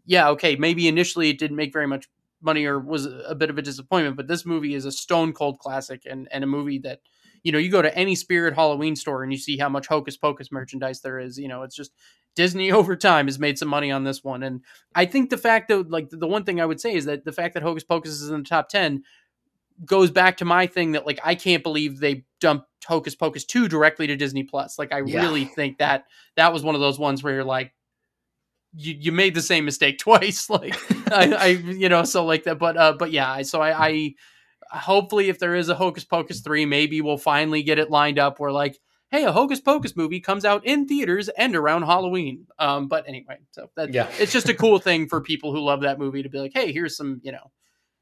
yeah 0.06 0.30
okay 0.30 0.56
maybe 0.56 0.88
initially 0.88 1.30
it 1.30 1.40
didn't 1.40 1.58
make 1.58 1.74
very 1.74 1.88
much 1.88 2.08
money 2.42 2.66
or 2.66 2.80
was 2.80 3.06
a 3.06 3.36
bit 3.36 3.50
of 3.50 3.58
a 3.58 3.62
disappointment 3.62 4.16
but 4.16 4.28
this 4.28 4.46
movie 4.46 4.76
is 4.76 4.86
a 4.86 4.92
stone 4.92 5.34
cold 5.34 5.60
classic 5.60 6.04
and 6.10 6.28
and 6.32 6.44
a 6.44 6.48
movie 6.48 6.80
that 6.80 7.00
you 7.48 7.54
know, 7.54 7.60
you 7.60 7.72
go 7.72 7.82
to 7.82 7.98
any 7.98 8.14
Spirit 8.14 8.56
Halloween 8.56 8.94
store 8.98 9.24
and 9.24 9.32
you 9.32 9.38
see 9.38 9.58
how 9.58 9.70
much 9.70 9.88
Hocus 9.88 10.18
Pocus 10.18 10.52
merchandise 10.52 11.00
there 11.00 11.18
is. 11.18 11.40
You 11.40 11.48
know, 11.48 11.64
it's 11.64 11.78
just 11.78 11.94
Disney 12.36 12.72
over 12.74 12.94
time 12.98 13.28
has 13.28 13.40
made 13.40 13.58
some 13.58 13.70
money 13.70 13.90
on 13.90 14.04
this 14.04 14.22
one. 14.22 14.44
And 14.44 14.60
I 14.94 15.06
think 15.06 15.30
the 15.30 15.38
fact 15.38 15.70
that, 15.70 15.90
like, 15.90 16.10
the 16.10 16.28
one 16.28 16.44
thing 16.44 16.60
I 16.60 16.66
would 16.66 16.82
say 16.82 16.94
is 16.94 17.06
that 17.06 17.24
the 17.24 17.32
fact 17.32 17.54
that 17.54 17.64
Hocus 17.64 17.86
Pocus 17.86 18.12
is 18.12 18.30
in 18.30 18.40
the 18.40 18.50
top 18.50 18.68
10 18.68 19.02
goes 19.86 20.12
back 20.12 20.36
to 20.38 20.46
my 20.46 20.68
thing 20.68 20.92
that, 20.92 21.06
like, 21.06 21.22
I 21.24 21.36
can't 21.36 21.64
believe 21.64 22.02
they 22.02 22.26
dumped 22.42 22.68
Hocus 22.86 23.16
Pocus 23.16 23.46
2 23.46 23.70
directly 23.70 24.08
to 24.08 24.18
Disney 24.18 24.44
Plus. 24.44 24.78
Like, 24.78 24.92
I 24.92 25.02
yeah. 25.06 25.22
really 25.22 25.46
think 25.46 25.78
that 25.78 26.04
that 26.36 26.52
was 26.52 26.64
one 26.64 26.76
of 26.76 26.82
those 26.82 27.00
ones 27.00 27.24
where 27.24 27.34
you're 27.34 27.46
like, 27.46 27.74
you, 28.76 28.94
you 29.00 29.12
made 29.14 29.36
the 29.36 29.42
same 29.42 29.64
mistake 29.64 30.00
twice. 30.00 30.50
Like, 30.50 30.76
I, 31.14 31.32
I, 31.32 31.46
you 31.48 31.88
know, 31.88 32.04
so 32.04 32.26
like 32.26 32.44
that. 32.44 32.60
But, 32.60 32.76
uh, 32.76 32.92
but 33.00 33.14
yeah, 33.14 33.42
so 33.44 33.62
I, 33.62 33.88
I, 33.88 34.14
hopefully 34.72 35.30
if 35.30 35.40
there 35.40 35.56
is 35.56 35.70
a 35.70 35.76
Hocus 35.76 36.04
Pocus 36.04 36.42
3, 36.42 36.66
maybe 36.66 37.02
we'll 37.02 37.18
finally 37.18 37.64
get 37.64 37.80
it 37.80 37.90
lined 37.90 38.20
up 38.20 38.40
where 38.40 38.52
like, 38.52 38.80
hey, 39.12 39.24
a 39.24 39.32
Hocus 39.32 39.62
Pocus 39.62 39.96
movie 39.96 40.20
comes 40.20 40.46
out 40.46 40.66
in 40.66 40.88
theaters 40.88 41.30
and 41.30 41.56
around 41.56 41.84
Halloween. 41.84 42.48
Um, 42.60 42.88
but 42.88 43.08
anyway, 43.08 43.38
so 43.52 43.70
that 43.76 43.94
yeah. 43.94 44.10
it's 44.20 44.34
just 44.34 44.50
a 44.50 44.54
cool 44.54 44.80
thing 44.80 45.08
for 45.08 45.22
people 45.22 45.54
who 45.54 45.60
love 45.62 45.82
that 45.82 46.00
movie 46.00 46.24
to 46.24 46.30
be 46.30 46.40
like, 46.40 46.52
hey, 46.54 46.72
here's 46.72 46.98
some, 46.98 47.22
you 47.24 47.32
know, 47.32 47.52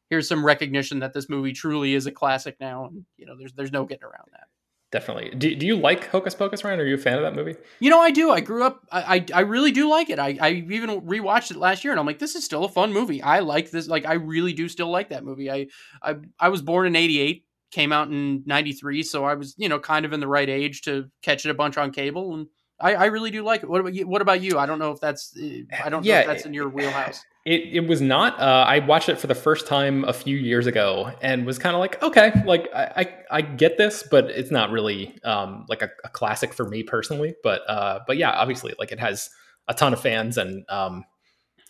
here's 0.09 0.27
some 0.27 0.45
recognition 0.45 0.99
that 0.99 1.13
this 1.13 1.29
movie 1.29 1.53
truly 1.53 1.93
is 1.93 2.05
a 2.05 2.11
classic 2.11 2.57
now. 2.59 2.85
And 2.85 3.05
you 3.17 3.25
know, 3.25 3.35
there's 3.37 3.53
there's 3.53 3.71
no 3.71 3.85
getting 3.85 4.03
around 4.03 4.29
that. 4.31 4.47
Definitely. 4.95 5.37
Do, 5.37 5.53
do 5.53 5.65
you 5.65 5.75
like 5.75 6.07
Hocus 6.07 6.33
Pocus, 6.33 6.63
Ryan? 6.63 6.79
Are 6.79 6.85
you 6.85 6.95
a 6.95 6.97
fan 6.97 7.17
of 7.17 7.23
that 7.23 7.35
movie? 7.35 7.57
You 7.81 7.89
know, 7.89 7.99
I 7.99 8.11
do. 8.11 8.31
I 8.31 8.39
grew 8.39 8.63
up. 8.63 8.87
I 8.93 9.17
I, 9.17 9.25
I 9.33 9.39
really 9.41 9.73
do 9.73 9.89
like 9.89 10.09
it. 10.09 10.19
I, 10.19 10.37
I 10.39 10.51
even 10.51 11.01
rewatched 11.01 11.51
it 11.51 11.57
last 11.57 11.83
year, 11.83 11.91
and 11.91 11.99
I'm 11.99 12.05
like, 12.05 12.19
this 12.19 12.33
is 12.33 12.45
still 12.45 12.63
a 12.63 12.69
fun 12.69 12.93
movie. 12.93 13.21
I 13.21 13.39
like 13.39 13.71
this. 13.71 13.89
Like, 13.89 14.05
I 14.05 14.13
really 14.13 14.53
do 14.53 14.69
still 14.69 14.89
like 14.89 15.09
that 15.09 15.25
movie. 15.25 15.51
I 15.51 15.67
I 16.01 16.15
I 16.39 16.47
was 16.47 16.61
born 16.61 16.87
in 16.87 16.95
'88, 16.95 17.43
came 17.71 17.91
out 17.91 18.07
in 18.07 18.43
'93, 18.45 19.03
so 19.03 19.25
I 19.25 19.33
was 19.33 19.53
you 19.57 19.67
know 19.67 19.79
kind 19.79 20.05
of 20.05 20.13
in 20.13 20.21
the 20.21 20.29
right 20.29 20.47
age 20.47 20.83
to 20.83 21.11
catch 21.21 21.45
it 21.45 21.49
a 21.49 21.55
bunch 21.55 21.77
on 21.77 21.91
cable, 21.91 22.33
and 22.33 22.47
I, 22.79 22.95
I 22.95 23.05
really 23.05 23.31
do 23.31 23.43
like 23.43 23.63
it. 23.63 23.69
What 23.69 23.79
about 23.79 23.93
you? 23.93 24.07
What 24.07 24.21
about 24.21 24.41
you? 24.41 24.59
I 24.59 24.65
don't 24.65 24.79
know 24.79 24.91
if 24.91 24.99
that's 24.99 25.35
I 25.83 25.89
don't 25.89 26.03
yeah, 26.03 26.15
know 26.15 26.21
if 26.21 26.27
that's 26.27 26.45
in 26.45 26.53
your 26.53 26.67
wheelhouse. 26.67 27.23
It, 27.45 27.61
it 27.73 27.87
was 27.87 28.01
not. 28.01 28.39
Uh, 28.39 28.65
I 28.67 28.79
watched 28.79 29.07
it 29.07 29.19
for 29.19 29.27
the 29.27 29.35
first 29.35 29.67
time 29.67 30.03
a 30.05 30.13
few 30.13 30.35
years 30.35 30.65
ago 30.65 31.11
and 31.21 31.45
was 31.45 31.59
kind 31.59 31.75
of 31.75 31.79
like, 31.79 32.01
okay, 32.01 32.33
like 32.45 32.67
I, 32.73 32.83
I, 33.31 33.37
I 33.37 33.41
get 33.41 33.77
this, 33.77 34.03
but 34.09 34.25
it's 34.31 34.49
not 34.49 34.71
really 34.71 35.15
um, 35.23 35.65
like 35.69 35.83
a, 35.83 35.89
a, 36.03 36.09
classic 36.09 36.53
for 36.53 36.67
me 36.67 36.81
personally. 36.81 37.35
But 37.43 37.61
uh, 37.69 37.99
but 38.07 38.17
yeah, 38.17 38.31
obviously, 38.31 38.73
like 38.79 38.91
it 38.91 38.99
has 38.99 39.29
a 39.67 39.73
ton 39.73 39.93
of 39.93 40.01
fans, 40.01 40.37
and 40.37 40.65
um, 40.69 41.05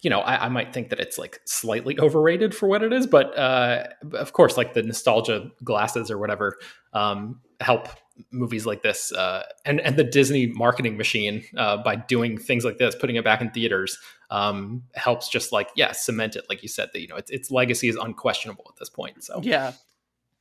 you 0.02 0.10
know, 0.10 0.22
I, 0.22 0.46
I 0.46 0.50
might 0.50 0.74
think 0.74 0.90
that 0.90 1.00
it's 1.00 1.18
like 1.18 1.40
slightly 1.46 2.00
overrated 2.00 2.56
for 2.56 2.68
what 2.68 2.82
it 2.82 2.94
is. 2.94 3.06
But 3.06 3.38
uh, 3.38 3.84
of 4.14 4.34
course, 4.34 4.58
like 4.58 4.74
the 4.74 4.82
nostalgia 4.82 5.52
glasses 5.64 6.10
or 6.10 6.18
whatever 6.18 6.58
um, 6.94 7.42
help 7.60 7.90
movies 8.32 8.66
like 8.66 8.82
this 8.82 9.12
uh, 9.12 9.44
and 9.66 9.80
and 9.82 9.98
the 9.98 10.04
Disney 10.04 10.48
marketing 10.48 10.98
machine 10.98 11.44
uh, 11.58 11.78
by 11.78 11.96
doing 11.96 12.38
things 12.38 12.64
like 12.64 12.78
this, 12.78 12.96
putting 12.96 13.16
it 13.16 13.24
back 13.24 13.42
in 13.42 13.52
theaters, 13.52 13.98
um, 14.30 14.84
helps 14.94 15.30
just 15.30 15.52
like 15.52 15.70
yeah 15.76 15.92
cement 15.92 16.36
it, 16.36 16.46
like 16.50 16.64
you 16.64 16.70
said 16.70 16.90
that 16.94 17.02
you 17.02 17.08
know 17.08 17.16
its 17.16 17.32
its 17.32 17.52
legacy 17.52 17.88
is 17.90 17.96
unquestionable 17.96 18.66
at 18.70 18.78
this 18.78 18.90
point. 18.90 19.24
So 19.24 19.42
yeah, 19.44 19.74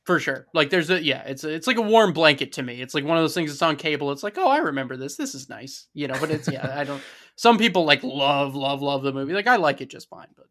for 0.03 0.19
sure. 0.19 0.47
Like 0.53 0.69
there's 0.69 0.89
a 0.89 1.01
yeah, 1.01 1.23
it's 1.23 1.43
a, 1.43 1.49
it's 1.49 1.67
like 1.67 1.77
a 1.77 1.81
warm 1.81 2.13
blanket 2.13 2.53
to 2.53 2.63
me. 2.63 2.81
It's 2.81 2.93
like 2.93 3.03
one 3.03 3.17
of 3.17 3.23
those 3.23 3.33
things 3.33 3.51
that's 3.51 3.61
on 3.61 3.75
cable. 3.75 4.11
It's 4.11 4.23
like 4.23 4.37
oh 4.37 4.49
I 4.49 4.57
remember 4.57 4.97
this. 4.97 5.17
This 5.17 5.35
is 5.35 5.49
nice, 5.49 5.87
you 5.93 6.07
know. 6.07 6.15
But 6.19 6.31
it's 6.31 6.47
yeah, 6.51 6.73
I 6.77 6.83
don't. 6.83 7.01
Some 7.35 7.57
people 7.57 7.85
like 7.85 8.03
love 8.03 8.55
love 8.55 8.81
love 8.81 9.03
the 9.03 9.13
movie. 9.13 9.33
Like 9.33 9.47
I 9.47 9.57
like 9.57 9.81
it 9.81 9.89
just 9.89 10.09
fine, 10.09 10.27
but. 10.35 10.45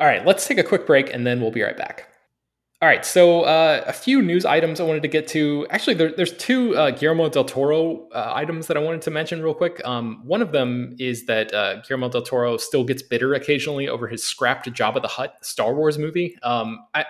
All 0.00 0.06
right, 0.08 0.26
let's 0.26 0.46
take 0.48 0.58
a 0.58 0.64
quick 0.64 0.86
break 0.88 1.14
and 1.14 1.24
then 1.24 1.40
we'll 1.40 1.52
be 1.52 1.62
right 1.62 1.76
back. 1.76 2.08
All 2.84 2.90
right, 2.90 3.02
so 3.02 3.44
uh, 3.44 3.82
a 3.86 3.94
few 3.94 4.20
news 4.20 4.44
items 4.44 4.78
I 4.78 4.84
wanted 4.84 5.00
to 5.04 5.08
get 5.08 5.26
to. 5.28 5.66
Actually, 5.70 5.94
there, 5.94 6.12
there's 6.12 6.36
two 6.36 6.76
uh, 6.76 6.90
Guillermo 6.90 7.30
del 7.30 7.46
Toro 7.46 8.06
uh, 8.10 8.32
items 8.34 8.66
that 8.66 8.76
I 8.76 8.80
wanted 8.80 9.00
to 9.00 9.10
mention 9.10 9.42
real 9.42 9.54
quick. 9.54 9.80
Um, 9.86 10.20
one 10.22 10.42
of 10.42 10.52
them 10.52 10.94
is 10.98 11.24
that 11.24 11.54
uh, 11.54 11.80
Guillermo 11.80 12.10
del 12.10 12.20
Toro 12.20 12.58
still 12.58 12.84
gets 12.84 13.00
bitter 13.00 13.32
occasionally 13.32 13.88
over 13.88 14.06
his 14.06 14.22
scrapped 14.22 14.70
Jabba 14.70 15.00
the 15.00 15.08
Hutt 15.08 15.34
Star 15.40 15.74
Wars 15.74 15.96
movie. 15.96 16.36
Um, 16.42 16.80
I, 16.92 17.06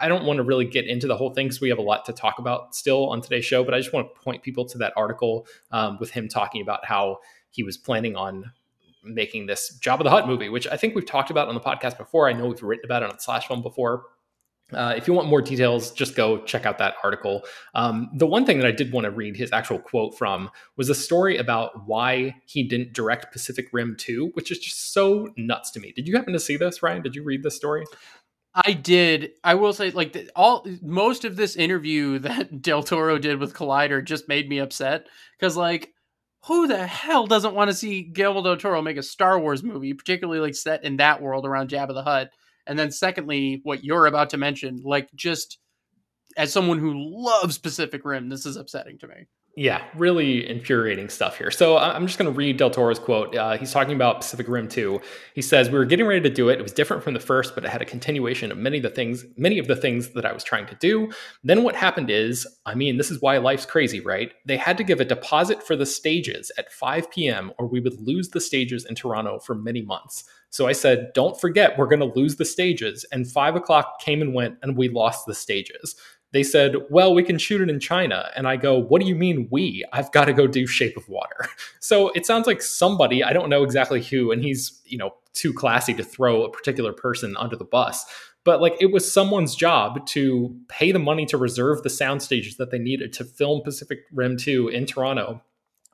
I 0.00 0.08
don't 0.08 0.24
want 0.24 0.38
to 0.38 0.44
really 0.44 0.64
get 0.64 0.86
into 0.86 1.06
the 1.06 1.14
whole 1.14 1.34
thing 1.34 1.48
because 1.48 1.60
we 1.60 1.68
have 1.68 1.78
a 1.78 1.82
lot 1.82 2.06
to 2.06 2.14
talk 2.14 2.38
about 2.38 2.74
still 2.74 3.10
on 3.10 3.20
today's 3.20 3.44
show, 3.44 3.62
but 3.62 3.74
I 3.74 3.80
just 3.80 3.92
want 3.92 4.08
to 4.08 4.20
point 4.22 4.42
people 4.42 4.64
to 4.64 4.78
that 4.78 4.94
article 4.96 5.46
um, 5.72 5.98
with 6.00 6.10
him 6.10 6.28
talking 6.28 6.62
about 6.62 6.86
how 6.86 7.18
he 7.50 7.62
was 7.62 7.76
planning 7.76 8.16
on 8.16 8.50
making 9.04 9.44
this 9.44 9.78
Jabba 9.78 10.04
the 10.04 10.10
Hutt 10.10 10.26
movie, 10.26 10.48
which 10.48 10.66
I 10.66 10.78
think 10.78 10.94
we've 10.94 11.04
talked 11.04 11.30
about 11.30 11.48
on 11.48 11.54
the 11.54 11.60
podcast 11.60 11.98
before. 11.98 12.30
I 12.30 12.32
know 12.32 12.46
we've 12.46 12.62
written 12.62 12.86
about 12.86 13.02
it 13.02 13.10
on 13.10 13.18
Slash 13.18 13.46
Film 13.46 13.60
before 13.60 14.04
uh, 14.72 14.94
if 14.96 15.08
you 15.08 15.14
want 15.14 15.28
more 15.28 15.40
details, 15.40 15.90
just 15.92 16.14
go 16.14 16.42
check 16.44 16.66
out 16.66 16.78
that 16.78 16.94
article. 17.02 17.42
Um, 17.74 18.10
the 18.14 18.26
one 18.26 18.44
thing 18.44 18.58
that 18.58 18.66
I 18.66 18.72
did 18.72 18.92
want 18.92 19.04
to 19.04 19.10
read 19.10 19.36
his 19.36 19.52
actual 19.52 19.78
quote 19.78 20.16
from 20.16 20.50
was 20.76 20.90
a 20.90 20.94
story 20.94 21.38
about 21.38 21.86
why 21.86 22.36
he 22.44 22.62
didn't 22.62 22.92
direct 22.92 23.32
Pacific 23.32 23.68
Rim 23.72 23.96
2, 23.98 24.30
which 24.34 24.50
is 24.50 24.58
just 24.58 24.92
so 24.92 25.28
nuts 25.36 25.70
to 25.72 25.80
me. 25.80 25.92
Did 25.96 26.06
you 26.06 26.16
happen 26.16 26.34
to 26.34 26.40
see 26.40 26.56
this, 26.56 26.82
Ryan? 26.82 27.02
Did 27.02 27.16
you 27.16 27.22
read 27.22 27.42
this 27.42 27.56
story? 27.56 27.84
I 28.54 28.72
did. 28.72 29.30
I 29.42 29.54
will 29.54 29.72
say, 29.72 29.90
like 29.90 30.16
all 30.34 30.66
most 30.82 31.24
of 31.24 31.36
this 31.36 31.56
interview 31.56 32.18
that 32.20 32.60
Del 32.60 32.82
Toro 32.82 33.18
did 33.18 33.38
with 33.38 33.54
Collider 33.54 34.04
just 34.04 34.28
made 34.28 34.48
me 34.48 34.58
upset 34.58 35.06
because, 35.38 35.56
like, 35.56 35.94
who 36.44 36.66
the 36.66 36.86
hell 36.86 37.26
doesn't 37.26 37.54
want 37.54 37.70
to 37.70 37.76
see 37.76 38.02
Guillermo 38.02 38.42
del 38.42 38.56
Toro 38.56 38.82
make 38.82 38.96
a 38.96 39.02
Star 39.02 39.38
Wars 39.38 39.62
movie, 39.62 39.94
particularly 39.94 40.40
like 40.40 40.54
set 40.54 40.84
in 40.84 40.98
that 40.98 41.20
world 41.20 41.46
around 41.46 41.70
Jabba 41.70 41.94
the 41.94 42.02
Hutt? 42.02 42.30
And 42.68 42.78
then 42.78 42.90
secondly, 42.90 43.60
what 43.64 43.82
you're 43.82 44.06
about 44.06 44.30
to 44.30 44.36
mention, 44.36 44.82
like 44.84 45.08
just 45.14 45.58
as 46.36 46.52
someone 46.52 46.78
who 46.78 46.92
loves 46.94 47.58
Pacific 47.58 48.04
Rim, 48.04 48.28
this 48.28 48.46
is 48.46 48.56
upsetting 48.56 48.98
to 48.98 49.08
me. 49.08 49.26
Yeah, 49.56 49.82
really 49.96 50.48
infuriating 50.48 51.08
stuff 51.08 51.36
here. 51.36 51.50
So 51.50 51.78
I'm 51.78 52.06
just 52.06 52.16
going 52.16 52.30
to 52.32 52.36
read 52.36 52.58
Del 52.58 52.70
Toro's 52.70 53.00
quote. 53.00 53.34
Uh, 53.34 53.56
he's 53.56 53.72
talking 53.72 53.96
about 53.96 54.20
Pacific 54.20 54.46
Rim 54.46 54.68
2. 54.68 55.00
He 55.34 55.42
says, 55.42 55.68
"We 55.68 55.78
were 55.78 55.84
getting 55.84 56.06
ready 56.06 56.20
to 56.20 56.30
do 56.30 56.48
it. 56.48 56.60
It 56.60 56.62
was 56.62 56.70
different 56.70 57.02
from 57.02 57.14
the 57.14 57.18
first, 57.18 57.56
but 57.56 57.64
it 57.64 57.70
had 57.70 57.82
a 57.82 57.84
continuation 57.84 58.52
of 58.52 58.58
many 58.58 58.76
of 58.76 58.84
the 58.84 58.90
things, 58.90 59.24
many 59.36 59.58
of 59.58 59.66
the 59.66 59.74
things 59.74 60.10
that 60.10 60.24
I 60.24 60.32
was 60.32 60.44
trying 60.44 60.66
to 60.66 60.76
do. 60.76 61.10
Then 61.42 61.64
what 61.64 61.74
happened 61.74 62.08
is, 62.08 62.46
I 62.66 62.76
mean, 62.76 62.98
this 62.98 63.10
is 63.10 63.20
why 63.20 63.38
life's 63.38 63.66
crazy, 63.66 63.98
right? 63.98 64.32
They 64.46 64.58
had 64.58 64.78
to 64.78 64.84
give 64.84 65.00
a 65.00 65.04
deposit 65.04 65.60
for 65.60 65.74
the 65.74 65.86
stages 65.86 66.52
at 66.56 66.70
5 66.72 67.10
p.m., 67.10 67.50
or 67.58 67.66
we 67.66 67.80
would 67.80 68.00
lose 68.00 68.28
the 68.28 68.40
stages 68.40 68.84
in 68.84 68.94
Toronto 68.94 69.40
for 69.40 69.56
many 69.56 69.82
months." 69.82 70.22
So 70.50 70.66
I 70.66 70.72
said, 70.72 71.12
don't 71.14 71.38
forget, 71.40 71.76
we're 71.78 71.86
going 71.86 72.00
to 72.00 72.18
lose 72.18 72.36
the 72.36 72.44
stages. 72.44 73.04
And 73.12 73.30
five 73.30 73.54
o'clock 73.54 74.00
came 74.00 74.22
and 74.22 74.34
went, 74.34 74.56
and 74.62 74.76
we 74.76 74.88
lost 74.88 75.26
the 75.26 75.34
stages. 75.34 75.94
they 76.32 76.42
said, 76.42 76.76
"Well, 76.90 77.14
we 77.14 77.22
can 77.22 77.38
shoot 77.38 77.60
it 77.62 77.70
in 77.70 77.80
China." 77.80 78.30
And 78.36 78.46
I 78.46 78.56
go, 78.56 78.78
"What 78.78 79.00
do 79.00 79.08
you 79.08 79.14
mean 79.14 79.48
we? 79.50 79.84
I've 79.92 80.12
got 80.12 80.26
to 80.26 80.34
go 80.34 80.46
do 80.46 80.66
Shape 80.66 80.96
of 80.96 81.08
Water." 81.08 81.46
So 81.80 82.10
it 82.10 82.26
sounds 82.26 82.46
like 82.46 82.60
somebody, 82.60 83.24
I 83.24 83.32
don't 83.32 83.48
know 83.48 83.62
exactly 83.62 84.02
who, 84.02 84.30
and 84.30 84.42
he's, 84.42 84.82
you 84.84 84.98
know, 84.98 85.14
too 85.32 85.54
classy 85.54 85.94
to 85.94 86.02
throw 86.04 86.42
a 86.42 86.50
particular 86.50 86.92
person 86.92 87.34
under 87.38 87.56
the 87.56 87.64
bus, 87.64 88.04
but 88.44 88.60
like 88.60 88.74
it 88.80 88.92
was 88.92 89.10
someone's 89.10 89.54
job 89.54 90.06
to 90.08 90.54
pay 90.68 90.92
the 90.92 90.98
money 90.98 91.24
to 91.26 91.38
reserve 91.38 91.82
the 91.82 91.88
sound 91.88 92.20
stages 92.22 92.56
that 92.56 92.70
they 92.70 92.78
needed 92.78 93.12
to 93.14 93.24
film 93.24 93.62
Pacific 93.62 94.00
Rim 94.12 94.36
2 94.36 94.68
in 94.68 94.84
Toronto, 94.84 95.40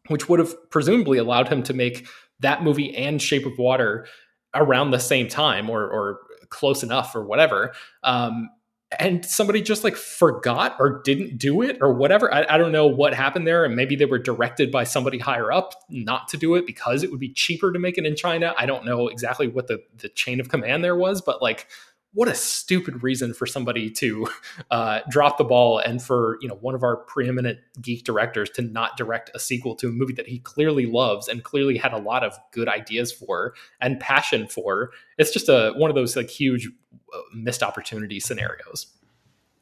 which 0.09 0.29
would 0.29 0.41
have 0.41 0.55
presumably 0.71 1.19
allowed 1.19 1.49
him 1.49 1.63
to 1.65 1.75
make 1.75 2.09
that 2.41 2.65
movie 2.65 2.97
and 2.97 3.23
Shape 3.23 3.47
of 3.47 3.59
Water 3.59 4.07
around 4.55 4.91
the 4.91 4.99
same 4.99 5.29
time 5.29 5.69
or 5.71 5.83
or 5.83 6.21
close 6.51 6.83
enough 6.83 7.15
or 7.15 7.25
whatever. 7.25 7.73
Um, 8.03 8.51
and 8.99 9.25
somebody 9.25 9.61
just 9.61 9.83
like 9.83 9.97
forgot 9.97 10.77
or 10.79 11.03
didn't 11.03 11.39
do 11.39 11.63
it 11.63 11.79
or 11.81 11.93
whatever. 11.93 12.33
I, 12.33 12.47
I, 12.49 12.59
don't 12.59 12.71
know 12.71 12.87
what 12.87 13.13
happened 13.13 13.47
there. 13.47 13.65
And 13.65 13.75
maybe 13.75 13.97
they 13.97 14.05
were 14.05 14.19
directed 14.19 14.71
by 14.71 14.85
somebody 14.85 15.19
higher 15.19 15.51
up 15.51 15.75
not 15.89 16.29
to 16.29 16.37
do 16.37 16.55
it 16.55 16.67
because 16.67 17.03
it 17.03 17.11
would 17.11 17.19
be 17.19 17.33
cheaper 17.33 17.73
to 17.73 17.79
make 17.79 17.99
it 17.99 18.07
in 18.07 18.15
China. 18.15 18.55
I 18.57 18.67
don't 18.67 18.85
know 18.85 19.09
exactly 19.09 19.49
what 19.49 19.67
the, 19.67 19.83
the 19.99 20.09
chain 20.11 20.39
of 20.39 20.49
command 20.49 20.85
there 20.85 20.97
was, 20.97 21.23
but 21.23 21.43
like 21.43 21.67
what 22.15 22.29
a 22.29 22.35
stupid 22.35 23.03
reason 23.03 23.35
for 23.35 23.45
somebody 23.45 23.91
to 23.91 24.27
uh, 24.71 25.01
drop 25.11 25.37
the 25.37 25.45
ball 25.45 25.79
and 25.79 26.03
for 26.03 26.39
you 26.41 26.49
know 26.49 26.55
one 26.55 26.75
of 26.75 26.83
our 26.83 26.97
preeminent 26.97 27.59
geek 27.83 28.05
directors 28.05 28.49
to 28.51 28.63
not 28.63 28.97
direct 28.97 29.31
a 29.35 29.39
sequel 29.39 29.75
to 29.77 29.89
a 29.89 29.93
movie 29.93 30.15
that 30.15 30.29
he 30.29 30.39
clearly 30.39 30.87
loves 30.87 31.29
and 31.29 31.45
clearly 31.45 31.77
had 31.77 31.93
a 31.93 31.99
lot 31.99 32.25
of 32.25 32.39
good 32.53 32.69
ideas 32.69 33.13
for 33.13 33.55
and 33.81 34.01
passion 34.01 34.47
for. 34.47 34.91
It's 35.19 35.33
just 35.33 35.49
a 35.49 35.73
one 35.77 35.91
of 35.91 35.97
those 35.97 36.17
like 36.17 36.31
huge 36.31 36.69
uh, 37.13 37.21
missed 37.35 37.63
opportunity 37.63 38.21
scenarios. 38.21 38.87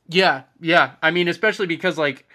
Yeah 0.09 0.43
yeah. 0.61 0.93
I 1.03 1.11
mean 1.11 1.29
especially 1.29 1.67
because 1.67 1.97
like 1.97 2.27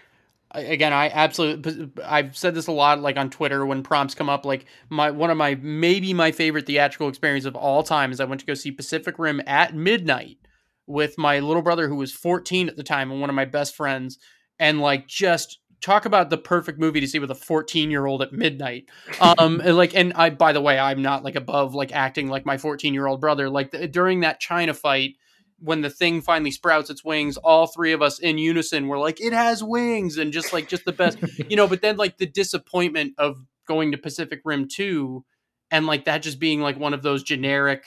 again 0.51 0.93
i 0.93 1.09
absolutely 1.09 1.89
i've 2.05 2.35
said 2.37 2.55
this 2.55 2.67
a 2.67 2.71
lot 2.71 3.01
like 3.01 3.17
on 3.17 3.29
twitter 3.29 3.65
when 3.65 3.83
prompts 3.83 4.15
come 4.15 4.29
up 4.29 4.45
like 4.45 4.65
my 4.89 5.11
one 5.11 5.29
of 5.29 5.37
my 5.37 5.55
maybe 5.55 6.13
my 6.13 6.31
favorite 6.31 6.65
theatrical 6.65 7.09
experience 7.09 7.45
of 7.45 7.55
all 7.55 7.83
time 7.83 8.11
is 8.11 8.19
i 8.19 8.25
went 8.25 8.39
to 8.39 8.47
go 8.47 8.53
see 8.53 8.71
pacific 8.71 9.19
rim 9.19 9.41
at 9.45 9.75
midnight 9.75 10.37
with 10.85 11.17
my 11.17 11.39
little 11.39 11.61
brother 11.61 11.87
who 11.87 11.95
was 11.95 12.13
14 12.13 12.69
at 12.69 12.77
the 12.77 12.83
time 12.83 13.11
and 13.11 13.19
one 13.19 13.29
of 13.29 13.35
my 13.35 13.45
best 13.45 13.75
friends 13.75 14.17
and 14.59 14.79
like 14.79 15.07
just 15.07 15.59
talk 15.81 16.05
about 16.05 16.29
the 16.29 16.37
perfect 16.37 16.79
movie 16.79 16.99
to 16.99 17.07
see 17.07 17.19
with 17.19 17.31
a 17.31 17.35
14 17.35 17.91
year 17.91 18.05
old 18.05 18.21
at 18.21 18.33
midnight. 18.33 18.89
Um 19.19 19.61
and 19.63 19.77
like 19.77 19.95
and 19.95 20.13
i 20.13 20.29
by 20.29 20.53
the 20.53 20.61
way 20.61 20.79
i'm 20.79 21.01
not 21.01 21.23
like 21.23 21.35
above 21.35 21.75
like 21.75 21.91
acting 21.91 22.29
like 22.29 22.45
my 22.45 22.57
14 22.57 22.93
year 22.93 23.07
old 23.07 23.21
brother. 23.21 23.49
Like 23.49 23.71
during 23.91 24.21
that 24.21 24.39
china 24.39 24.73
fight 24.73 25.15
when 25.59 25.81
the 25.81 25.89
thing 25.89 26.21
finally 26.21 26.51
sprouts 26.51 26.89
its 26.89 27.03
wings, 27.03 27.37
all 27.37 27.67
three 27.67 27.91
of 27.91 28.01
us 28.01 28.19
in 28.19 28.37
unison 28.37 28.87
were 28.87 28.99
like, 28.99 29.19
"It 29.19 29.33
has 29.33 29.63
wings," 29.63 30.17
and 30.17 30.31
just 30.31 30.53
like 30.53 30.67
just 30.67 30.85
the 30.85 30.91
best, 30.91 31.17
you 31.49 31.55
know. 31.55 31.67
But 31.67 31.81
then 31.81 31.97
like 31.97 32.17
the 32.17 32.25
disappointment 32.25 33.13
of 33.17 33.43
going 33.67 33.91
to 33.91 33.97
Pacific 33.97 34.41
Rim 34.45 34.67
two, 34.67 35.25
and 35.71 35.87
like 35.87 36.05
that 36.05 36.21
just 36.21 36.39
being 36.39 36.61
like 36.61 36.79
one 36.79 36.93
of 36.93 37.01
those 37.01 37.23
generic 37.23 37.85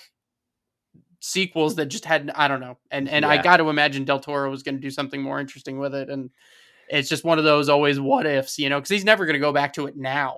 sequels 1.21 1.77
that 1.77 1.87
just 1.87 2.05
had 2.05 2.31
I 2.35 2.49
don't 2.49 2.61
know, 2.61 2.79
and 2.91 3.09
and 3.09 3.25
yeah. 3.25 3.31
I 3.31 3.43
got 3.43 3.59
to 3.59 3.69
imagine 3.69 4.05
Del 4.05 4.21
Toro 4.21 4.51
was 4.51 4.63
going 4.63 4.77
to 4.77 4.81
do 4.81 4.91
something 4.91 5.23
more 5.23 5.41
interesting 5.41 5.79
with 5.79 5.95
it, 5.95 6.09
and 6.11 6.31
it's 6.89 7.09
just 7.09 7.25
one 7.25 7.39
of 7.39 7.45
those 7.45 7.69
always 7.69 8.01
what 8.01 8.27
ifs, 8.27 8.59
you 8.59 8.69
know, 8.69 8.79
because 8.79 8.91
he's 8.91 9.05
never 9.05 9.27
going 9.27 9.35
to 9.35 9.41
go 9.41 9.53
back 9.53 9.75
to 9.75 9.87
it 9.87 9.97
now. 9.97 10.37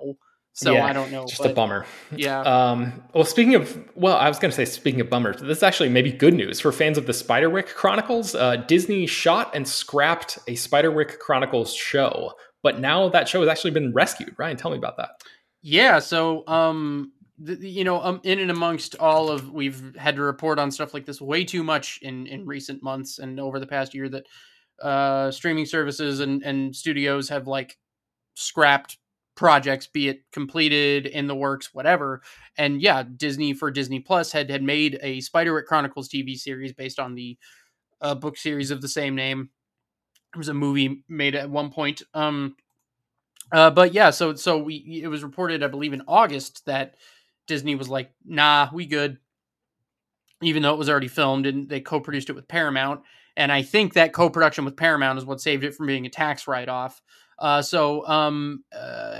So 0.55 0.73
yeah, 0.73 0.85
I 0.85 0.93
don't 0.93 1.11
know. 1.11 1.25
Just 1.25 1.41
but, 1.41 1.51
a 1.51 1.53
bummer. 1.53 1.85
Yeah. 2.15 2.41
Um, 2.41 3.03
well, 3.15 3.25
speaking 3.25 3.55
of, 3.55 3.89
well, 3.95 4.15
I 4.15 4.27
was 4.27 4.37
going 4.37 4.51
to 4.51 4.55
say, 4.55 4.65
speaking 4.65 5.01
of 5.01 5.09
bummers, 5.09 5.41
this 5.41 5.57
is 5.57 5.63
actually 5.63 5.89
maybe 5.89 6.11
good 6.11 6.35
news 6.35 6.59
for 6.59 6.71
fans 6.71 6.99
of 6.99 7.07
the 7.07 7.11
Spiderwick 7.11 7.73
Chronicles. 7.73 8.35
Uh, 8.35 8.57
Disney 8.57 9.07
shot 9.07 9.55
and 9.55 9.67
scrapped 9.67 10.37
a 10.47 10.53
Spiderwick 10.53 11.17
Chronicles 11.17 11.73
show, 11.73 12.33
but 12.61 12.79
now 12.79 13.09
that 13.09 13.27
show 13.27 13.39
has 13.39 13.49
actually 13.49 13.71
been 13.71 13.93
rescued. 13.93 14.35
Ryan, 14.37 14.55
tell 14.55 14.69
me 14.69 14.77
about 14.77 14.97
that. 14.97 15.09
Yeah. 15.63 15.97
So, 15.97 16.47
um, 16.47 17.13
you 17.43 17.83
know, 17.83 17.99
um, 18.01 18.21
in 18.23 18.37
and 18.37 18.51
amongst 18.51 18.95
all 18.99 19.31
of, 19.31 19.51
we've 19.51 19.95
had 19.97 20.17
to 20.17 20.21
report 20.21 20.59
on 20.59 20.69
stuff 20.69 20.93
like 20.93 21.07
this 21.07 21.19
way 21.19 21.43
too 21.43 21.63
much 21.63 21.97
in 22.03 22.27
in 22.27 22.45
recent 22.45 22.83
months 22.83 23.17
and 23.17 23.39
over 23.39 23.59
the 23.59 23.65
past 23.65 23.95
year 23.95 24.07
that 24.07 24.25
uh, 24.83 25.31
streaming 25.31 25.65
services 25.65 26.19
and 26.19 26.43
and 26.43 26.75
studios 26.75 27.29
have 27.29 27.47
like 27.47 27.79
scrapped 28.35 28.97
projects, 29.35 29.87
be 29.87 30.09
it 30.09 30.23
completed 30.31 31.05
in 31.05 31.27
the 31.27 31.35
works, 31.35 31.73
whatever. 31.73 32.21
And 32.57 32.81
yeah, 32.81 33.03
Disney 33.03 33.53
for 33.53 33.71
Disney 33.71 33.99
Plus 33.99 34.31
had 34.31 34.49
had 34.49 34.63
made 34.63 34.99
a 35.01 35.19
Spiderwick 35.19 35.65
Chronicles 35.65 36.09
TV 36.09 36.37
series 36.37 36.73
based 36.73 36.99
on 36.99 37.15
the 37.15 37.37
uh, 38.01 38.15
book 38.15 38.37
series 38.37 38.71
of 38.71 38.81
the 38.81 38.87
same 38.87 39.15
name. 39.15 39.49
There 40.33 40.39
was 40.39 40.49
a 40.49 40.53
movie 40.53 41.03
made 41.07 41.35
at 41.35 41.49
one 41.49 41.71
point. 41.71 42.01
Um, 42.13 42.55
uh, 43.51 43.71
but 43.71 43.93
yeah, 43.93 44.09
so 44.09 44.35
so 44.35 44.57
we 44.57 45.01
it 45.03 45.07
was 45.07 45.23
reported, 45.23 45.63
I 45.63 45.67
believe, 45.67 45.93
in 45.93 46.03
August 46.07 46.65
that 46.65 46.95
Disney 47.47 47.75
was 47.75 47.89
like, 47.89 48.11
"Nah, 48.25 48.69
we 48.73 48.85
good," 48.85 49.17
even 50.41 50.63
though 50.63 50.73
it 50.73 50.79
was 50.79 50.89
already 50.89 51.07
filmed, 51.07 51.45
and 51.45 51.69
they 51.69 51.79
co-produced 51.81 52.29
it 52.29 52.33
with 52.33 52.47
Paramount. 52.47 53.01
And 53.35 53.51
I 53.51 53.63
think 53.63 53.93
that 53.93 54.13
co-production 54.13 54.63
with 54.65 54.77
Paramount 54.77 55.17
is 55.17 55.25
what 55.25 55.41
saved 55.41 55.63
it 55.63 55.73
from 55.73 55.87
being 55.87 56.05
a 56.05 56.09
tax 56.09 56.47
write-off. 56.47 57.01
Uh, 57.43 57.61
so 57.61 58.07
um, 58.07 58.63
uh, 58.73 59.19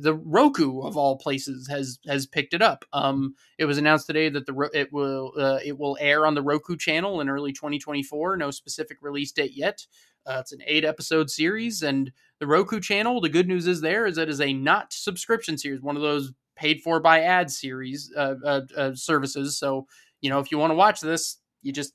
the 0.00 0.16
Roku 0.24 0.82
of 0.82 0.96
all 0.96 1.18
places 1.18 1.66
has 1.66 1.98
has 2.06 2.24
picked 2.24 2.54
it 2.54 2.62
up. 2.62 2.84
Um, 2.92 3.34
it 3.58 3.64
was 3.64 3.76
announced 3.76 4.06
today 4.06 4.28
that 4.28 4.46
the 4.46 4.70
it 4.72 4.92
will 4.92 5.32
uh, 5.36 5.58
it 5.64 5.76
will 5.76 5.98
air 6.00 6.26
on 6.26 6.36
the 6.36 6.42
Roku 6.42 6.76
channel 6.76 7.20
in 7.20 7.28
early 7.28 7.52
2024. 7.52 8.36
No 8.36 8.52
specific 8.52 8.98
release 9.02 9.32
date 9.32 9.50
yet. 9.56 9.84
Uh, 10.24 10.38
it's 10.38 10.52
an 10.52 10.60
eight 10.64 10.84
episode 10.84 11.28
series, 11.28 11.82
and 11.82 12.12
the 12.38 12.46
Roku 12.46 12.78
channel. 12.78 13.20
The 13.20 13.28
good 13.28 13.48
news 13.48 13.66
is 13.66 13.80
there 13.80 14.06
is 14.06 14.14
that 14.14 14.28
is 14.28 14.40
a 14.40 14.52
not 14.52 14.92
subscription 14.92 15.58
series, 15.58 15.82
one 15.82 15.96
of 15.96 16.02
those 16.02 16.32
paid 16.54 16.82
for 16.82 17.00
by 17.00 17.22
ad 17.22 17.50
series 17.50 18.12
uh, 18.16 18.60
uh, 18.76 18.94
services. 18.94 19.58
So 19.58 19.88
you 20.20 20.30
know 20.30 20.38
if 20.38 20.52
you 20.52 20.58
want 20.58 20.70
to 20.70 20.76
watch 20.76 21.00
this, 21.00 21.38
you 21.62 21.72
just 21.72 21.94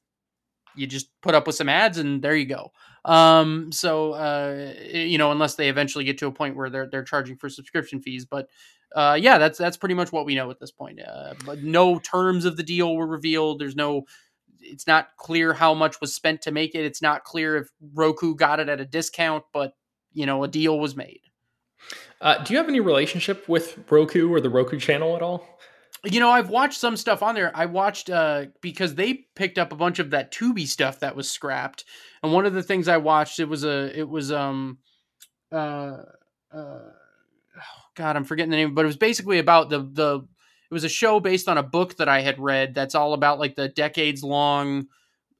you 0.75 0.85
just 0.85 1.09
put 1.21 1.33
up 1.33 1.47
with 1.47 1.55
some 1.55 1.69
ads 1.69 1.97
and 1.97 2.21
there 2.21 2.35
you 2.35 2.45
go. 2.45 2.73
Um, 3.03 3.71
so 3.71 4.13
uh, 4.13 4.73
you 4.91 5.17
know, 5.17 5.31
unless 5.31 5.55
they 5.55 5.69
eventually 5.69 6.03
get 6.03 6.17
to 6.19 6.27
a 6.27 6.31
point 6.31 6.55
where 6.55 6.69
they're 6.69 6.87
they're 6.87 7.03
charging 7.03 7.35
for 7.35 7.49
subscription 7.49 8.01
fees, 8.01 8.25
but 8.25 8.47
uh, 8.95 9.17
yeah, 9.19 9.37
that's 9.37 9.57
that's 9.57 9.77
pretty 9.77 9.95
much 9.95 10.11
what 10.11 10.25
we 10.25 10.35
know 10.35 10.51
at 10.51 10.59
this 10.59 10.71
point. 10.71 10.99
Uh, 11.01 11.33
but 11.45 11.63
no 11.63 11.99
terms 11.99 12.45
of 12.45 12.57
the 12.57 12.63
deal 12.63 12.95
were 12.95 13.07
revealed. 13.07 13.59
There's 13.59 13.75
no. 13.75 14.05
It's 14.63 14.85
not 14.85 15.09
clear 15.17 15.53
how 15.53 15.73
much 15.73 15.99
was 15.99 16.13
spent 16.13 16.43
to 16.43 16.51
make 16.51 16.75
it. 16.75 16.85
It's 16.85 17.01
not 17.01 17.23
clear 17.23 17.57
if 17.57 17.69
Roku 17.95 18.35
got 18.35 18.59
it 18.59 18.69
at 18.69 18.79
a 18.79 18.85
discount, 18.85 19.43
but 19.51 19.73
you 20.13 20.27
know, 20.27 20.43
a 20.43 20.47
deal 20.47 20.79
was 20.79 20.95
made. 20.95 21.21
Uh, 22.19 22.43
do 22.43 22.53
you 22.53 22.59
have 22.59 22.69
any 22.69 22.79
relationship 22.79 23.49
with 23.49 23.79
Roku 23.89 24.31
or 24.31 24.39
the 24.39 24.49
Roku 24.49 24.77
channel 24.77 25.15
at 25.15 25.23
all? 25.23 25.59
You 26.03 26.19
know, 26.19 26.31
I've 26.31 26.49
watched 26.49 26.79
some 26.79 26.97
stuff 26.97 27.21
on 27.21 27.35
there. 27.35 27.51
I 27.55 27.67
watched 27.67 28.09
uh 28.09 28.45
because 28.61 28.95
they 28.95 29.25
picked 29.35 29.59
up 29.59 29.71
a 29.71 29.75
bunch 29.75 29.99
of 29.99 30.09
that 30.11 30.33
Quibi 30.33 30.67
stuff 30.67 30.99
that 30.99 31.15
was 31.15 31.29
scrapped. 31.29 31.85
And 32.23 32.33
one 32.33 32.45
of 32.45 32.53
the 32.53 32.63
things 32.63 32.87
I 32.87 32.97
watched 32.97 33.39
it 33.39 33.45
was 33.45 33.63
a 33.63 33.97
it 33.97 34.09
was 34.09 34.31
um 34.31 34.79
uh 35.51 35.55
uh 35.55 35.99
oh 36.53 36.91
god, 37.95 38.15
I'm 38.15 38.23
forgetting 38.23 38.49
the 38.51 38.57
name, 38.57 38.73
but 38.73 38.83
it 38.83 38.87
was 38.87 38.97
basically 38.97 39.37
about 39.37 39.69
the 39.69 39.79
the 39.79 40.27
it 40.71 40.73
was 40.73 40.83
a 40.83 40.89
show 40.89 41.19
based 41.19 41.47
on 41.47 41.57
a 41.57 41.63
book 41.63 41.97
that 41.97 42.09
I 42.09 42.21
had 42.21 42.39
read 42.39 42.73
that's 42.73 42.95
all 42.95 43.13
about 43.13 43.39
like 43.39 43.55
the 43.55 43.67
decades 43.67 44.23
long 44.23 44.87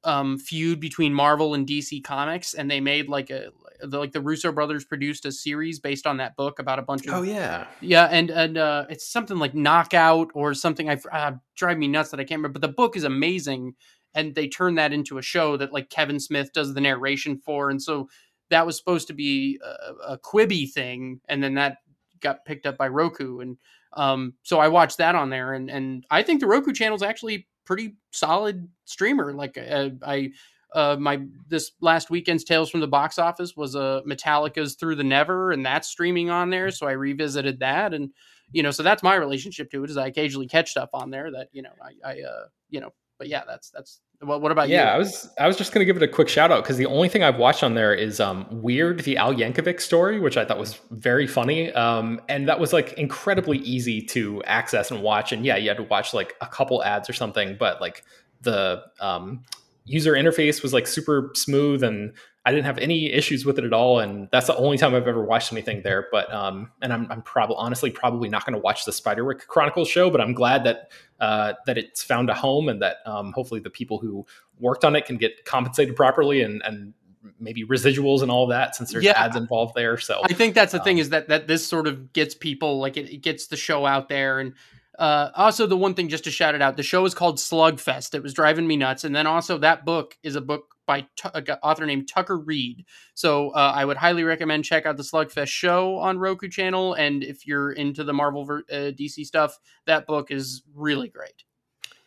um 0.04 0.38
feud 0.38 0.78
between 0.78 1.12
Marvel 1.12 1.54
and 1.54 1.66
DC 1.66 2.04
Comics 2.04 2.54
and 2.54 2.70
they 2.70 2.80
made 2.80 3.08
like 3.08 3.30
a 3.30 3.50
the, 3.82 3.98
like 3.98 4.12
the 4.12 4.20
Russo 4.20 4.52
brothers 4.52 4.84
produced 4.84 5.26
a 5.26 5.32
series 5.32 5.78
based 5.78 6.06
on 6.06 6.18
that 6.18 6.36
book 6.36 6.58
about 6.58 6.78
a 6.78 6.82
bunch 6.82 7.06
of 7.06 7.14
oh 7.14 7.22
yeah. 7.22 7.66
Yeah 7.80 8.04
and 8.10 8.30
and 8.30 8.58
uh, 8.58 8.86
it's 8.88 9.06
something 9.06 9.38
like 9.38 9.54
Knockout 9.54 10.30
or 10.34 10.54
something 10.54 10.88
I 10.88 10.98
uh, 11.12 11.32
drive 11.56 11.78
me 11.78 11.88
nuts 11.88 12.10
that 12.10 12.20
I 12.20 12.24
can't 12.24 12.38
remember 12.38 12.60
but 12.60 12.66
the 12.66 12.74
book 12.74 12.96
is 12.96 13.04
amazing 13.04 13.74
and 14.14 14.34
they 14.34 14.48
turned 14.48 14.78
that 14.78 14.92
into 14.92 15.18
a 15.18 15.22
show 15.22 15.56
that 15.56 15.72
like 15.72 15.90
Kevin 15.90 16.20
Smith 16.20 16.52
does 16.52 16.74
the 16.74 16.80
narration 16.80 17.38
for 17.38 17.70
and 17.70 17.82
so 17.82 18.08
that 18.50 18.66
was 18.66 18.76
supposed 18.76 19.06
to 19.08 19.14
be 19.14 19.58
a, 19.64 20.12
a 20.12 20.18
Quibi 20.18 20.70
thing 20.70 21.20
and 21.28 21.42
then 21.42 21.54
that 21.54 21.78
got 22.20 22.44
picked 22.44 22.66
up 22.66 22.76
by 22.76 22.88
Roku 22.88 23.40
and 23.40 23.56
um 23.94 24.34
so 24.42 24.58
I 24.58 24.68
watched 24.68 24.98
that 24.98 25.14
on 25.14 25.30
there 25.30 25.52
and 25.52 25.70
and 25.70 26.06
I 26.10 26.22
think 26.22 26.40
the 26.40 26.46
Roku 26.46 26.72
channel 26.72 26.96
is 26.96 27.02
actually 27.02 27.48
pretty 27.64 27.96
solid 28.10 28.68
streamer 28.84 29.32
like 29.32 29.56
uh, 29.56 29.90
I 30.04 30.32
uh, 30.74 30.96
my 30.98 31.20
this 31.48 31.72
last 31.80 32.10
weekend's 32.10 32.44
Tales 32.44 32.70
from 32.70 32.80
the 32.80 32.88
Box 32.88 33.18
Office 33.18 33.56
was 33.56 33.76
uh, 33.76 34.00
Metallica's 34.06 34.74
Through 34.74 34.96
the 34.96 35.04
Never, 35.04 35.52
and 35.52 35.64
that's 35.64 35.88
streaming 35.88 36.30
on 36.30 36.50
there. 36.50 36.70
So 36.70 36.86
I 36.86 36.92
revisited 36.92 37.60
that, 37.60 37.92
and 37.94 38.10
you 38.52 38.62
know, 38.62 38.70
so 38.70 38.82
that's 38.82 39.02
my 39.02 39.14
relationship 39.14 39.70
to 39.72 39.84
it. 39.84 39.90
Is 39.90 39.96
I 39.96 40.06
occasionally 40.06 40.48
catch 40.48 40.70
stuff 40.70 40.90
on 40.92 41.10
there 41.10 41.30
that 41.30 41.48
you 41.52 41.62
know 41.62 41.72
I, 41.82 42.10
I 42.10 42.22
uh, 42.22 42.44
you 42.70 42.80
know, 42.80 42.92
but 43.18 43.28
yeah, 43.28 43.42
that's 43.46 43.70
that's. 43.70 44.00
Well, 44.20 44.40
what 44.40 44.52
about 44.52 44.68
yeah, 44.68 44.82
you? 44.82 44.84
Yeah, 44.84 44.94
I 44.94 44.98
was 44.98 45.30
I 45.38 45.46
was 45.46 45.56
just 45.56 45.72
gonna 45.72 45.84
give 45.84 45.96
it 45.96 46.02
a 46.02 46.08
quick 46.08 46.28
shout 46.28 46.52
out 46.52 46.62
because 46.62 46.76
the 46.76 46.86
only 46.86 47.08
thing 47.08 47.22
I've 47.22 47.38
watched 47.38 47.64
on 47.64 47.74
there 47.74 47.92
is 47.92 48.20
um, 48.20 48.46
Weird, 48.50 49.00
the 49.00 49.16
Al 49.16 49.34
Yankovic 49.34 49.80
story, 49.80 50.20
which 50.20 50.36
I 50.36 50.44
thought 50.44 50.58
was 50.58 50.80
very 50.90 51.26
funny, 51.26 51.72
um, 51.72 52.20
and 52.28 52.48
that 52.48 52.60
was 52.60 52.72
like 52.72 52.92
incredibly 52.94 53.58
easy 53.58 54.00
to 54.06 54.42
access 54.44 54.90
and 54.90 55.02
watch. 55.02 55.32
And 55.32 55.44
yeah, 55.44 55.56
you 55.56 55.68
had 55.68 55.76
to 55.78 55.82
watch 55.82 56.14
like 56.14 56.34
a 56.40 56.46
couple 56.46 56.82
ads 56.84 57.10
or 57.10 57.12
something, 57.12 57.56
but 57.58 57.80
like 57.80 58.04
the 58.42 58.82
um, 59.00 59.42
user 59.84 60.12
interface 60.12 60.62
was 60.62 60.72
like 60.72 60.86
super 60.86 61.30
smooth 61.34 61.82
and 61.82 62.12
I 62.44 62.50
didn't 62.50 62.64
have 62.64 62.78
any 62.78 63.12
issues 63.12 63.44
with 63.44 63.58
it 63.58 63.64
at 63.64 63.72
all, 63.72 64.00
and 64.00 64.28
that's 64.32 64.48
the 64.48 64.56
only 64.56 64.76
time 64.76 64.96
I've 64.96 65.06
ever 65.06 65.22
watched 65.24 65.52
anything 65.52 65.82
there. 65.82 66.08
But 66.10 66.32
um, 66.32 66.72
and 66.82 66.92
I'm, 66.92 67.06
I'm 67.08 67.22
probably 67.22 67.54
honestly 67.56 67.90
probably 67.90 68.28
not 68.28 68.44
going 68.44 68.54
to 68.54 68.58
watch 68.58 68.84
the 68.84 68.90
Spiderwick 68.90 69.46
Chronicles 69.46 69.88
show, 69.88 70.10
but 70.10 70.20
I'm 70.20 70.34
glad 70.34 70.64
that 70.64 70.90
uh, 71.20 71.52
that 71.66 71.78
it's 71.78 72.02
found 72.02 72.30
a 72.30 72.34
home 72.34 72.68
and 72.68 72.82
that 72.82 72.96
um, 73.06 73.32
hopefully 73.32 73.60
the 73.60 73.70
people 73.70 73.98
who 73.98 74.26
worked 74.58 74.84
on 74.84 74.96
it 74.96 75.06
can 75.06 75.18
get 75.18 75.44
compensated 75.44 75.94
properly 75.94 76.42
and 76.42 76.60
and 76.64 76.94
maybe 77.38 77.64
residuals 77.64 78.22
and 78.22 78.30
all 78.32 78.48
that 78.48 78.74
since 78.74 78.90
there's 78.90 79.04
yeah. 79.04 79.12
ads 79.12 79.36
involved 79.36 79.76
there. 79.76 79.96
So 79.96 80.20
I 80.24 80.32
think 80.32 80.56
that's 80.56 80.72
the 80.72 80.78
um, 80.78 80.84
thing 80.84 80.98
is 80.98 81.10
that 81.10 81.28
that 81.28 81.46
this 81.46 81.64
sort 81.64 81.86
of 81.86 82.12
gets 82.12 82.34
people 82.34 82.80
like 82.80 82.96
it, 82.96 83.08
it 83.08 83.18
gets 83.18 83.46
the 83.46 83.56
show 83.56 83.86
out 83.86 84.08
there 84.08 84.40
and 84.40 84.54
uh, 84.98 85.30
also, 85.34 85.66
the 85.66 85.76
one 85.76 85.94
thing 85.94 86.08
just 86.08 86.24
to 86.24 86.30
shout 86.30 86.54
it 86.54 86.62
out, 86.62 86.76
the 86.76 86.82
show 86.82 87.04
is 87.04 87.14
called 87.14 87.38
Slugfest. 87.38 88.14
It 88.14 88.22
was 88.22 88.34
driving 88.34 88.66
me 88.66 88.76
nuts, 88.76 89.04
and 89.04 89.14
then 89.14 89.26
also 89.26 89.58
that 89.58 89.84
book 89.84 90.16
is 90.22 90.36
a 90.36 90.40
book 90.40 90.74
by 90.86 91.06
an 91.32 91.46
author 91.62 91.86
named 91.86 92.08
Tucker 92.12 92.36
Reed. 92.36 92.84
So 93.14 93.50
uh, 93.50 93.72
I 93.74 93.84
would 93.84 93.96
highly 93.96 94.24
recommend 94.24 94.64
check 94.64 94.84
out 94.84 94.96
the 94.96 95.02
Slugfest 95.02 95.48
show 95.48 95.96
on 95.96 96.18
Roku 96.18 96.48
channel, 96.48 96.94
and 96.94 97.24
if 97.24 97.46
you're 97.46 97.72
into 97.72 98.04
the 98.04 98.12
Marvel 98.12 98.42
uh, 98.42 98.74
DC 98.74 99.24
stuff, 99.24 99.58
that 99.86 100.06
book 100.06 100.30
is 100.30 100.62
really 100.74 101.08
great. 101.08 101.44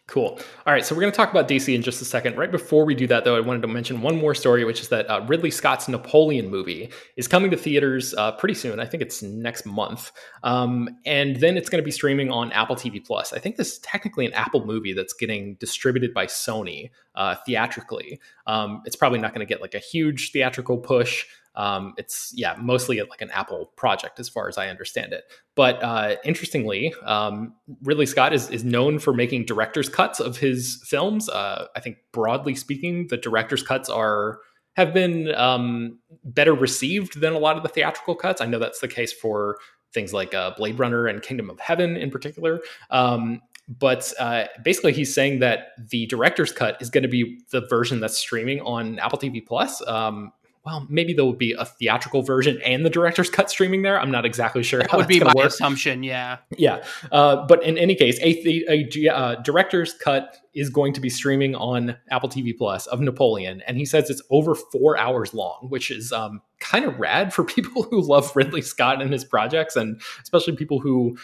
Cool. 0.08 0.40
All 0.68 0.74
right, 0.74 0.86
so 0.86 0.94
we're 0.94 1.02
going 1.02 1.12
to 1.12 1.18
talk 1.18 1.32
about 1.32 1.48
DC 1.48 1.74
in 1.74 1.82
just 1.82 2.00
a 2.00 2.06
second. 2.06 2.38
Right 2.38 2.52
before 2.52 2.86
we 2.86 2.94
do 2.94 3.08
that, 3.08 3.24
though, 3.24 3.36
I 3.36 3.40
wanted 3.40 3.64
to 3.64 3.68
mention 3.68 4.04
one 4.04 4.16
more 4.16 4.36
story, 4.36 4.64
which 4.64 4.80
is 4.80 4.90
that 4.90 5.10
uh, 5.10 5.26
Ridley 5.28 5.50
Scott's 5.50 5.88
Napoleon 5.88 6.48
movie 6.48 6.92
is 7.18 7.28
coming 7.28 7.50
to 7.50 7.58
theaters 7.58 8.14
uh, 8.14 8.34
pretty 8.34 8.54
soon. 8.54 8.80
I 8.80 8.86
think 8.86 9.02
it's 9.02 9.24
next 9.24 9.66
month, 9.66 10.12
um, 10.44 10.90
and 11.08 11.38
then 11.38 11.58
it's 11.58 11.70
going 11.70 11.82
to 11.82 11.86
be 11.86 11.92
streaming 11.92 12.30
on 12.30 12.52
Apple 12.52 12.76
TV 12.76 13.04
Plus. 13.04 13.34
I 13.34 13.40
think 13.40 13.56
this 13.56 13.74
is 13.74 13.80
technically 13.80 14.28
an 14.28 14.34
Apple 14.34 14.64
movie 14.64 14.94
that's 14.94 15.14
getting 15.14 15.56
distributed 15.56 16.14
by 16.14 16.28
Sony 16.28 16.92
uh, 17.16 17.36
theatrically. 17.44 18.20
Um, 18.46 18.84
it's 18.86 18.96
probably 18.96 19.18
not 19.18 19.34
going 19.34 19.46
to 19.46 19.52
get 19.52 19.60
like 19.60 19.74
a 19.74 19.80
huge 19.80 20.32
theatrical 20.32 20.78
push. 20.78 21.26
Um, 21.56 21.94
it's 21.98 22.32
yeah, 22.36 22.56
mostly 22.60 23.02
like 23.02 23.22
an 23.22 23.32
Apple 23.32 23.72
project 23.76 24.20
as 24.20 24.30
far 24.30 24.48
as 24.48 24.58
I 24.58 24.68
understand 24.68 25.14
it. 25.14 25.24
But 25.56 25.82
uh, 25.82 26.16
interestingly, 26.24 26.94
um, 27.04 27.54
Ridley 27.84 28.06
Scott 28.06 28.34
is 28.34 28.50
is 28.50 28.64
known 28.64 29.00
for 29.00 29.14
making 29.14 29.46
director's 29.46 29.90
cuts 29.90 30.20
of 30.20 30.38
his 30.38 30.84
films. 30.86 31.30
Uh, 31.30 31.68
I 31.76 31.80
think 31.80 31.98
broadly 32.12 32.56
speaking, 32.56 33.08
the 33.08 33.18
director's 33.18 33.64
cuts 33.64 33.90
are 33.90 34.40
have 34.76 34.94
been 34.94 35.34
um, 35.36 36.00
better 36.24 36.54
received 36.54 37.22
than 37.22 37.34
a 37.34 37.40
lot 37.40 37.58
of 37.58 37.64
the 37.64 37.70
theatrical 37.70 38.16
cuts. 38.16 38.42
I 38.42 38.46
know 38.46 38.60
that's 38.60 38.80
the 38.80 38.90
case 38.90 39.14
for 39.14 39.58
things 39.94 40.14
like 40.14 40.34
uh, 40.34 40.52
Blade 40.58 40.78
Runner 40.78 41.08
and 41.08 41.22
Kingdom 41.22 41.50
of 41.50 41.60
Heaven 41.60 41.96
in 41.96 42.12
particular. 42.12 42.60
Um, 42.90 43.42
but 43.68 44.14
uh, 44.20 44.46
basically, 44.64 44.94
he's 44.94 45.14
saying 45.14 45.40
that 45.40 45.70
the 45.90 46.06
director's 46.06 46.52
cut 46.52 46.80
is 46.82 46.90
going 46.92 47.02
to 47.02 47.10
be 47.10 47.40
the 47.50 47.62
version 47.62 48.00
that's 48.00 48.18
streaming 48.18 48.62
on 48.62 49.00
Apple 49.00 49.18
TV 49.18 49.44
Plus. 49.44 49.86
Um, 49.88 50.32
well, 50.66 50.88
maybe 50.90 51.14
there 51.14 51.24
will 51.24 51.34
be 51.34 51.54
a 51.54 51.64
theatrical 51.64 52.24
version 52.24 52.60
and 52.66 52.84
the 52.84 52.90
director's 52.90 53.30
cut 53.30 53.52
streaming 53.52 53.84
there. 53.84 54.00
I'm 54.00 54.10
not 54.10 54.26
exactly 54.26 54.64
sure. 54.64 54.82
That 54.82 54.94
would 54.94 55.08
be 55.08 55.20
my 55.20 55.32
work. 55.36 55.46
assumption. 55.46 56.02
Yeah. 56.02 56.38
Yeah. 56.58 56.84
Uh, 57.12 57.46
but 57.46 57.64
in 57.64 57.78
any 57.78 57.94
case, 57.94 58.20
a, 58.20 58.72
a, 58.72 58.90
a 58.96 59.14
uh, 59.14 59.36
director's 59.44 59.94
cut 59.94 60.38
is 60.56 60.72
going 60.72 60.94
to 60.94 61.02
be 61.02 61.10
streaming 61.10 61.54
on 61.54 61.96
Apple 62.10 62.30
TV 62.30 62.58
Plus 62.58 62.88
of 62.88 63.00
Napoleon, 63.00 63.62
and 63.68 63.78
he 63.78 63.86
says 63.86 64.10
it's 64.10 64.22
over 64.32 64.56
four 64.56 64.98
hours 64.98 65.34
long, 65.34 65.68
which 65.70 65.92
is 65.92 66.12
um, 66.12 66.42
kind 66.60 66.86
of 66.86 66.98
rad 66.98 67.34
for 67.34 67.44
people 67.44 67.84
who 67.84 68.02
love 68.02 68.36
Ridley 68.36 68.62
Scott 68.62 69.02
and 69.02 69.14
his 69.14 69.24
projects, 69.24 69.76
and 69.76 70.02
especially 70.24 70.56
people 70.56 70.80
who 70.80 71.18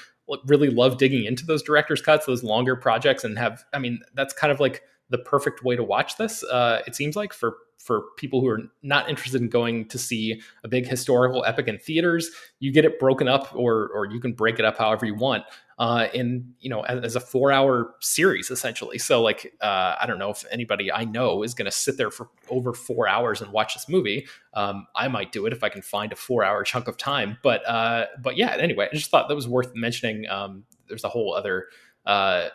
really 0.45 0.69
love 0.69 0.97
digging 0.97 1.25
into 1.25 1.45
those 1.45 1.63
director's 1.63 2.01
cuts, 2.01 2.25
those 2.25 2.43
longer 2.43 2.75
projects, 2.75 3.23
and 3.23 3.39
have. 3.39 3.63
I 3.73 3.79
mean, 3.79 4.01
that's 4.13 4.33
kind 4.33 4.51
of 4.51 4.59
like 4.59 4.83
the 5.09 5.17
perfect 5.17 5.63
way 5.63 5.75
to 5.75 5.83
watch 5.83 6.17
this. 6.17 6.43
Uh, 6.43 6.81
it 6.85 6.95
seems 6.95 7.15
like 7.15 7.33
for 7.33 7.57
for 7.83 8.03
people 8.17 8.41
who 8.41 8.47
are 8.47 8.59
not 8.83 9.09
interested 9.09 9.41
in 9.41 9.49
going 9.49 9.87
to 9.87 9.97
see 9.97 10.41
a 10.63 10.67
big 10.67 10.87
historical 10.87 11.43
epic 11.45 11.67
in 11.67 11.77
theaters, 11.77 12.29
you 12.59 12.71
get 12.71 12.85
it 12.85 12.99
broken 12.99 13.27
up, 13.27 13.53
or 13.55 13.89
or 13.89 14.05
you 14.11 14.19
can 14.19 14.33
break 14.33 14.59
it 14.59 14.65
up 14.65 14.77
however 14.77 15.05
you 15.05 15.15
want, 15.15 15.43
uh, 15.79 16.07
in 16.13 16.53
you 16.59 16.69
know 16.69 16.81
as, 16.81 17.03
as 17.03 17.15
a 17.15 17.19
four 17.19 17.51
hour 17.51 17.95
series 17.99 18.51
essentially. 18.51 18.97
So 18.97 19.21
like 19.21 19.53
uh, 19.61 19.95
I 19.99 20.05
don't 20.05 20.19
know 20.19 20.29
if 20.29 20.45
anybody 20.51 20.91
I 20.91 21.05
know 21.05 21.43
is 21.43 21.53
going 21.53 21.65
to 21.65 21.71
sit 21.71 21.97
there 21.97 22.11
for 22.11 22.29
over 22.49 22.73
four 22.73 23.07
hours 23.07 23.41
and 23.41 23.51
watch 23.51 23.73
this 23.73 23.89
movie. 23.89 24.27
Um, 24.53 24.85
I 24.95 25.07
might 25.07 25.31
do 25.31 25.45
it 25.47 25.53
if 25.53 25.63
I 25.63 25.69
can 25.69 25.81
find 25.81 26.13
a 26.13 26.15
four 26.15 26.43
hour 26.43 26.63
chunk 26.63 26.87
of 26.87 26.97
time, 26.97 27.37
but 27.41 27.67
uh, 27.67 28.05
but 28.21 28.37
yeah. 28.37 28.55
Anyway, 28.59 28.87
I 28.91 28.95
just 28.95 29.09
thought 29.09 29.27
that 29.27 29.35
was 29.35 29.47
worth 29.47 29.73
mentioning. 29.75 30.29
Um, 30.29 30.65
there's 30.87 31.03
a 31.03 31.09
whole 31.09 31.33
other 31.33 31.67
uh, 32.05 32.49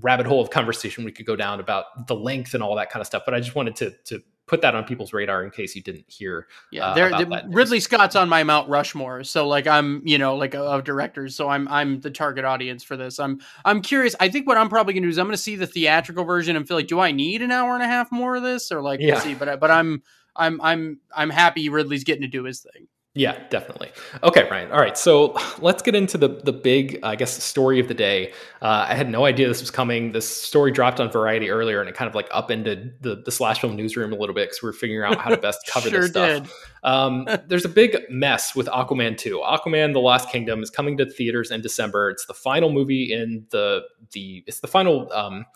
rabbit 0.00 0.26
hole 0.26 0.40
of 0.40 0.50
conversation 0.50 1.04
we 1.04 1.12
could 1.12 1.26
go 1.26 1.36
down 1.36 1.60
about 1.60 2.06
the 2.06 2.14
length 2.14 2.54
and 2.54 2.62
all 2.62 2.74
that 2.76 2.90
kind 2.90 3.00
of 3.00 3.06
stuff. 3.06 3.22
But 3.24 3.34
I 3.34 3.40
just 3.40 3.54
wanted 3.54 3.76
to 3.76 3.90
to 4.06 4.22
put 4.50 4.62
that 4.62 4.74
on 4.74 4.82
people's 4.82 5.12
radar 5.12 5.44
in 5.44 5.50
case 5.52 5.76
you 5.76 5.80
didn't 5.80 6.06
hear. 6.08 6.48
Yeah, 6.72 6.88
uh, 6.88 7.18
the, 7.18 7.44
Ridley 7.46 7.78
Scott's 7.78 8.16
on 8.16 8.28
my 8.28 8.42
Mount 8.42 8.68
Rushmore, 8.68 9.22
so 9.22 9.46
like 9.46 9.68
I'm, 9.68 10.02
you 10.04 10.18
know, 10.18 10.34
like 10.34 10.56
of 10.56 10.82
directors, 10.82 11.36
so 11.36 11.48
I'm 11.48 11.68
I'm 11.68 12.00
the 12.00 12.10
target 12.10 12.44
audience 12.44 12.82
for 12.82 12.96
this. 12.96 13.20
I'm 13.20 13.40
I'm 13.64 13.80
curious. 13.80 14.16
I 14.18 14.28
think 14.28 14.48
what 14.48 14.58
I'm 14.58 14.68
probably 14.68 14.92
gonna 14.92 15.06
do 15.06 15.08
is 15.08 15.18
I'm 15.18 15.28
gonna 15.28 15.36
see 15.36 15.54
the 15.54 15.68
theatrical 15.68 16.24
version 16.24 16.56
and 16.56 16.66
feel 16.66 16.76
like, 16.76 16.88
do 16.88 16.98
I 16.98 17.12
need 17.12 17.42
an 17.42 17.52
hour 17.52 17.74
and 17.74 17.82
a 17.84 17.86
half 17.86 18.10
more 18.10 18.34
of 18.34 18.42
this, 18.42 18.72
or 18.72 18.82
like, 18.82 18.98
yeah. 18.98 19.12
we'll 19.12 19.20
see. 19.20 19.34
But 19.34 19.60
but 19.60 19.70
I'm 19.70 20.02
I'm 20.34 20.60
I'm 20.60 20.98
I'm 21.14 21.30
happy 21.30 21.68
Ridley's 21.68 22.02
getting 22.02 22.22
to 22.22 22.28
do 22.28 22.42
his 22.42 22.60
thing. 22.60 22.88
Yeah, 23.14 23.42
definitely. 23.48 23.90
Okay, 24.22 24.48
Ryan. 24.48 24.70
All 24.70 24.78
right, 24.78 24.96
so 24.96 25.36
let's 25.58 25.82
get 25.82 25.96
into 25.96 26.16
the 26.16 26.28
the 26.28 26.52
big, 26.52 27.00
I 27.02 27.16
guess, 27.16 27.42
story 27.42 27.80
of 27.80 27.88
the 27.88 27.94
day. 27.94 28.32
Uh, 28.62 28.86
I 28.88 28.94
had 28.94 29.10
no 29.10 29.24
idea 29.24 29.48
this 29.48 29.60
was 29.60 29.70
coming. 29.70 30.12
This 30.12 30.28
story 30.28 30.70
dropped 30.70 31.00
on 31.00 31.10
Variety 31.10 31.50
earlier, 31.50 31.80
and 31.80 31.88
it 31.88 31.96
kind 31.96 32.08
of 32.08 32.14
like 32.14 32.28
upended 32.30 33.02
the 33.02 33.16
the 33.16 33.32
slash 33.32 33.60
film 33.60 33.74
newsroom 33.74 34.12
a 34.12 34.16
little 34.16 34.34
bit 34.34 34.48
because 34.48 34.62
we 34.62 34.68
are 34.68 34.72
figuring 34.72 35.12
out 35.12 35.20
how 35.20 35.28
to 35.28 35.36
best 35.36 35.66
cover 35.66 35.88
sure 35.90 36.02
this 36.02 36.10
stuff. 36.10 36.52
Um, 36.84 37.26
there's 37.48 37.64
a 37.64 37.68
big 37.68 37.96
mess 38.10 38.54
with 38.54 38.68
Aquaman 38.68 39.18
2. 39.18 39.42
Aquaman: 39.44 39.92
The 39.92 39.98
Lost 39.98 40.30
Kingdom 40.30 40.62
is 40.62 40.70
coming 40.70 40.96
to 40.98 41.06
theaters 41.06 41.50
in 41.50 41.62
December. 41.62 42.10
It's 42.10 42.26
the 42.26 42.34
final 42.34 42.70
movie 42.70 43.12
in 43.12 43.44
the 43.50 43.82
the 44.12 44.44
it's 44.46 44.60
the 44.60 44.68
final. 44.68 45.12
Um, 45.12 45.46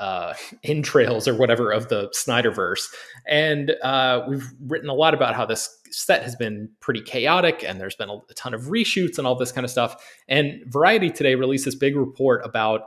uh, 0.00 0.34
entrails 0.64 1.28
or 1.28 1.34
whatever 1.34 1.70
of 1.70 1.88
the 1.88 2.08
Snyderverse. 2.08 2.88
And 3.28 3.72
uh, 3.82 4.24
we've 4.28 4.50
written 4.66 4.88
a 4.88 4.94
lot 4.94 5.14
about 5.14 5.36
how 5.36 5.46
this 5.46 5.78
set 5.92 6.22
has 6.22 6.34
been 6.34 6.70
pretty 6.80 7.02
chaotic 7.02 7.64
and 7.64 7.80
there's 7.80 7.96
been 7.96 8.08
a, 8.08 8.16
a, 8.16 8.34
ton 8.34 8.54
of 8.54 8.62
reshoots 8.62 9.18
and 9.18 9.26
all 9.26 9.34
this 9.34 9.52
kind 9.52 9.64
of 9.64 9.70
stuff. 9.70 10.02
And 10.28 10.62
Variety 10.66 11.10
today 11.10 11.34
released 11.34 11.64
this 11.64 11.76
big 11.76 11.96
report 11.96 12.44
about. 12.44 12.82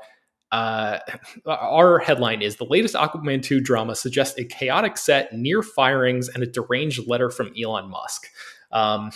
Uh, 0.52 1.00
our 1.48 1.98
headline 1.98 2.44
is 2.44 2.58
the 2.58 2.66
latest 2.66 2.94
Aquaman 2.94 3.42
2 3.42 3.60
drama 3.60 3.96
suggests 3.96 4.38
a 4.38 4.46
chaotic 4.46 4.98
set, 4.98 5.34
near 5.34 5.64
firings, 5.64 6.30
and 6.30 6.44
a 6.44 6.46
deranged 6.46 7.08
letter 7.08 7.32
from 7.32 7.52
Elon 7.60 7.90
Musk. 7.90 8.28
Um, 8.72 9.10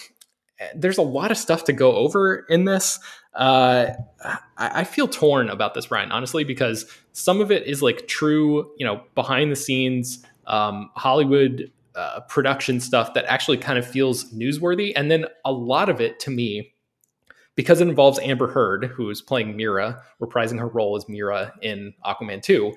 there's 0.76 0.98
a 0.98 1.04
lot 1.04 1.30
of 1.30 1.38
stuff 1.38 1.66
to 1.66 1.74
go 1.74 1.96
over 1.96 2.46
in 2.50 2.66
this. 2.66 3.00
Uh, 3.34 3.94
I, 4.24 4.40
I, 4.58 4.84
feel 4.84 5.08
torn 5.08 5.50
about 5.50 5.76
this, 5.76 5.92
Ryan, 5.92 6.12
honestly, 6.12 6.44
because 6.44 6.86
some 7.18 7.42
of 7.42 7.52
it 7.52 7.66
is 7.66 7.82
like 7.82 8.08
true, 8.08 8.72
you 8.78 8.86
know, 8.86 9.02
behind 9.16 9.52
the 9.52 9.56
scenes 9.56 10.24
um, 10.46 10.92
Hollywood 10.96 11.72
uh, 11.96 12.20
production 12.30 12.80
stuff 12.80 13.16
that 13.16 13.26
actually 13.26 13.58
kind 13.58 13.80
of 13.80 13.90
feels 13.90 14.32
newsworthy, 14.32 14.94
and 14.96 15.10
then 15.10 15.26
a 15.44 15.52
lot 15.52 15.90
of 15.90 16.00
it 16.00 16.20
to 16.22 16.30
me. 16.30 16.74
Because 17.56 17.82
it 17.82 17.88
involves 17.88 18.20
Amber 18.20 18.46
Heard, 18.46 18.86
who 18.86 19.10
is 19.10 19.20
playing 19.20 19.58
Mira, 19.58 20.00
reprising 20.22 20.60
her 20.60 20.68
role 20.68 20.96
as 20.96 21.10
Mira 21.10 21.56
in 21.64 21.92
Aquaman 22.06 22.44
2, 22.44 22.72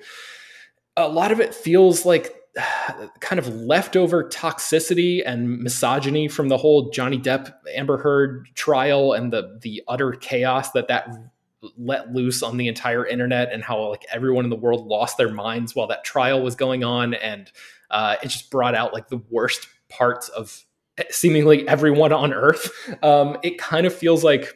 a 0.97 1.07
lot 1.07 1.31
of 1.31 1.39
it 1.39 1.53
feels 1.53 2.03
like 2.03 2.33
kind 3.19 3.37
of 3.37 3.47
leftover 3.47 4.23
toxicity 4.23 5.21
and 5.23 5.59
misogyny 5.59 6.27
from 6.27 6.49
the 6.49 6.57
whole 6.57 6.89
Johnny 6.89 7.19
Depp 7.19 7.53
Amber 7.75 7.97
Heard 7.99 8.47
trial 8.55 9.13
and 9.13 9.31
the 9.31 9.59
the 9.61 9.83
utter 9.87 10.13
chaos 10.13 10.71
that 10.71 10.87
that 10.87 11.30
let 11.77 12.11
loose 12.11 12.41
on 12.41 12.57
the 12.57 12.67
entire 12.67 13.05
internet 13.05 13.51
and 13.51 13.63
how 13.63 13.89
like 13.89 14.05
everyone 14.11 14.43
in 14.43 14.49
the 14.49 14.55
world 14.55 14.87
lost 14.87 15.17
their 15.17 15.31
minds 15.31 15.75
while 15.75 15.87
that 15.87 16.03
trial 16.03 16.41
was 16.41 16.55
going 16.55 16.83
on 16.83 17.13
and 17.13 17.51
uh, 17.91 18.15
it 18.23 18.27
just 18.29 18.49
brought 18.49 18.75
out 18.75 18.93
like 18.93 19.09
the 19.09 19.21
worst 19.29 19.67
parts 19.89 20.29
of 20.29 20.63
seemingly 21.09 21.67
everyone 21.67 22.11
on 22.11 22.33
earth 22.33 22.71
um, 23.03 23.37
it 23.43 23.57
kind 23.59 23.85
of 23.85 23.93
feels 23.93 24.23
like 24.23 24.55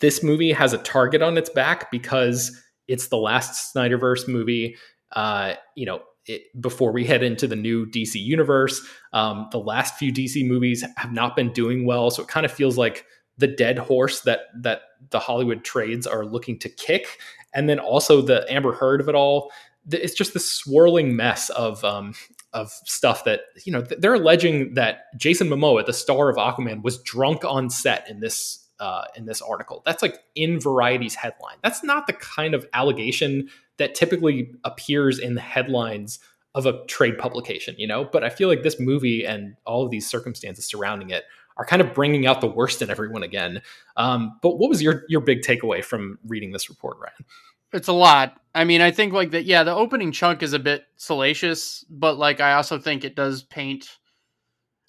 this 0.00 0.22
movie 0.22 0.52
has 0.52 0.72
a 0.72 0.78
target 0.78 1.22
on 1.22 1.36
its 1.36 1.50
back 1.50 1.90
because 1.90 2.60
it's 2.86 3.08
the 3.08 3.16
last 3.16 3.74
snyderverse 3.74 4.28
movie 4.28 4.76
uh, 5.12 5.54
you 5.74 5.86
know 5.86 6.00
it, 6.26 6.42
before 6.60 6.92
we 6.92 7.04
head 7.04 7.22
into 7.22 7.46
the 7.46 7.56
new 7.56 7.86
DC 7.86 8.14
universe. 8.14 8.80
Um, 9.12 9.48
the 9.52 9.58
last 9.58 9.96
few 9.98 10.12
DC 10.12 10.46
movies 10.46 10.84
have 10.96 11.12
not 11.12 11.36
been 11.36 11.52
doing 11.52 11.84
well, 11.84 12.10
so 12.10 12.22
it 12.22 12.28
kind 12.28 12.46
of 12.46 12.52
feels 12.52 12.78
like 12.78 13.04
the 13.36 13.46
dead 13.46 13.78
horse 13.78 14.20
that 14.20 14.40
that 14.62 14.82
the 15.10 15.18
Hollywood 15.18 15.64
trades 15.64 16.06
are 16.06 16.24
looking 16.24 16.58
to 16.60 16.68
kick, 16.68 17.18
and 17.54 17.68
then 17.68 17.78
also 17.78 18.20
the 18.20 18.44
Amber 18.52 18.72
Heard 18.72 19.00
of 19.00 19.08
it 19.08 19.14
all. 19.14 19.50
It's 19.90 20.14
just 20.14 20.32
this 20.32 20.50
swirling 20.50 21.14
mess 21.14 21.50
of 21.50 21.84
um, 21.84 22.14
of 22.52 22.70
stuff 22.84 23.24
that 23.24 23.40
you 23.64 23.72
know 23.72 23.82
they're 23.82 24.14
alleging 24.14 24.74
that 24.74 25.16
Jason 25.16 25.48
Momoa, 25.48 25.84
the 25.84 25.92
star 25.92 26.28
of 26.28 26.36
Aquaman, 26.36 26.82
was 26.82 27.02
drunk 27.02 27.44
on 27.44 27.68
set 27.68 28.08
in 28.08 28.20
this 28.20 28.68
uh, 28.80 29.04
in 29.16 29.26
this 29.26 29.42
article. 29.42 29.82
That's 29.84 30.02
like 30.02 30.20
in 30.34 30.60
Variety's 30.60 31.14
headline. 31.14 31.56
That's 31.62 31.82
not 31.82 32.06
the 32.06 32.12
kind 32.14 32.54
of 32.54 32.66
allegation 32.72 33.48
that 33.76 33.94
typically 33.94 34.52
appears 34.64 35.18
in 35.18 35.34
the 35.34 35.40
headlines 35.40 36.18
of 36.54 36.66
a 36.66 36.84
trade 36.86 37.18
publication, 37.18 37.74
you 37.78 37.86
know. 37.86 38.04
But 38.04 38.24
I 38.24 38.30
feel 38.30 38.48
like 38.48 38.62
this 38.62 38.78
movie 38.78 39.26
and 39.26 39.56
all 39.66 39.84
of 39.84 39.90
these 39.90 40.08
circumstances 40.08 40.66
surrounding 40.66 41.10
it 41.10 41.24
are 41.56 41.64
kind 41.64 41.80
of 41.80 41.94
bringing 41.94 42.26
out 42.26 42.40
the 42.40 42.46
worst 42.46 42.82
in 42.82 42.90
everyone 42.90 43.22
again. 43.22 43.62
Um, 43.96 44.38
but 44.42 44.58
what 44.58 44.68
was 44.70 44.82
your 44.82 45.04
your 45.08 45.20
big 45.20 45.42
takeaway 45.42 45.84
from 45.84 46.18
reading 46.26 46.52
this 46.52 46.68
report, 46.68 46.98
Ryan? 46.98 47.24
It's 47.72 47.88
a 47.88 47.92
lot. 47.92 48.40
I 48.54 48.64
mean, 48.64 48.80
I 48.80 48.90
think 48.90 49.12
like 49.12 49.32
that. 49.32 49.44
Yeah, 49.44 49.64
the 49.64 49.74
opening 49.74 50.12
chunk 50.12 50.42
is 50.42 50.52
a 50.52 50.58
bit 50.58 50.84
salacious, 50.96 51.84
but 51.90 52.18
like 52.18 52.40
I 52.40 52.54
also 52.54 52.78
think 52.78 53.04
it 53.04 53.16
does 53.16 53.42
paint. 53.42 53.98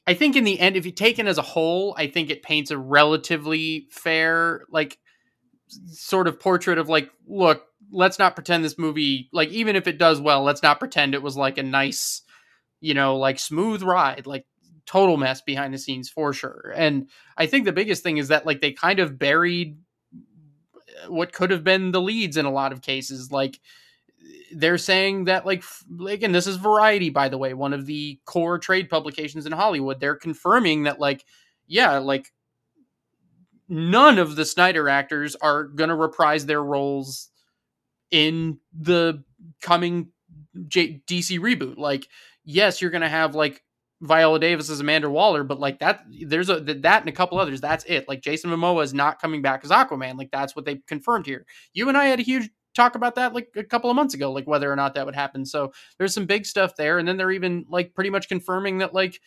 I 0.08 0.14
think 0.14 0.36
in 0.36 0.44
the 0.44 0.60
end, 0.60 0.78
if 0.78 0.86
you 0.86 0.92
take 0.92 1.18
it 1.18 1.26
as 1.26 1.40
a 1.40 1.44
whole, 1.44 1.96
I 1.98 2.08
think 2.08 2.30
it 2.30 2.44
paints 2.44 2.70
a 2.70 2.78
relatively 2.78 3.88
fair, 3.90 4.66
like, 4.70 5.00
sort 5.88 6.28
of 6.28 6.40
portrait 6.40 6.78
of 6.78 6.88
like, 6.88 7.10
look, 7.28 7.64
let's 7.92 8.20
not 8.20 8.36
pretend 8.36 8.64
this 8.64 8.78
movie, 8.78 9.30
like, 9.34 9.50
even 9.50 9.76
if 9.76 9.88
it 9.88 9.98
does 9.98 10.22
well, 10.22 10.44
let's 10.44 10.62
not 10.62 10.78
pretend 10.80 11.16
it 11.16 11.24
was 11.24 11.36
like 11.36 11.58
a 11.58 11.64
nice, 11.64 12.22
you 12.82 12.94
know, 12.94 13.18
like 13.18 13.40
smooth 13.40 13.82
ride. 13.82 14.28
Like, 14.28 14.46
total 14.86 15.18
mess 15.18 15.42
behind 15.42 15.74
the 15.74 15.78
scenes 15.78 16.10
for 16.10 16.34
sure. 16.34 16.74
And 16.76 17.10
I 17.38 17.46
think 17.46 17.66
the 17.66 17.72
biggest 17.72 18.04
thing 18.04 18.18
is 18.18 18.28
that 18.30 18.46
like 18.46 18.62
they 18.62 18.72
kind 18.72 19.00
of 19.00 19.18
buried 19.18 19.78
uh, 20.14 21.12
what 21.12 21.34
could 21.34 21.52
have 21.52 21.64
been 21.64 21.92
the 21.92 22.02
leads 22.02 22.38
in 22.38 22.46
a 22.46 22.52
lot 22.52 22.72
of 22.72 22.82
cases. 22.82 23.32
Like 23.32 23.60
they're 24.54 24.78
saying 24.78 25.26
that 25.26 25.46
like 25.46 25.64
and 26.22 26.34
this 26.34 26.48
is 26.48 26.58
Variety 26.58 27.10
by 27.10 27.30
the 27.30 27.38
way, 27.38 27.54
one 27.54 27.74
of 27.74 27.86
the 27.86 28.20
core 28.26 28.60
trade 28.60 28.90
publications 28.90 29.46
in 29.46 29.52
Hollywood. 29.52 30.00
They're 30.00 30.16
confirming 30.16 30.84
that 30.84 31.00
like 31.00 31.26
yeah, 31.68 31.98
like 31.98 32.32
none 33.68 34.20
of 34.20 34.36
the 34.36 34.46
Snyder 34.46 34.88
actors 34.88 35.36
are 35.36 35.64
going 35.64 35.90
to 35.90 35.96
reprise 35.96 36.46
their 36.46 36.64
roles 36.64 37.30
in 38.12 38.60
the 38.78 39.24
coming 39.62 40.10
J- 40.68 41.02
DC 41.08 41.40
reboot. 41.40 41.78
Like 41.78 42.08
yes, 42.44 42.82
you're 42.82 42.92
going 42.92 43.02
to 43.02 43.10
have 43.10 43.36
like 43.36 43.64
Viola 44.02 44.40
Davis 44.40 44.70
as 44.70 44.82
Amanda 44.82 45.10
Waller, 45.10 45.44
but 45.44 45.60
like 45.60 45.80
that, 45.80 46.06
there's 46.26 46.50
a 46.50 46.60
that 46.60 47.02
and 47.02 47.10
a 47.10 47.14
couple 47.14 47.40
others. 47.40 47.62
That's 47.62 47.86
it. 47.86 48.08
Like 48.08 48.22
Jason 48.22 48.50
Momoa 48.52 48.84
is 48.84 48.94
not 48.94 49.22
coming 49.22 49.42
back 49.42 49.64
as 49.64 49.72
Aquaman. 49.72 50.18
Like 50.18 50.32
that's 50.32 50.56
what 50.56 50.66
they 50.66 50.82
confirmed 50.88 51.26
here. 51.26 51.46
You 51.74 51.88
and 51.88 51.98
I 51.98 52.06
had 52.06 52.20
a 52.20 52.24
huge 52.24 52.50
talk 52.76 52.96
about 52.96 53.16
that 53.16 53.34
like 53.34 53.50
a 53.56 53.64
couple 53.64 53.90
of 53.90 53.96
months 53.96 54.14
ago, 54.14 54.32
like 54.32 54.48
whether 54.48 54.72
or 54.72 54.76
not 54.76 54.96
that 54.96 55.06
would 55.06 55.16
happen. 55.16 55.46
So 55.46 55.72
there's 55.98 56.14
some 56.14 56.26
big 56.26 56.46
stuff 56.46 56.76
there, 56.76 57.00
and 57.00 57.08
then 57.08 57.18
they're 57.18 57.32
even 57.32 57.66
like 57.70 57.94
pretty 57.94 58.10
much 58.10 58.28
confirming 58.28 58.80
that 58.80 58.94
like 58.94 59.22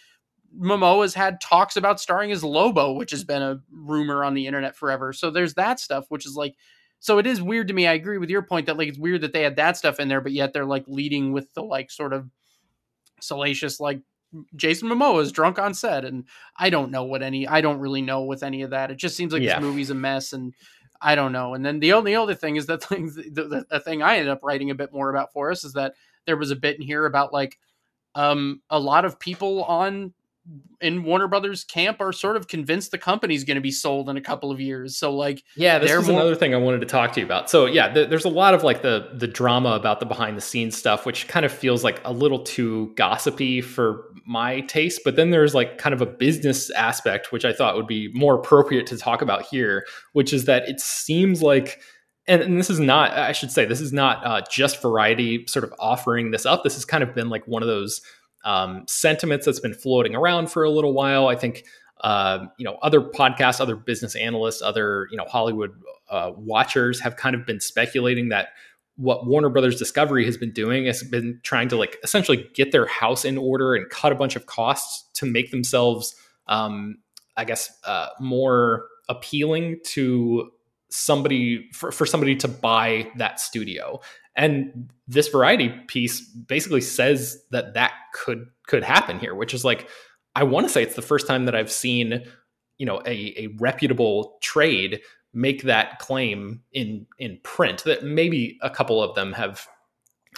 Momoa's 0.57 1.15
had 1.15 1.41
talks 1.41 1.77
about 1.77 1.99
starring 1.99 2.31
as 2.31 2.45
Lobo, 2.45 2.93
which 2.93 3.11
has 3.11 3.25
been 3.25 3.43
a 3.43 3.61
rumor 3.71 4.23
on 4.23 4.35
the 4.35 4.47
internet 4.47 4.77
forever. 4.77 5.13
So 5.15 5.31
there's 5.31 5.55
that 5.55 5.81
stuff, 5.81 6.07
which 6.11 6.27
is 6.27 6.37
like. 6.37 6.55
So 7.01 7.19
it 7.19 7.29
is 7.29 7.41
weird 7.41 7.69
to 7.69 7.75
me. 7.75 7.87
I 7.87 7.93
agree 7.93 8.19
with 8.19 8.29
your 8.29 8.43
point 8.43 8.67
that 8.67 8.77
like 8.77 8.89
it's 8.89 8.99
weird 8.99 9.21
that 9.21 9.33
they 9.33 9.45
had 9.45 9.55
that 9.55 9.77
stuff 9.77 10.01
in 10.01 10.09
there, 10.09 10.21
but 10.21 10.33
yet 10.33 10.53
they're 10.53 10.65
like 10.65 10.83
leading 10.89 11.33
with 11.33 11.53
the 11.55 11.63
like 11.63 11.93
sort 11.93 12.13
of 12.13 12.29
salacious 13.21 13.79
like 13.79 14.01
Jason 14.57 14.89
Momoa 14.89 15.23
is 15.23 15.33
drunk 15.33 15.59
on 15.59 15.75
set, 15.75 16.05
and 16.05 16.25
I 16.59 16.71
don't 16.71 16.91
know 16.91 17.05
what 17.05 17.23
any. 17.23 17.47
I 17.47 17.61
don't 17.61 17.79
really 17.79 18.03
know 18.03 18.25
with 18.25 18.43
any 18.43 18.63
of 18.63 18.71
that. 18.71 18.91
It 18.91 18.97
just 18.97 19.17
seems 19.17 19.33
like 19.33 19.43
yeah. 19.43 19.59
this 19.59 19.63
movie's 19.67 19.91
a 19.91 19.95
mess, 19.95 20.33
and 20.33 20.55
I 21.01 21.15
don't 21.15 21.33
know. 21.33 21.55
And 21.55 21.65
then 21.65 21.81
the 21.81 21.93
only 21.93 22.15
other 22.15 22.35
thing 22.35 22.57
is 22.57 22.67
that 22.67 22.83
thing, 22.85 23.07
the, 23.07 23.45
the, 23.45 23.67
the 23.71 23.81
thing 23.81 24.03
I 24.03 24.17
ended 24.17 24.31
up 24.31 24.41
writing 24.43 24.71
a 24.71 24.75
bit 24.75 24.93
more 24.93 25.11
about 25.11 25.33
for 25.33 25.51
us 25.51 25.65
is 25.65 25.73
that 25.75 25.95
there 26.27 26.37
was 26.37 26.51
a 26.51 26.57
bit 26.57 26.77
in 26.77 26.83
here 26.83 27.07
about 27.07 27.33
like 27.33 27.59
um, 28.15 28.61
a 28.71 28.79
lot 28.79 29.05
of 29.05 29.19
people 29.19 29.65
on 29.65 30.13
in 30.81 31.03
Warner 31.03 31.27
Brothers 31.27 31.65
camp 31.65 32.01
are 32.01 32.13
sort 32.13 32.37
of 32.37 32.47
convinced 32.47 32.91
the 32.91 32.99
company's 32.99 33.45
going 33.45 33.57
to 33.57 33.61
be 33.61 33.71
sold 33.71 34.09
in 34.09 34.17
a 34.17 34.21
couple 34.21 34.51
of 34.51 34.61
years. 34.61 34.97
So 34.97 35.15
like, 35.15 35.43
yeah, 35.57 35.79
this 35.79 35.91
is 35.91 36.07
more- 36.07 36.21
another 36.21 36.35
thing 36.35 36.55
I 36.55 36.59
wanted 36.59 36.81
to 36.81 36.87
talk 36.87 37.13
to 37.13 37.21
you 37.21 37.27
about. 37.27 37.51
So 37.51 37.67
yeah, 37.67 37.93
th- 37.93 38.09
there's 38.09 38.25
a 38.25 38.31
lot 38.31 38.55
of 38.55 38.63
like 38.63 38.83
the 38.83 39.11
the 39.13 39.27
drama 39.27 39.71
about 39.71 40.01
the 40.01 40.07
behind 40.07 40.37
the 40.37 40.41
scenes 40.41 40.77
stuff, 40.77 41.05
which 41.05 41.29
kind 41.29 41.45
of 41.45 41.53
feels 41.53 41.83
like 41.83 42.01
a 42.05 42.13
little 42.13 42.41
too 42.41 42.93
gossipy 42.97 43.61
for 43.61 44.05
my 44.27 44.61
taste. 44.63 45.01
But 45.05 45.17
then 45.17 45.31
there's 45.31 45.55
like 45.55 45.79
kind 45.79 45.93
of 45.93 46.01
a 46.01 46.07
business 46.07 46.71
aspect, 46.71 47.33
which 47.33 47.45
I 47.45 47.53
thought 47.53 47.77
would 47.77 47.87
be 47.87 48.11
more 48.15 48.35
appropriate 48.37 48.87
to 48.89 48.97
talk 48.97 49.23
about 49.23 49.43
here, 49.47 49.85
which 50.13 50.33
is 50.33 50.45
that 50.45 50.69
it 50.69 50.81
seems 50.81 51.43
like. 51.43 51.81
And, 52.27 52.43
and 52.43 52.59
this 52.59 52.69
is 52.69 52.79
not, 52.79 53.13
I 53.13 53.33
should 53.33 53.51
say, 53.51 53.65
this 53.65 53.81
is 53.81 53.91
not 53.91 54.23
uh, 54.23 54.43
just 54.51 54.83
Variety 54.83 55.47
sort 55.47 55.65
of 55.65 55.73
offering 55.79 56.31
this 56.31 56.45
up. 56.45 56.63
This 56.63 56.75
has 56.75 56.85
kind 56.85 57.03
of 57.03 57.15
been 57.15 57.31
like 57.31 57.49
one 57.49 57.63
of 57.63 57.69
those 57.69 58.03
um, 58.45 58.85
sentiments 58.87 59.47
that's 59.47 59.61
been 59.61 59.75
floating 59.75 60.15
around 60.15 60.51
for 60.51 60.65
a 60.65 60.71
little 60.71 60.93
while. 60.93 61.29
I 61.29 61.35
think 61.35 61.65
uh, 62.03 62.47
you 62.59 62.65
know 62.65 62.79
other 62.83 63.01
podcasts, 63.01 63.61
other 63.61 63.77
business 63.77 64.15
analysts, 64.15 64.63
other 64.63 65.09
you 65.11 65.17
know 65.17 65.25
Hollywood 65.25 65.73
uh, 66.11 66.33
watchers 66.37 67.01
have 67.01 67.17
kind 67.17 67.35
of 67.35 67.45
been 67.47 67.61
speculating 67.61 68.29
that 68.31 68.49
what 68.97 69.27
Warner 69.27 69.49
Brothers 69.49 69.79
Discovery 69.79 70.25
has 70.25 70.37
been 70.37 70.53
doing 70.53 70.87
has 70.87 71.03
been 71.05 71.41
trying 71.45 71.69
to 71.69 71.77
like 71.77 71.97
essentially 72.03 72.49
get 72.55 72.73
their 72.73 72.87
house 72.87 73.25
in 73.25 73.39
order 73.39 73.75
and 73.75 73.89
cut 73.91 74.11
a 74.11 74.17
bunch 74.17 74.35
of 74.35 74.47
costs 74.47 75.09
to 75.15 75.27
make 75.27 75.53
themselves, 75.53 76.17
um, 76.49 76.99
I 77.37 77.45
guess, 77.45 77.71
uh, 77.85 78.09
more 78.19 78.87
appealing 79.09 79.79
to 79.85 80.51
somebody 80.91 81.71
for, 81.73 81.93
for 81.93 82.07
somebody 82.07 82.35
to 82.37 82.49
buy 82.49 83.09
that 83.17 83.41
studio 83.41 84.01
and 84.39 84.91
this 85.09 85.29
variety 85.29 85.69
piece 85.89 86.21
basically 86.21 86.81
says 86.81 87.43
that 87.51 87.75
that 87.75 87.93
could 88.15 88.47
could 88.67 88.83
happen 88.83 89.19
here 89.19 89.35
which 89.35 89.53
is 89.53 89.65
like 89.65 89.89
i 90.35 90.43
want 90.43 90.67
to 90.67 90.73
say 90.73 90.83
it's 90.83 90.95
the 90.95 91.03
first 91.03 91.27
time 91.27 91.45
that 91.45 91.55
i've 91.55 91.71
seen 91.71 92.25
you 92.79 92.87
know 92.87 93.03
a, 93.05 93.35
a 93.37 93.49
reputable 93.59 94.39
trade 94.41 95.01
make 95.35 95.65
that 95.65 95.99
claim 95.99 96.63
in 96.73 97.07
in 97.19 97.39
print 97.43 97.85
that 97.85 98.03
maybe 98.03 98.59
a 98.63 98.71
couple 98.71 99.03
of 99.03 99.15
them 99.15 99.33
have 99.33 99.67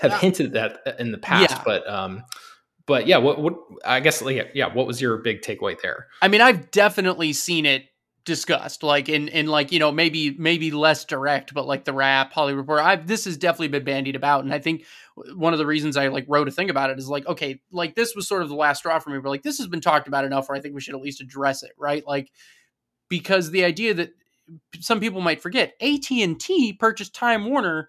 have 0.01 0.15
hinted 0.21 0.57
at 0.57 0.85
that 0.85 0.99
in 0.99 1.13
the 1.13 1.19
past 1.19 1.51
yeah. 1.51 1.63
but 1.65 1.89
um 1.89 2.25
but 2.87 3.07
yeah 3.07 3.19
what 3.19 3.41
what 3.41 3.55
i 3.85 4.01
guess 4.01 4.23
yeah, 4.23 4.45
yeah 4.55 4.73
what 4.73 4.87
was 4.87 5.01
your 5.01 5.19
big 5.19 5.43
takeaway 5.43 5.77
there 5.83 6.07
i 6.23 6.29
mean 6.29 6.41
i've 6.41 6.71
definitely 6.71 7.33
seen 7.33 7.67
it 7.67 7.85
discussed 8.25 8.83
like 8.83 9.09
in 9.09 9.29
in 9.29 9.47
like 9.47 9.73
you 9.73 9.79
know 9.79 9.91
maybe 9.91 10.33
maybe 10.39 10.71
less 10.71 11.05
direct 11.05 11.55
but 11.55 11.67
like 11.67 11.85
the 11.85 11.93
Wrap 11.93 12.33
hollywood 12.33 12.61
report 12.61 12.81
i've 12.81 13.07
this 13.07 13.25
has 13.25 13.37
definitely 13.37 13.69
been 13.69 13.85
bandied 13.85 14.15
about 14.15 14.45
and 14.45 14.53
i 14.53 14.59
think 14.59 14.85
one 15.35 15.53
of 15.55 15.59
the 15.59 15.67
reasons 15.67 15.97
i 15.97 16.09
like 16.09 16.27
wrote 16.29 16.47
a 16.47 16.51
thing 16.51 16.69
about 16.69 16.91
it 16.91 16.99
is 16.99 17.09
like 17.09 17.27
okay 17.27 17.61
like 17.73 17.95
this 17.95 18.15
was 18.15 18.29
sort 18.29 18.43
of 18.43 18.49
the 18.49 18.55
last 18.55 18.81
straw 18.81 18.99
for 18.99 19.11
me 19.11 19.19
but 19.19 19.31
like 19.31 19.43
this 19.43 19.57
has 19.57 19.69
been 19.69 19.81
talked 19.81 20.07
about 20.07 20.25
enough 20.25 20.49
where 20.49 20.57
i 20.57 20.61
think 20.61 20.75
we 20.75 20.81
should 20.81 20.95
at 20.95 21.01
least 21.01 21.21
address 21.21 21.63
it 21.63 21.73
right? 21.79 22.07
Like 22.07 22.31
because 23.09 23.51
the 23.51 23.65
idea 23.65 23.93
that 23.95 24.13
some 24.81 25.01
people 25.01 25.21
might 25.21 25.43
forget 25.43 25.75
at&t 25.81 26.73
purchased 26.75 27.15
time 27.15 27.45
warner 27.45 27.89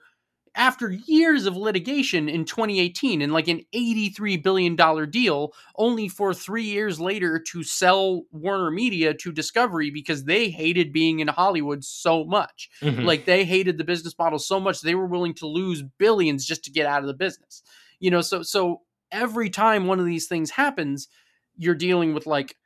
after 0.56 0.92
years 0.92 1.46
of 1.46 1.56
litigation 1.56 2.28
in 2.28 2.44
2018 2.44 3.22
and 3.22 3.32
like 3.32 3.48
an 3.48 3.62
$83 3.74 4.44
billion 4.44 4.76
deal, 5.10 5.54
only 5.78 6.10
for 6.10 6.34
three 6.34 6.64
years 6.64 7.00
later 7.00 7.40
to 7.40 7.64
sell 7.64 8.24
Warner 8.32 8.70
Media 8.70 9.14
to 9.14 9.32
Discovery 9.32 9.92
because 9.92 10.26
they 10.26 10.50
hated 10.50 10.92
being 10.92 11.20
in 11.20 11.30
Hollywood 11.30 11.86
so 11.86 12.26
much. 12.26 12.70
Mm-hmm. 12.82 13.04
Like 13.04 13.26
they 13.26 13.46
hated 13.46 13.78
the 13.78 13.84
business 13.84 14.18
model 14.18 14.40
so 14.40 14.60
much 14.60 14.82
they 14.82 14.96
were 14.96 15.06
willing 15.06 15.34
to 15.36 15.48
lose 15.48 15.84
billions 15.98 16.46
just 16.46 16.64
to 16.66 16.72
get 16.72 16.86
out 16.86 17.02
of 17.02 17.08
the 17.08 17.14
business. 17.14 17.64
You 18.00 18.12
know, 18.12 18.22
so 18.22 18.44
so 18.44 18.82
every 19.12 19.50
time 19.50 19.88
one 19.88 20.00
of 20.00 20.06
these 20.06 20.28
things 20.28 20.52
happens, 20.52 21.08
you're 21.56 21.76
dealing 21.76 22.14
with 22.14 22.26
like 22.26 22.58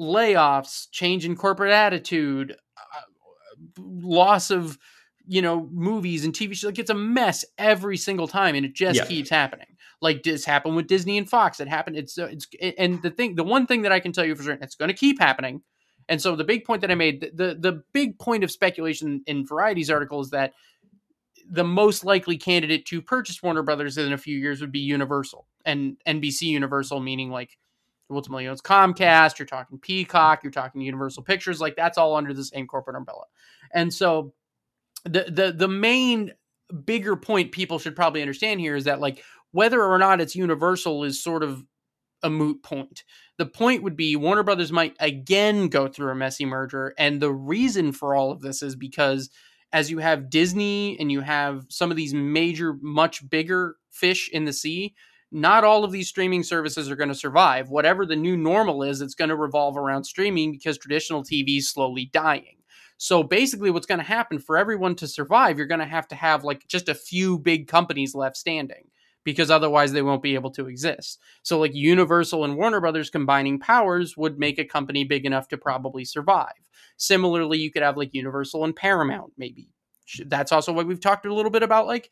layoffs, 0.00 0.86
change 0.92 1.24
in 1.24 1.36
corporate 1.36 1.72
attitude, 1.72 2.56
uh, 2.76 3.00
loss 3.78 4.50
of 4.50 4.78
you 5.28 5.42
know 5.42 5.68
movies 5.72 6.24
and 6.24 6.34
TV 6.34 6.54
shows. 6.54 6.64
Like 6.64 6.78
it's 6.78 6.90
a 6.90 6.94
mess 6.94 7.44
every 7.58 7.96
single 7.96 8.26
time, 8.26 8.54
and 8.54 8.64
it 8.64 8.74
just 8.74 8.98
yeah. 8.98 9.04
keeps 9.04 9.30
happening. 9.30 9.66
Like 10.00 10.22
this 10.22 10.44
happened 10.44 10.74
with 10.74 10.86
Disney 10.86 11.18
and 11.18 11.28
Fox. 11.28 11.60
It 11.60 11.68
happened. 11.68 11.96
It's 11.96 12.18
uh, 12.18 12.28
it's 12.30 12.48
and 12.78 13.00
the 13.02 13.10
thing, 13.10 13.34
the 13.34 13.44
one 13.44 13.66
thing 13.66 13.82
that 13.82 13.92
I 13.92 14.00
can 14.00 14.12
tell 14.12 14.24
you 14.24 14.34
for 14.34 14.42
certain, 14.42 14.62
it's 14.62 14.74
going 14.74 14.88
to 14.88 14.94
keep 14.94 15.20
happening. 15.20 15.62
And 16.08 16.20
so 16.20 16.34
the 16.34 16.44
big 16.44 16.64
point 16.64 16.80
that 16.80 16.90
I 16.90 16.94
made, 16.94 17.30
the 17.34 17.56
the 17.60 17.82
big 17.92 18.18
point 18.18 18.42
of 18.42 18.50
speculation 18.50 19.22
in 19.26 19.46
Variety's 19.46 19.90
article 19.90 20.20
is 20.20 20.30
that 20.30 20.54
the 21.50 21.64
most 21.64 22.04
likely 22.04 22.36
candidate 22.36 22.86
to 22.86 23.02
purchase 23.02 23.42
Warner 23.42 23.62
Brothers 23.62 23.98
in 23.98 24.12
a 24.12 24.18
few 24.18 24.38
years 24.38 24.60
would 24.60 24.72
be 24.72 24.80
Universal 24.80 25.46
and 25.64 25.96
NBC 26.06 26.42
Universal, 26.42 27.00
meaning 27.00 27.30
like 27.30 27.58
ultimately 28.10 28.46
owns 28.46 28.62
Comcast. 28.62 29.38
You're 29.38 29.46
talking 29.46 29.78
Peacock. 29.78 30.42
You're 30.42 30.52
talking 30.52 30.80
Universal 30.80 31.24
Pictures. 31.24 31.60
Like 31.60 31.76
that's 31.76 31.98
all 31.98 32.16
under 32.16 32.32
the 32.32 32.44
same 32.44 32.66
corporate 32.66 32.96
umbrella. 32.96 33.24
And 33.74 33.92
so 33.92 34.32
the 35.04 35.26
the 35.28 35.52
the 35.56 35.68
main 35.68 36.32
bigger 36.84 37.16
point 37.16 37.52
people 37.52 37.78
should 37.78 37.96
probably 37.96 38.20
understand 38.20 38.60
here 38.60 38.76
is 38.76 38.84
that 38.84 39.00
like 39.00 39.22
whether 39.52 39.82
or 39.82 39.98
not 39.98 40.20
it's 40.20 40.36
universal 40.36 41.04
is 41.04 41.22
sort 41.22 41.42
of 41.42 41.64
a 42.22 42.30
moot 42.30 42.62
point. 42.62 43.04
The 43.38 43.46
point 43.46 43.82
would 43.82 43.96
be 43.96 44.16
Warner 44.16 44.42
Brothers 44.42 44.72
might 44.72 44.96
again 45.00 45.68
go 45.68 45.88
through 45.88 46.10
a 46.10 46.16
messy 46.16 46.44
merger 46.44 46.94
and 46.98 47.20
the 47.20 47.32
reason 47.32 47.92
for 47.92 48.14
all 48.14 48.30
of 48.30 48.40
this 48.40 48.62
is 48.62 48.76
because 48.76 49.30
as 49.72 49.90
you 49.90 49.98
have 49.98 50.30
Disney 50.30 50.98
and 50.98 51.12
you 51.12 51.20
have 51.20 51.66
some 51.68 51.90
of 51.90 51.96
these 51.96 52.14
major 52.14 52.76
much 52.80 53.28
bigger 53.28 53.76
fish 53.90 54.28
in 54.32 54.44
the 54.44 54.52
sea, 54.52 54.94
not 55.30 55.64
all 55.64 55.84
of 55.84 55.92
these 55.92 56.08
streaming 56.08 56.42
services 56.42 56.90
are 56.90 56.96
going 56.96 57.10
to 57.10 57.14
survive. 57.14 57.68
Whatever 57.68 58.06
the 58.06 58.16
new 58.16 58.36
normal 58.36 58.82
is, 58.82 59.00
it's 59.00 59.14
going 59.14 59.28
to 59.28 59.36
revolve 59.36 59.76
around 59.76 60.04
streaming 60.04 60.52
because 60.52 60.78
traditional 60.78 61.22
TV 61.22 61.58
is 61.58 61.68
slowly 61.68 62.06
dying. 62.12 62.57
So 62.98 63.22
basically, 63.22 63.70
what's 63.70 63.86
going 63.86 64.00
to 64.00 64.04
happen 64.04 64.38
for 64.38 64.58
everyone 64.58 64.94
to 64.96 65.08
survive, 65.08 65.56
you're 65.56 65.66
going 65.66 65.80
to 65.80 65.86
have 65.86 66.08
to 66.08 66.14
have 66.14 66.44
like 66.44 66.66
just 66.68 66.88
a 66.88 66.94
few 66.94 67.38
big 67.38 67.68
companies 67.68 68.14
left 68.14 68.36
standing. 68.36 68.90
because 69.24 69.50
otherwise 69.50 69.92
they 69.92 70.02
won't 70.02 70.22
be 70.22 70.34
able 70.34 70.50
to 70.50 70.68
exist. 70.68 71.20
So 71.42 71.58
like 71.58 71.74
Universal 71.74 72.44
and 72.44 72.56
Warner 72.56 72.80
Brothers 72.80 73.10
combining 73.10 73.58
powers 73.58 74.16
would 74.16 74.38
make 74.38 74.58
a 74.58 74.64
company 74.64 75.04
big 75.04 75.26
enough 75.26 75.48
to 75.48 75.58
probably 75.58 76.04
survive. 76.04 76.54
Similarly, 76.96 77.58
you 77.58 77.70
could 77.70 77.82
have 77.82 77.96
like 77.98 78.14
Universal 78.14 78.64
and 78.64 78.74
Paramount 78.74 79.32
maybe. 79.36 79.68
That's 80.26 80.52
also 80.52 80.72
what 80.72 80.86
we've 80.86 81.00
talked 81.00 81.26
a 81.26 81.34
little 81.34 81.50
bit 81.50 81.62
about 81.62 81.86
like 81.86 82.10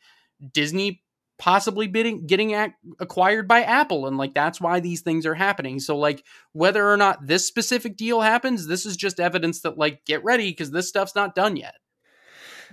Disney 0.53 1.01
possibly 1.37 1.87
bidding 1.87 2.25
getting 2.25 2.51
ac- 2.51 2.73
acquired 2.99 3.47
by 3.47 3.61
Apple 3.61 4.07
and 4.07 4.17
like 4.17 4.33
that's 4.33 4.59
why 4.59 4.79
these 4.79 5.01
things 5.01 5.25
are 5.25 5.35
happening. 5.35 5.79
So 5.79 5.97
like 5.97 6.23
whether 6.53 6.89
or 6.89 6.97
not 6.97 7.27
this 7.27 7.47
specific 7.47 7.95
deal 7.95 8.21
happens, 8.21 8.67
this 8.67 8.85
is 8.85 8.97
just 8.97 9.19
evidence 9.19 9.61
that 9.61 9.77
like 9.77 10.03
get 10.05 10.23
ready 10.23 10.51
cuz 10.53 10.71
this 10.71 10.87
stuff's 10.87 11.15
not 11.15 11.35
done 11.35 11.55
yet. 11.55 11.75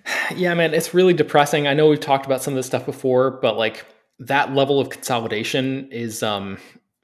Yeah, 0.35 0.55
man, 0.55 0.75
it's 0.75 0.95
really 0.95 1.15
depressing. 1.15 1.67
I 1.67 1.75
know 1.75 1.89
we've 1.89 2.01
talked 2.01 2.27
about 2.27 2.43
some 2.43 2.55
of 2.55 2.57
this 2.57 2.67
stuff 2.67 2.87
before, 2.87 3.31
but 3.31 3.57
like 3.57 3.85
that 4.19 4.55
level 4.55 4.81
of 4.81 4.89
consolidation 4.91 5.91
is 5.91 6.23
um 6.23 6.59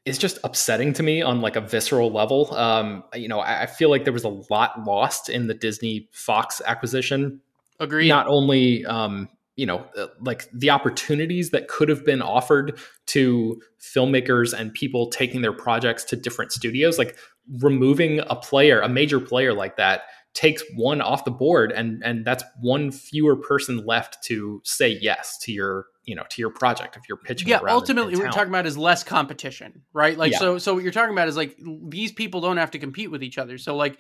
is 0.07 0.19
just 0.19 0.39
upsetting 0.45 0.93
to 0.95 1.03
me 1.03 1.23
on 1.23 1.41
like 1.41 1.57
a 1.57 1.61
visceral 1.61 2.11
level. 2.11 2.55
Um, 2.55 3.05
you 3.15 3.29
know, 3.29 3.41
I, 3.41 3.63
I 3.63 3.67
feel 3.67 3.91
like 3.91 4.05
there 4.05 4.13
was 4.13 4.25
a 4.25 4.43
lot 4.51 4.85
lost 4.85 5.29
in 5.29 5.47
the 5.47 5.55
Disney 5.55 6.09
Fox 6.13 6.63
acquisition. 6.65 7.41
Agreed. 7.79 8.09
Not 8.09 8.27
only 8.27 8.85
um, 8.87 9.29
you 9.57 9.67
know, 9.67 9.87
uh, 9.97 10.07
like 10.21 10.49
the 10.53 10.71
opportunities 10.71 11.51
that 11.51 11.69
could 11.69 11.89
have 11.89 12.05
been 12.05 12.23
offered 12.23 12.79
to 13.09 13.61
filmmakers 13.81 14.59
and 14.59 14.73
people 14.73 15.09
taking 15.09 15.43
their 15.43 15.53
projects 15.53 16.05
to 16.05 16.17
different 16.17 16.53
studios, 16.53 16.99
like 16.99 17.17
removing 17.61 18.21
a 18.29 18.37
player, 18.37 18.81
a 18.81 18.89
major 18.89 19.21
player 19.21 19.53
like 19.53 19.77
that 19.77 20.03
takes 20.33 20.63
one 20.77 21.01
off 21.01 21.25
the 21.25 21.31
board 21.31 21.73
and 21.73 22.05
and 22.05 22.25
that's 22.25 22.45
one 22.61 22.93
fewer 22.93 23.35
person 23.35 23.85
left 23.85 24.23
to 24.23 24.63
say 24.65 24.97
yes 25.01 25.37
to 25.39 25.51
your 25.51 25.87
you 26.05 26.15
know 26.15 26.23
to 26.31 26.41
your 26.41 26.51
project 26.51 26.97
if 26.97 27.03
you're 27.09 27.19
pitching 27.19 27.49
yeah 27.49 27.59
ultimately 27.67 28.15
what 28.15 28.23
you're 28.23 28.31
talking 28.31 28.49
about 28.49 28.65
is 28.65 28.79
less 28.79 29.03
competition 29.03 29.83
right? 29.93 30.17
Like 30.17 30.33
yeah. 30.33 30.39
so 30.39 30.59
so 30.59 30.75
what 30.75 30.83
you're 30.83 30.93
talking 30.93 31.13
about 31.13 31.29
is 31.29 31.37
like 31.37 31.57
these 31.89 32.13
people 32.13 32.41
don't 32.41 32.57
have 32.57 32.71
to 32.73 32.79
compete 32.79 33.11
with 33.11 33.23
each 33.23 33.39
other. 33.39 33.59
So 33.59 33.77
like 33.77 33.99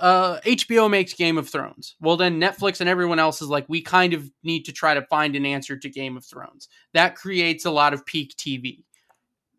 uh, 0.00 0.40
HBO 0.40 0.90
makes 0.90 1.12
Game 1.14 1.38
of 1.38 1.48
Thrones. 1.48 1.96
Well, 2.00 2.16
then 2.16 2.40
Netflix 2.40 2.80
and 2.80 2.88
everyone 2.88 3.18
else 3.18 3.42
is 3.42 3.48
like, 3.48 3.68
we 3.68 3.80
kind 3.80 4.12
of 4.12 4.30
need 4.42 4.64
to 4.64 4.72
try 4.72 4.94
to 4.94 5.02
find 5.02 5.36
an 5.36 5.46
answer 5.46 5.76
to 5.76 5.88
Game 5.88 6.16
of 6.16 6.24
Thrones. 6.24 6.68
That 6.92 7.16
creates 7.16 7.64
a 7.64 7.70
lot 7.70 7.94
of 7.94 8.04
peak 8.06 8.34
TV. 8.36 8.84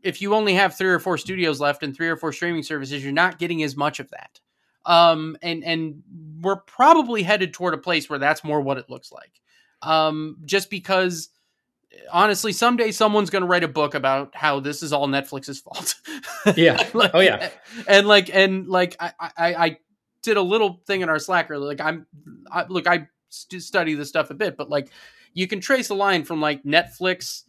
If 0.03 0.21
you 0.21 0.35
only 0.35 0.53
have 0.53 0.77
three 0.77 0.89
or 0.89 0.99
four 0.99 1.17
studios 1.17 1.59
left 1.59 1.83
and 1.83 1.95
three 1.95 2.09
or 2.09 2.15
four 2.17 2.31
streaming 2.31 2.63
services, 2.63 3.03
you're 3.03 3.13
not 3.13 3.39
getting 3.39 3.63
as 3.63 3.75
much 3.75 3.99
of 3.99 4.09
that. 4.11 4.39
Um, 4.85 5.35
and 5.41 5.65
and 5.65 6.01
we're 6.39 6.61
probably 6.61 7.21
headed 7.21 7.53
toward 7.53 7.73
a 7.73 7.77
place 7.77 8.09
where 8.09 8.19
that's 8.19 8.43
more 8.43 8.61
what 8.61 8.77
it 8.77 8.89
looks 8.89 9.11
like. 9.11 9.41
Um, 9.81 10.37
just 10.45 10.69
because 10.69 11.29
honestly, 12.11 12.51
someday 12.51 12.91
someone's 12.91 13.29
going 13.29 13.41
to 13.41 13.47
write 13.47 13.63
a 13.63 13.67
book 13.67 13.95
about 13.95 14.35
how 14.35 14.59
this 14.59 14.83
is 14.83 14.93
all 14.93 15.07
Netflix's 15.07 15.59
fault. 15.59 15.95
yeah. 16.55 16.87
like, 16.93 17.11
oh 17.13 17.19
yeah. 17.19 17.49
And 17.87 18.07
like, 18.07 18.33
and 18.33 18.67
like, 18.67 18.95
I, 18.99 19.11
I, 19.19 19.31
I 19.37 19.77
did 20.27 20.37
a 20.37 20.41
little 20.41 20.81
thing 20.85 21.01
in 21.01 21.09
our 21.09 21.19
Slacker. 21.19 21.57
Like, 21.57 21.79
I'm, 21.79 22.05
I, 22.51 22.65
look, 22.67 22.85
I 22.85 23.07
st- 23.29 23.63
study 23.63 23.95
this 23.95 24.09
stuff 24.09 24.29
a 24.29 24.33
bit, 24.33 24.57
but 24.57 24.69
like, 24.69 24.89
you 25.33 25.47
can 25.47 25.61
trace 25.61 25.89
a 25.89 25.95
line 25.95 26.25
from 26.25 26.41
like 26.41 26.63
Netflix 26.63 27.43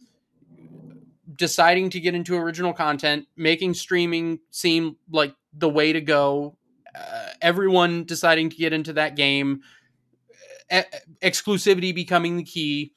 deciding 1.35 1.89
to 1.89 1.99
get 1.99 2.15
into 2.15 2.35
original 2.37 2.73
content, 2.73 3.27
making 3.35 3.73
streaming 3.73 4.39
seem 4.49 4.95
like 5.11 5.35
the 5.53 5.69
way 5.69 5.91
to 5.91 6.01
go. 6.01 6.57
Uh, 6.97 7.27
everyone 7.41 8.05
deciding 8.05 8.49
to 8.49 8.55
get 8.55 8.73
into 8.73 8.93
that 8.93 9.15
game, 9.15 9.61
e- 10.71 10.81
exclusivity 11.21 11.93
becoming 11.93 12.37
the 12.37 12.43
key, 12.43 12.93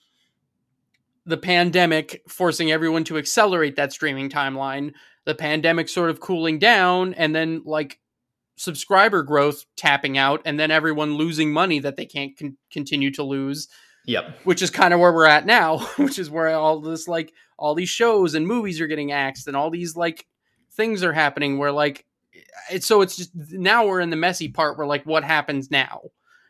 the 1.27 1.37
pandemic 1.37 2.23
forcing 2.29 2.71
everyone 2.71 3.05
to 3.05 3.19
accelerate 3.19 3.77
that 3.77 3.93
streaming 3.93 4.29
timeline, 4.31 4.93
the 5.25 5.35
pandemic 5.35 5.89
sort 5.89 6.11
of 6.11 6.21
cooling 6.21 6.59
down, 6.59 7.15
and 7.15 7.35
then 7.35 7.63
like 7.65 7.99
subscriber 8.57 9.23
growth 9.23 9.65
tapping 9.77 10.19
out, 10.19 10.43
and 10.45 10.59
then 10.59 10.71
everyone 10.71 11.15
losing 11.15 11.53
money 11.53 11.79
that 11.81 11.97
they 11.97 12.07
can't 12.07 12.37
con- 12.39 12.57
continue 12.71 13.11
to 13.13 13.23
lose. 13.23 13.69
Yep. 14.07 14.41
Which 14.45 14.63
is 14.63 14.71
kind 14.71 14.93
of 14.93 15.01
where 15.01 15.13
we're 15.13 15.27
at 15.27 15.47
now, 15.47 15.79
which 15.97 16.19
is 16.19 16.31
where 16.31 16.51
all 16.51 16.81
this 16.81 17.07
like 17.07 17.33
all 17.59 17.75
these 17.75 17.89
shows 17.89 18.35
and 18.35 18.47
movies 18.47 18.81
are 18.81 18.89
getting 18.89 19.13
axed 19.13 19.47
and 19.47 19.57
all 19.57 19.71
these 19.71 19.97
like 19.97 20.27
things 20.73 21.05
are 21.05 21.13
happening 21.13 21.59
where 21.59 21.73
like 21.73 22.05
it's 22.71 22.87
so 22.87 23.03
it's 23.03 23.17
just 23.17 23.31
now 23.35 23.87
we're 23.87 24.01
in 24.01 24.11
the 24.11 24.17
messy 24.17 24.49
part 24.49 24.77
where 24.77 24.87
like 24.87 25.05
what 25.05 25.23
happens 25.23 25.71
now 25.71 26.01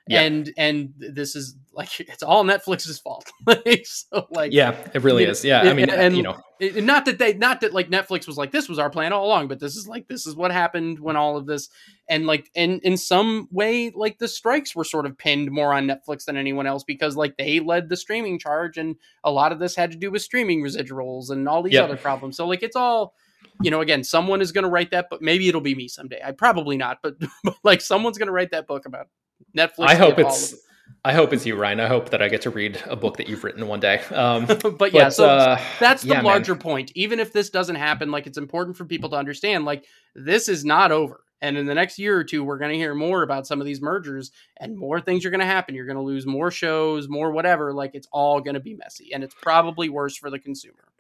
yeah. 0.08 0.22
and 0.22 0.52
and 0.56 0.94
this 0.96 1.36
is 1.36 1.56
like 1.74 2.00
it's 2.00 2.22
all 2.22 2.44
netflix's 2.44 2.98
fault 2.98 3.30
so 3.84 4.26
like 4.30 4.52
yeah 4.52 4.76
it 4.94 5.02
really 5.02 5.24
is 5.24 5.44
yeah 5.44 5.62
i 5.62 5.72
mean 5.72 5.90
and, 5.90 6.16
you 6.16 6.22
know 6.22 6.38
it, 6.60 6.84
not 6.84 7.04
that 7.04 7.18
they 7.18 7.34
not 7.34 7.60
that 7.60 7.72
like 7.72 7.88
netflix 7.88 8.26
was 8.26 8.36
like 8.36 8.50
this 8.50 8.68
was 8.68 8.78
our 8.78 8.90
plan 8.90 9.12
all 9.12 9.26
along 9.26 9.48
but 9.48 9.58
this 9.58 9.76
is 9.76 9.88
like 9.88 10.06
this 10.08 10.26
is 10.26 10.36
what 10.36 10.52
happened 10.52 10.98
when 10.98 11.16
all 11.16 11.36
of 11.36 11.46
this 11.46 11.68
and 12.08 12.26
like 12.26 12.50
and 12.54 12.80
in 12.82 12.96
some 12.96 13.48
way 13.50 13.90
like 13.94 14.18
the 14.18 14.28
strikes 14.28 14.74
were 14.74 14.84
sort 14.84 15.06
of 15.06 15.16
pinned 15.16 15.50
more 15.50 15.72
on 15.72 15.86
netflix 15.86 16.24
than 16.24 16.36
anyone 16.36 16.66
else 16.66 16.84
because 16.84 17.16
like 17.16 17.36
they 17.36 17.60
led 17.60 17.88
the 17.88 17.96
streaming 17.96 18.38
charge 18.38 18.76
and 18.76 18.96
a 19.24 19.30
lot 19.30 19.52
of 19.52 19.58
this 19.58 19.74
had 19.74 19.90
to 19.90 19.96
do 19.96 20.10
with 20.10 20.22
streaming 20.22 20.62
residuals 20.62 21.30
and 21.30 21.48
all 21.48 21.62
these 21.62 21.74
yep. 21.74 21.84
other 21.84 21.96
problems 21.96 22.36
so 22.36 22.46
like 22.46 22.62
it's 22.62 22.76
all 22.76 23.14
you 23.60 23.70
know, 23.70 23.80
again, 23.80 24.02
someone 24.04 24.40
is 24.40 24.52
going 24.52 24.64
to 24.64 24.70
write 24.70 24.90
that 24.92 25.08
but 25.10 25.20
Maybe 25.22 25.48
it'll 25.48 25.60
be 25.60 25.74
me 25.74 25.88
someday. 25.88 26.20
I 26.24 26.32
probably 26.32 26.76
not, 26.76 26.98
but, 27.02 27.16
but 27.44 27.56
like 27.62 27.80
someone's 27.80 28.18
going 28.18 28.26
to 28.26 28.32
write 28.32 28.50
that 28.52 28.66
book 28.66 28.86
about 28.86 29.08
Netflix. 29.56 29.88
I 29.88 29.94
hope 29.94 30.18
it's. 30.18 30.52
It. 30.52 30.58
I 31.04 31.12
hope 31.12 31.32
it's 31.32 31.44
you, 31.44 31.56
Ryan. 31.56 31.80
I 31.80 31.88
hope 31.88 32.10
that 32.10 32.22
I 32.22 32.28
get 32.28 32.42
to 32.42 32.50
read 32.50 32.80
a 32.86 32.94
book 32.94 33.16
that 33.16 33.28
you've 33.28 33.42
written 33.42 33.66
one 33.66 33.80
day. 33.80 33.98
Um, 34.10 34.46
but, 34.46 34.62
but, 34.78 34.92
yeah, 34.92 35.08
so 35.08 35.28
uh, 35.28 35.60
that's 35.80 36.02
the 36.02 36.14
yeah, 36.14 36.22
larger 36.22 36.54
man. 36.54 36.60
point. 36.60 36.92
Even 36.94 37.18
if 37.18 37.32
this 37.32 37.50
doesn't 37.50 37.74
happen, 37.74 38.10
like 38.12 38.26
it's 38.26 38.38
important 38.38 38.76
for 38.76 38.84
people 38.84 39.10
to 39.10 39.16
understand, 39.16 39.64
like 39.64 39.84
this 40.14 40.48
is 40.48 40.64
not 40.64 40.92
over. 40.92 41.24
And 41.40 41.58
in 41.58 41.66
the 41.66 41.74
next 41.74 41.98
year 41.98 42.16
or 42.16 42.22
two, 42.22 42.44
we're 42.44 42.58
going 42.58 42.70
to 42.70 42.78
hear 42.78 42.94
more 42.94 43.24
about 43.24 43.48
some 43.48 43.60
of 43.60 43.66
these 43.66 43.82
mergers 43.82 44.30
and 44.58 44.78
more 44.78 45.00
things 45.00 45.26
are 45.26 45.30
going 45.30 45.40
to 45.40 45.46
happen. 45.46 45.74
You're 45.74 45.86
going 45.86 45.96
to 45.96 46.02
lose 46.02 46.24
more 46.24 46.52
shows, 46.52 47.08
more 47.08 47.32
whatever. 47.32 47.72
Like 47.72 47.96
it's 47.96 48.06
all 48.12 48.40
going 48.40 48.54
to 48.54 48.60
be 48.60 48.74
messy 48.74 49.12
and 49.12 49.24
it's 49.24 49.34
probably 49.34 49.88
worse 49.88 50.16
for 50.16 50.30
the 50.30 50.38
consumer 50.38 50.91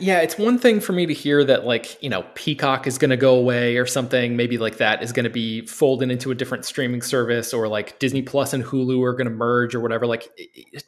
yeah, 0.00 0.18
it's 0.18 0.36
one 0.36 0.58
thing 0.58 0.80
for 0.80 0.92
me 0.92 1.06
to 1.06 1.14
hear 1.14 1.44
that 1.44 1.64
like, 1.64 2.02
you 2.02 2.10
know, 2.10 2.24
Peacock 2.34 2.88
is 2.88 2.98
going 2.98 3.10
to 3.10 3.16
go 3.16 3.36
away 3.36 3.76
or 3.76 3.86
something, 3.86 4.34
maybe 4.34 4.58
like 4.58 4.78
that 4.78 5.00
is 5.00 5.12
going 5.12 5.24
to 5.24 5.30
be 5.30 5.64
folded 5.64 6.10
into 6.10 6.32
a 6.32 6.34
different 6.34 6.64
streaming 6.64 7.02
service 7.02 7.54
or 7.54 7.68
like 7.68 7.96
Disney 8.00 8.20
Plus 8.20 8.52
and 8.52 8.64
Hulu 8.64 9.00
are 9.04 9.12
going 9.12 9.28
to 9.28 9.32
merge 9.32 9.72
or 9.72 9.80
whatever. 9.80 10.08
Like 10.08 10.28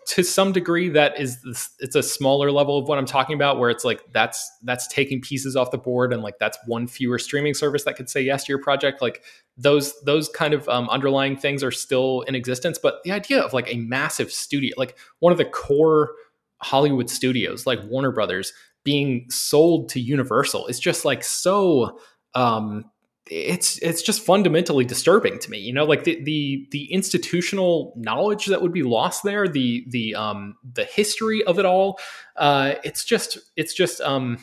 to 0.08 0.24
some 0.24 0.50
degree 0.50 0.88
that 0.88 1.20
is 1.20 1.38
it's 1.78 1.94
a 1.94 2.02
smaller 2.02 2.50
level 2.50 2.76
of 2.76 2.88
what 2.88 2.98
I'm 2.98 3.06
talking 3.06 3.36
about 3.36 3.60
where 3.60 3.70
it's 3.70 3.84
like 3.84 4.02
that's 4.10 4.50
that's 4.64 4.88
taking 4.88 5.20
pieces 5.20 5.54
off 5.54 5.70
the 5.70 5.78
board 5.78 6.12
and 6.12 6.20
like 6.20 6.40
that's 6.40 6.58
one 6.66 6.88
fewer 6.88 7.20
streaming 7.20 7.54
service 7.54 7.84
that 7.84 7.94
could 7.94 8.10
say 8.10 8.20
yes 8.20 8.44
to 8.44 8.52
your 8.52 8.60
project. 8.60 9.00
Like 9.00 9.22
those 9.56 9.94
those 10.02 10.28
kind 10.28 10.54
of 10.54 10.68
um, 10.68 10.88
underlying 10.88 11.36
things 11.36 11.62
are 11.62 11.70
still 11.70 12.22
in 12.22 12.34
existence, 12.34 12.78
but 12.82 13.00
the 13.04 13.12
idea 13.12 13.42
of 13.42 13.52
like 13.52 13.72
a 13.72 13.76
massive 13.76 14.32
studio, 14.32 14.74
like 14.76 14.98
one 15.20 15.30
of 15.30 15.38
the 15.38 15.44
core 15.44 16.14
Hollywood 16.62 17.10
studios 17.10 17.66
like 17.66 17.82
Warner 17.84 18.12
Brothers 18.12 18.52
being 18.84 19.26
sold 19.30 19.88
to 19.90 20.00
Universal. 20.00 20.66
Is 20.66 20.80
just 20.80 21.04
like 21.04 21.24
so 21.24 21.98
um 22.34 22.84
it's 23.30 23.78
it's 23.78 24.02
just 24.02 24.20
fundamentally 24.22 24.84
disturbing 24.84 25.38
to 25.38 25.50
me 25.50 25.58
you 25.58 25.72
know? 25.72 25.84
Like 25.84 26.04
the 26.04 26.22
the 26.22 26.66
the 26.70 26.92
institutional 26.92 27.94
knowledge 27.96 28.46
that 28.46 28.62
would 28.62 28.72
be 28.72 28.82
lost 28.82 29.22
there 29.22 29.48
the 29.48 29.84
the 29.88 30.14
um 30.14 30.56
the 30.74 30.84
history 30.84 31.44
of 31.44 31.58
it 31.58 31.64
all 31.64 31.98
uh 32.36 32.74
it's 32.84 33.04
just 33.04 33.38
it's 33.56 33.74
just 33.74 34.00
um 34.00 34.38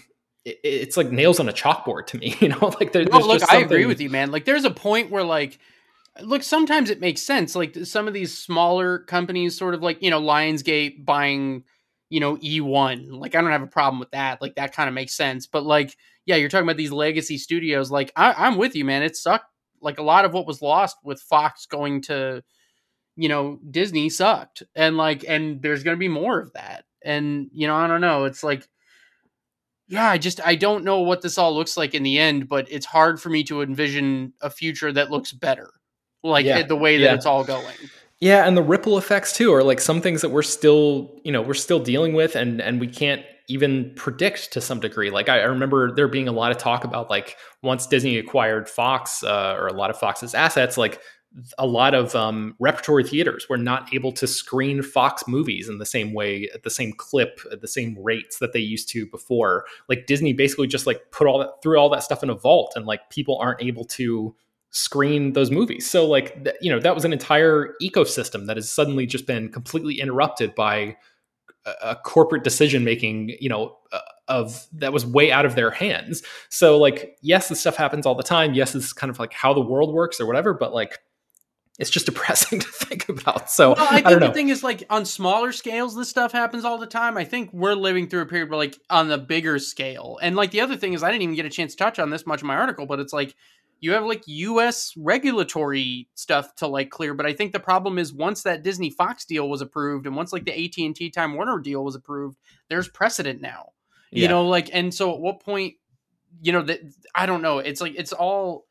it, 0.46 0.60
it's 0.64 0.98
like 0.98 1.12
nails 1.12 1.40
on 1.40 1.50
a 1.50 1.54
chalkboard 1.54 2.08
to 2.08 2.18
me 2.18 2.36
you 2.42 2.50
know? 2.50 2.74
Like 2.80 2.92
there, 2.94 3.06
no, 3.06 3.20
look 3.20 3.52
i 3.52 3.58
agree 3.58 3.86
with 3.86 4.02
you 4.02 4.10
man. 4.10 4.32
Like 4.32 4.46
there's 4.46 4.66
a 4.66 4.72
point 4.72 5.12
where 5.12 5.24
like 5.24 5.60
look 6.22 6.44
sometimes 6.44 6.90
it 6.90 7.00
makes 7.00 7.22
sense. 7.22 7.56
Like 7.56 7.76
some 7.84 8.08
of 8.08 8.14
these 8.14 8.38
smaller 8.38 9.00
companies 9.00 9.58
sort 9.58 9.74
of 9.74 9.82
like 9.82 10.02
you 10.02 10.10
know 10.10 10.22
lionsgate 10.22 11.06
buying 11.06 11.64
you 12.10 12.20
know, 12.20 12.38
E1. 12.38 13.12
Like, 13.12 13.36
I 13.36 13.42
don't 13.42 13.52
have 13.52 13.62
a 13.62 13.68
problem 13.68 14.00
with 14.00 14.12
that. 14.12 14.42
Like, 14.42 14.56
that 14.56 14.74
kind 14.74 14.90
of 14.90 14.96
makes 14.96 15.14
sense. 15.14 15.48
But, 15.48 15.64
like, 15.64 15.96
yeah, 16.26 16.36
you're 16.36 16.50
talking 16.50 16.66
about 16.66 16.78
these 16.78 16.92
legacy 16.92 17.38
studios. 17.38 17.92
Like, 17.92 18.12
I, 18.16 18.48
am 18.48 18.58
with 18.58 18.76
you, 18.76 18.84
man. 18.84 19.04
It 19.04 19.16
sucked. 19.16 19.46
Like, 19.82 20.00
a 20.00 20.04
lot 20.04 20.26
of 20.26 20.34
what 20.34 20.48
was 20.48 20.62
lost 20.62 20.98
with 21.04 21.22
Fox 21.22 21.66
going 21.66 22.02
to, 22.04 22.44
you 23.16 23.30
know, 23.30 23.60
Disney 23.70 24.10
sucked. 24.10 24.64
And, 24.76 24.98
like, 24.98 25.24
and 25.28 25.62
there's 25.62 25.84
going 25.84 25.96
to 25.96 26.00
be 26.00 26.08
more 26.08 26.40
of 26.40 26.52
that. 26.54 26.86
And, 27.04 27.50
you 27.54 27.68
know, 27.68 27.76
I 27.76 27.88
don't 27.88 28.02
know. 28.02 28.26
It's 28.26 28.44
like, 28.44 28.68
yeah, 29.88 30.10
I 30.10 30.18
just, 30.18 30.46
I 30.46 30.56
don't 30.56 30.84
know 30.84 31.00
what 31.00 31.22
this 31.22 31.38
all 31.38 31.54
looks 31.56 31.78
like 31.78 31.96
in 31.96 32.04
the 32.04 32.20
end, 32.20 32.50
but 32.50 32.68
it's 32.70 32.86
hard 32.86 33.22
for 33.22 33.30
me 33.30 33.44
to 33.46 33.62
envision 33.62 34.34
a 34.42 34.50
future 34.50 34.92
that 34.92 35.12
looks 35.12 35.32
better. 35.32 35.72
Like, 36.24 36.46
yeah. 36.46 36.64
the 36.64 36.76
way 36.76 36.98
that 36.98 37.04
yeah. 37.04 37.14
it's 37.14 37.26
all 37.26 37.44
going. 37.44 37.76
Yeah, 38.22 38.46
and 38.46 38.58
the 38.58 38.62
ripple 38.62 38.98
effects 38.98 39.34
too 39.34 39.54
are 39.54 39.64
like 39.64 39.80
some 39.80 40.02
things 40.02 40.22
that 40.22 40.30
we're 40.30 40.42
still, 40.42 41.20
you 41.24 41.32
know, 41.32 41.42
we're 41.42 41.54
still 41.54 41.80
dealing 41.80 42.14
with 42.14 42.36
and 42.36 42.62
and 42.62 42.80
we 42.80 42.88
can't 42.88 43.24
even 43.48 43.94
predict 43.96 44.52
to 44.54 44.62
some 44.62 44.80
degree. 44.80 45.10
Like 45.10 45.30
I, 45.30 45.40
I 45.40 45.46
remember 45.46 45.92
there 45.92 46.08
being 46.08 46.28
a 46.28 46.32
lot 46.32 46.52
of 46.52 46.58
talk 46.58 46.84
about 46.84 47.10
like 47.10 47.38
once 47.64 47.88
Disney 47.88 48.18
acquired 48.18 48.70
Fox 48.70 49.24
uh, 49.24 49.56
or 49.58 49.68
a 49.68 49.74
lot 49.74 49.90
of 49.90 49.98
Fox's 49.98 50.36
assets, 50.36 50.78
like 50.78 51.02
a 51.58 51.66
lot 51.66 51.94
of 51.94 52.16
um, 52.16 52.56
repertory 52.60 53.04
theaters 53.04 53.48
were 53.50 53.58
not 53.58 53.94
able 53.94 54.12
to 54.12 54.28
screen 54.28 54.82
Fox 54.82 55.28
movies 55.28 55.70
in 55.70 55.78
the 55.78 55.86
same 55.86 56.14
way, 56.14 56.50
at 56.54 56.64
the 56.64 56.70
same 56.70 56.92
clip, 56.94 57.40
at 57.52 57.62
the 57.62 57.68
same 57.68 57.98
rates 58.00 58.40
that 58.40 58.52
they 58.52 58.60
used 58.60 58.90
to 58.90 59.06
before. 59.08 59.66
Like 59.88 60.08
Disney 60.08 60.34
basically 60.34 60.68
just 60.68 60.88
like 60.88 61.12
put 61.12 61.28
all 61.28 61.40
that 61.40 61.52
threw 61.64 61.80
all 61.80 61.90
that 61.90 62.04
stuff 62.04 62.24
in 62.24 62.30
a 62.30 62.36
vault, 62.36 62.74
and 62.76 62.86
like 62.86 63.10
people 63.10 63.38
aren't 63.38 63.62
able 63.62 63.86
to 63.86 64.36
screen 64.72 65.34
those 65.34 65.52
movies. 65.52 65.90
So 65.90 66.06
like 66.06 66.44
th- 66.44 66.56
you 66.62 66.72
know 66.72 66.80
that 66.80 66.96
was 66.96 67.06
an 67.06 67.14
entire 67.14 67.76
ecosystem 67.82 68.48
that 68.48 68.58
has 68.58 68.70
suddenly 68.70 69.06
just 69.06 69.26
been 69.26 69.50
completely 69.50 70.00
interrupted 70.00 70.56
by 70.56 70.98
a, 71.66 71.74
a 71.82 71.96
corporate 71.96 72.44
decision 72.44 72.84
making. 72.84 73.36
You 73.40 73.50
know. 73.50 73.78
Uh, 73.92 74.00
of 74.30 74.68
that 74.72 74.94
was 74.94 75.08
way 75.08 75.32
out 75.32 75.46
of 75.46 75.56
their 75.56 75.72
hands. 75.72 76.22
So 76.50 76.78
like 76.78 77.18
yes, 77.22 77.50
this 77.50 77.60
stuff 77.60 77.76
happens 77.76 78.06
all 78.06 78.14
the 78.14 78.22
time. 78.22 78.54
Yes, 78.54 78.76
it's 78.76 78.94
kind 78.94 79.10
of 79.10 79.18
like 79.18 79.34
how 79.34 79.56
the 79.56 79.60
world 79.60 79.92
works 79.92 80.22
or 80.22 80.28
whatever, 80.28 80.54
but 80.54 80.72
like 80.72 81.00
it's 81.80 81.90
just 81.90 82.06
depressing 82.06 82.60
to 82.60 82.68
think 82.68 83.10
about. 83.10 83.50
So 83.50 83.74
well, 83.74 83.88
I 83.90 84.02
think 84.02 84.08
I 84.08 84.16
the 84.16 84.32
thing 84.32 84.50
is 84.50 84.64
like 84.64 84.84
on 84.90 85.06
smaller 85.06 85.52
scales, 85.52 85.96
this 85.96 86.10
stuff 86.10 86.32
happens 86.32 86.64
all 86.64 86.78
the 86.78 86.86
time. 86.86 87.18
I 87.18 87.24
think 87.24 87.52
we're 87.52 87.74
living 87.74 88.08
through 88.08 88.22
a 88.22 88.26
period 88.28 88.50
where 88.50 88.60
like 88.60 88.78
on 88.90 89.08
the 89.08 89.18
bigger 89.18 89.58
scale, 89.58 90.20
and 90.22 90.36
like 90.36 90.52
the 90.52 90.62
other 90.62 90.76
thing 90.76 90.94
is 90.94 91.02
I 91.02 91.10
didn't 91.10 91.24
even 91.24 91.36
get 91.36 91.46
a 91.46 91.50
chance 91.50 91.74
to 91.74 91.78
touch 91.78 91.98
on 91.98 92.12
this 92.12 92.28
much 92.28 92.42
in 92.42 92.48
my 92.48 92.56
article, 92.56 92.86
but 92.86 93.00
it's 93.00 93.14
like 93.14 93.36
you 93.82 93.94
have 93.94 94.04
like 94.04 94.24
U.S. 94.28 94.94
regulatory 94.98 96.10
stuff 96.16 96.56
to 96.56 96.68
like 96.68 96.90
clear. 96.90 97.14
But 97.14 97.26
I 97.26 97.34
think 97.34 97.54
the 97.54 97.60
problem 97.60 97.98
is 97.98 98.14
once 98.14 98.44
that 98.44 98.64
Disney 98.64 98.90
Fox 98.90 99.26
deal 99.26 99.50
was 99.50 99.62
approved, 99.62 100.06
and 100.06 100.16
once 100.16 100.34
like 100.34 100.46
the 100.46 100.66
AT 100.66 100.78
and 100.78 100.96
T 100.96 101.10
Time 101.10 101.36
Warner 101.36 101.60
deal 101.60 101.84
was 101.84 101.96
approved, 101.96 102.38
there's 102.70 102.88
precedent 102.88 103.42
now. 103.42 103.72
Yeah. 104.12 104.24
You 104.24 104.28
know, 104.30 104.48
like, 104.48 104.70
and 104.74 104.94
so 104.94 105.14
at 105.14 105.20
what 105.20 105.42
point, 105.42 105.76
you 106.42 106.52
know, 106.52 106.64
that 106.64 106.80
I 107.14 107.26
don't 107.26 107.42
know. 107.42 107.60
It's 107.60 107.82
like 107.82 107.96
it's 107.96 108.14
all 108.14 108.66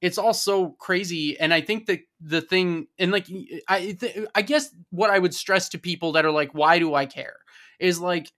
it's 0.00 0.18
all 0.18 0.34
so 0.34 0.70
crazy 0.78 1.38
and 1.40 1.54
i 1.54 1.60
think 1.60 1.86
that 1.86 2.00
the 2.20 2.40
thing 2.40 2.86
and 2.98 3.10
like 3.10 3.26
i 3.68 3.96
th- 3.98 4.26
i 4.34 4.42
guess 4.42 4.74
what 4.90 5.10
i 5.10 5.18
would 5.18 5.34
stress 5.34 5.68
to 5.70 5.78
people 5.78 6.12
that 6.12 6.24
are 6.24 6.30
like 6.30 6.52
why 6.52 6.78
do 6.78 6.94
i 6.94 7.06
care 7.06 7.36
is 7.80 7.98
like 7.98 8.30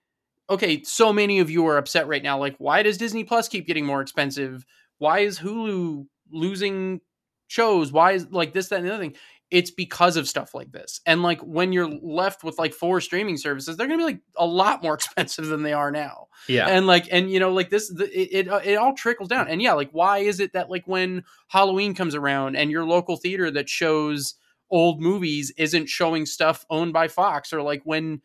okay 0.49 0.83
so 0.83 1.13
many 1.13 1.41
of 1.41 1.51
you 1.51 1.67
are 1.67 1.77
upset 1.77 2.07
right 2.07 2.23
now 2.23 2.39
like 2.39 2.55
why 2.59 2.83
does 2.83 2.97
disney 2.97 3.25
plus 3.25 3.49
keep 3.49 3.67
getting 3.67 3.85
more 3.85 4.01
expensive 4.01 4.65
why 4.99 5.21
is 5.21 5.39
hulu 5.39 6.07
losing 6.31 7.01
shows 7.47 7.91
why 7.91 8.13
is 8.13 8.27
like 8.31 8.53
this 8.53 8.69
that 8.69 8.81
and 8.81 8.89
the 8.89 8.93
other 8.93 9.03
thing 9.03 9.15
it's 9.51 9.71
because 9.71 10.17
of 10.17 10.29
stuff 10.29 10.55
like 10.55 10.73
this. 10.73 11.01
And 11.07 11.23
like 11.23 11.41
when 11.41 11.73
you're 11.73 11.89
left 11.89 12.45
with 12.45 12.59
like 12.59 12.75
four 12.75 13.01
streaming 13.01 13.39
services, 13.39 13.77
they're 13.77 13.87
going 13.87 13.99
to 13.99 14.07
be 14.07 14.13
like 14.13 14.21
a 14.37 14.47
lot 14.47 14.83
more 14.83 14.95
expensive 14.95 15.47
than 15.47 15.63
they 15.63 15.73
are 15.73 15.91
now. 15.91 16.29
Yeah. 16.49 16.67
And 16.67 16.87
like, 16.87 17.09
and 17.11 17.31
you 17.31 17.41
know, 17.41 17.53
like 17.53 17.71
this, 17.71 17.89
the, 17.89 18.05
it, 18.05 18.47
it, 18.47 18.49
uh, 18.49 18.61
it 18.63 18.75
all 18.75 18.95
trickles 18.95 19.29
down. 19.29 19.49
And 19.49 19.63
yeah, 19.63 19.73
like, 19.73 19.91
why 19.93 20.19
is 20.19 20.41
it 20.41 20.53
that 20.53 20.71
like 20.71 20.87
when 20.87 21.25
Halloween 21.49 21.95
comes 21.95 22.15
around 22.15 22.57
and 22.57 22.71
your 22.71 22.85
local 22.85 23.17
theater 23.17 23.51
that 23.53 23.69
shows 23.69 24.35
old 24.71 25.01
movies 25.01 25.53
isn't 25.57 25.89
showing 25.89 26.27
stuff 26.27 26.67
owned 26.69 26.93
by 26.93 27.09
Fox 27.09 27.53
or 27.53 27.63
like 27.63 27.81
when, 27.85 28.21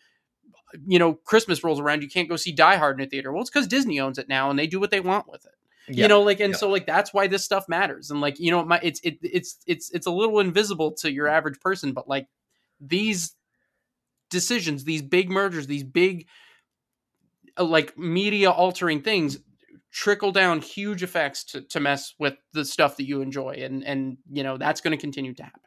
you 0.85 0.99
know, 0.99 1.13
Christmas 1.13 1.63
rolls 1.63 1.79
around, 1.79 2.01
you 2.01 2.09
can't 2.09 2.27
go 2.27 2.35
see 2.35 2.51
Die 2.51 2.75
Hard 2.75 2.99
in 2.99 3.05
a 3.05 3.09
theater. 3.09 3.31
Well, 3.31 3.41
it's 3.41 3.49
because 3.49 3.67
Disney 3.67 3.99
owns 3.99 4.17
it 4.17 4.27
now 4.27 4.49
and 4.49 4.59
they 4.59 4.67
do 4.67 4.79
what 4.79 4.91
they 4.91 4.99
want 4.99 5.29
with 5.29 5.45
it 5.45 5.52
yeah. 5.87 6.03
you 6.03 6.07
know 6.07 6.21
like 6.21 6.39
and 6.39 6.53
yeah. 6.53 6.57
so 6.57 6.69
like 6.69 6.85
that's 6.85 7.13
why 7.13 7.27
this 7.27 7.43
stuff 7.43 7.67
matters 7.67 8.11
and 8.11 8.21
like 8.21 8.39
you 8.39 8.51
know 8.51 8.63
my 8.63 8.79
it's 8.81 8.99
it, 9.01 9.17
it's 9.21 9.57
it's 9.67 9.89
it's 9.91 10.07
a 10.07 10.11
little 10.11 10.39
invisible 10.39 10.91
to 10.91 11.11
your 11.11 11.27
average 11.27 11.59
person 11.59 11.93
but 11.93 12.07
like 12.07 12.27
these 12.79 13.35
decisions 14.29 14.83
these 14.83 15.01
big 15.01 15.29
mergers 15.29 15.67
these 15.67 15.83
big 15.83 16.27
uh, 17.57 17.63
like 17.63 17.97
media 17.97 18.49
altering 18.49 19.01
things 19.01 19.39
trickle 19.91 20.31
down 20.31 20.59
huge 20.59 21.03
effects 21.03 21.43
to, 21.43 21.61
to 21.61 21.79
mess 21.79 22.15
with 22.17 22.35
the 22.53 22.65
stuff 22.65 22.97
that 22.97 23.05
you 23.05 23.21
enjoy 23.21 23.51
and 23.51 23.83
and 23.83 24.17
you 24.31 24.43
know 24.43 24.57
that's 24.57 24.81
going 24.81 24.95
to 24.95 25.01
continue 25.01 25.33
to 25.33 25.43
happen 25.43 25.61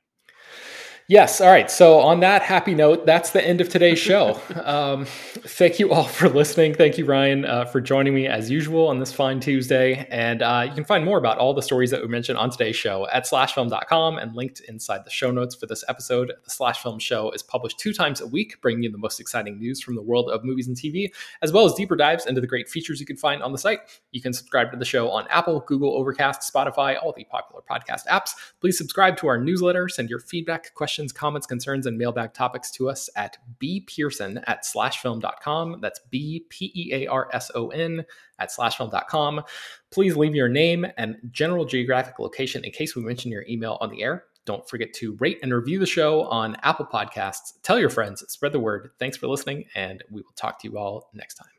Yes. 1.08 1.40
All 1.40 1.46
right. 1.46 1.70
So, 1.70 2.00
on 2.00 2.18
that 2.20 2.42
happy 2.42 2.74
note, 2.74 3.06
that's 3.06 3.30
the 3.30 3.40
end 3.40 3.60
of 3.60 3.68
today's 3.68 4.00
show. 4.00 4.40
um, 4.64 5.04
thank 5.04 5.78
you 5.78 5.92
all 5.92 6.02
for 6.02 6.28
listening. 6.28 6.74
Thank 6.74 6.98
you, 6.98 7.04
Ryan, 7.04 7.44
uh, 7.44 7.64
for 7.66 7.80
joining 7.80 8.12
me 8.12 8.26
as 8.26 8.50
usual 8.50 8.88
on 8.88 8.98
this 8.98 9.12
fine 9.12 9.38
Tuesday. 9.38 10.08
And 10.10 10.42
uh, 10.42 10.64
you 10.68 10.74
can 10.74 10.84
find 10.84 11.04
more 11.04 11.16
about 11.16 11.38
all 11.38 11.54
the 11.54 11.62
stories 11.62 11.92
that 11.92 12.02
we 12.02 12.08
mentioned 12.08 12.38
on 12.38 12.50
today's 12.50 12.74
show 12.74 13.06
at 13.12 13.24
slashfilm.com 13.24 14.18
and 14.18 14.34
linked 14.34 14.58
inside 14.66 15.04
the 15.04 15.10
show 15.10 15.30
notes 15.30 15.54
for 15.54 15.66
this 15.66 15.84
episode. 15.88 16.32
The 16.42 16.50
Slash 16.50 16.82
Film 16.82 16.98
Show 16.98 17.30
is 17.30 17.40
published 17.40 17.78
two 17.78 17.92
times 17.92 18.20
a 18.20 18.26
week, 18.26 18.60
bringing 18.60 18.82
you 18.82 18.90
the 18.90 18.98
most 18.98 19.20
exciting 19.20 19.60
news 19.60 19.80
from 19.80 19.94
the 19.94 20.02
world 20.02 20.28
of 20.28 20.42
movies 20.42 20.66
and 20.66 20.76
TV, 20.76 21.12
as 21.40 21.52
well 21.52 21.66
as 21.66 21.74
deeper 21.74 21.94
dives 21.94 22.26
into 22.26 22.40
the 22.40 22.48
great 22.48 22.68
features 22.68 22.98
you 22.98 23.06
can 23.06 23.16
find 23.16 23.44
on 23.44 23.52
the 23.52 23.58
site. 23.58 23.78
You 24.10 24.20
can 24.20 24.32
subscribe 24.32 24.72
to 24.72 24.76
the 24.76 24.84
show 24.84 25.08
on 25.10 25.28
Apple, 25.28 25.60
Google, 25.68 25.96
Overcast, 25.96 26.52
Spotify, 26.52 27.00
all 27.00 27.14
the 27.16 27.22
popular 27.30 27.62
podcast 27.70 28.08
apps. 28.08 28.30
Please 28.60 28.76
subscribe 28.76 29.16
to 29.18 29.28
our 29.28 29.38
newsletter, 29.38 29.88
send 29.88 30.10
your 30.10 30.18
feedback, 30.18 30.74
questions 30.74 30.95
questions, 30.96 31.12
comments, 31.12 31.46
concerns, 31.46 31.84
and 31.84 31.98
mailbag 31.98 32.32
topics 32.32 32.70
to 32.70 32.88
us 32.88 33.10
at 33.16 33.36
bpearson 33.60 34.42
at 34.46 34.64
slashfilm.com. 34.64 35.78
That's 35.82 36.00
B 36.10 36.46
P 36.48 36.72
E 36.74 36.94
A 36.94 37.06
R 37.06 37.28
S 37.34 37.50
O 37.54 37.68
N 37.68 38.02
at 38.38 38.48
slashfilm.com. 38.48 39.42
Please 39.90 40.16
leave 40.16 40.34
your 40.34 40.48
name 40.48 40.86
and 40.96 41.16
general 41.30 41.66
geographic 41.66 42.18
location 42.18 42.64
in 42.64 42.70
case 42.70 42.96
we 42.96 43.02
mention 43.02 43.30
your 43.30 43.44
email 43.46 43.76
on 43.82 43.90
the 43.90 44.02
air. 44.02 44.24
Don't 44.46 44.66
forget 44.66 44.94
to 44.94 45.16
rate 45.20 45.38
and 45.42 45.52
review 45.52 45.78
the 45.78 45.84
show 45.84 46.22
on 46.28 46.56
Apple 46.62 46.86
Podcasts. 46.86 47.52
Tell 47.62 47.78
your 47.78 47.90
friends, 47.90 48.24
spread 48.32 48.52
the 48.52 48.60
word. 48.60 48.92
Thanks 48.98 49.18
for 49.18 49.26
listening, 49.26 49.66
and 49.74 50.02
we 50.10 50.22
will 50.22 50.32
talk 50.34 50.58
to 50.62 50.68
you 50.68 50.78
all 50.78 51.10
next 51.12 51.34
time. 51.34 51.55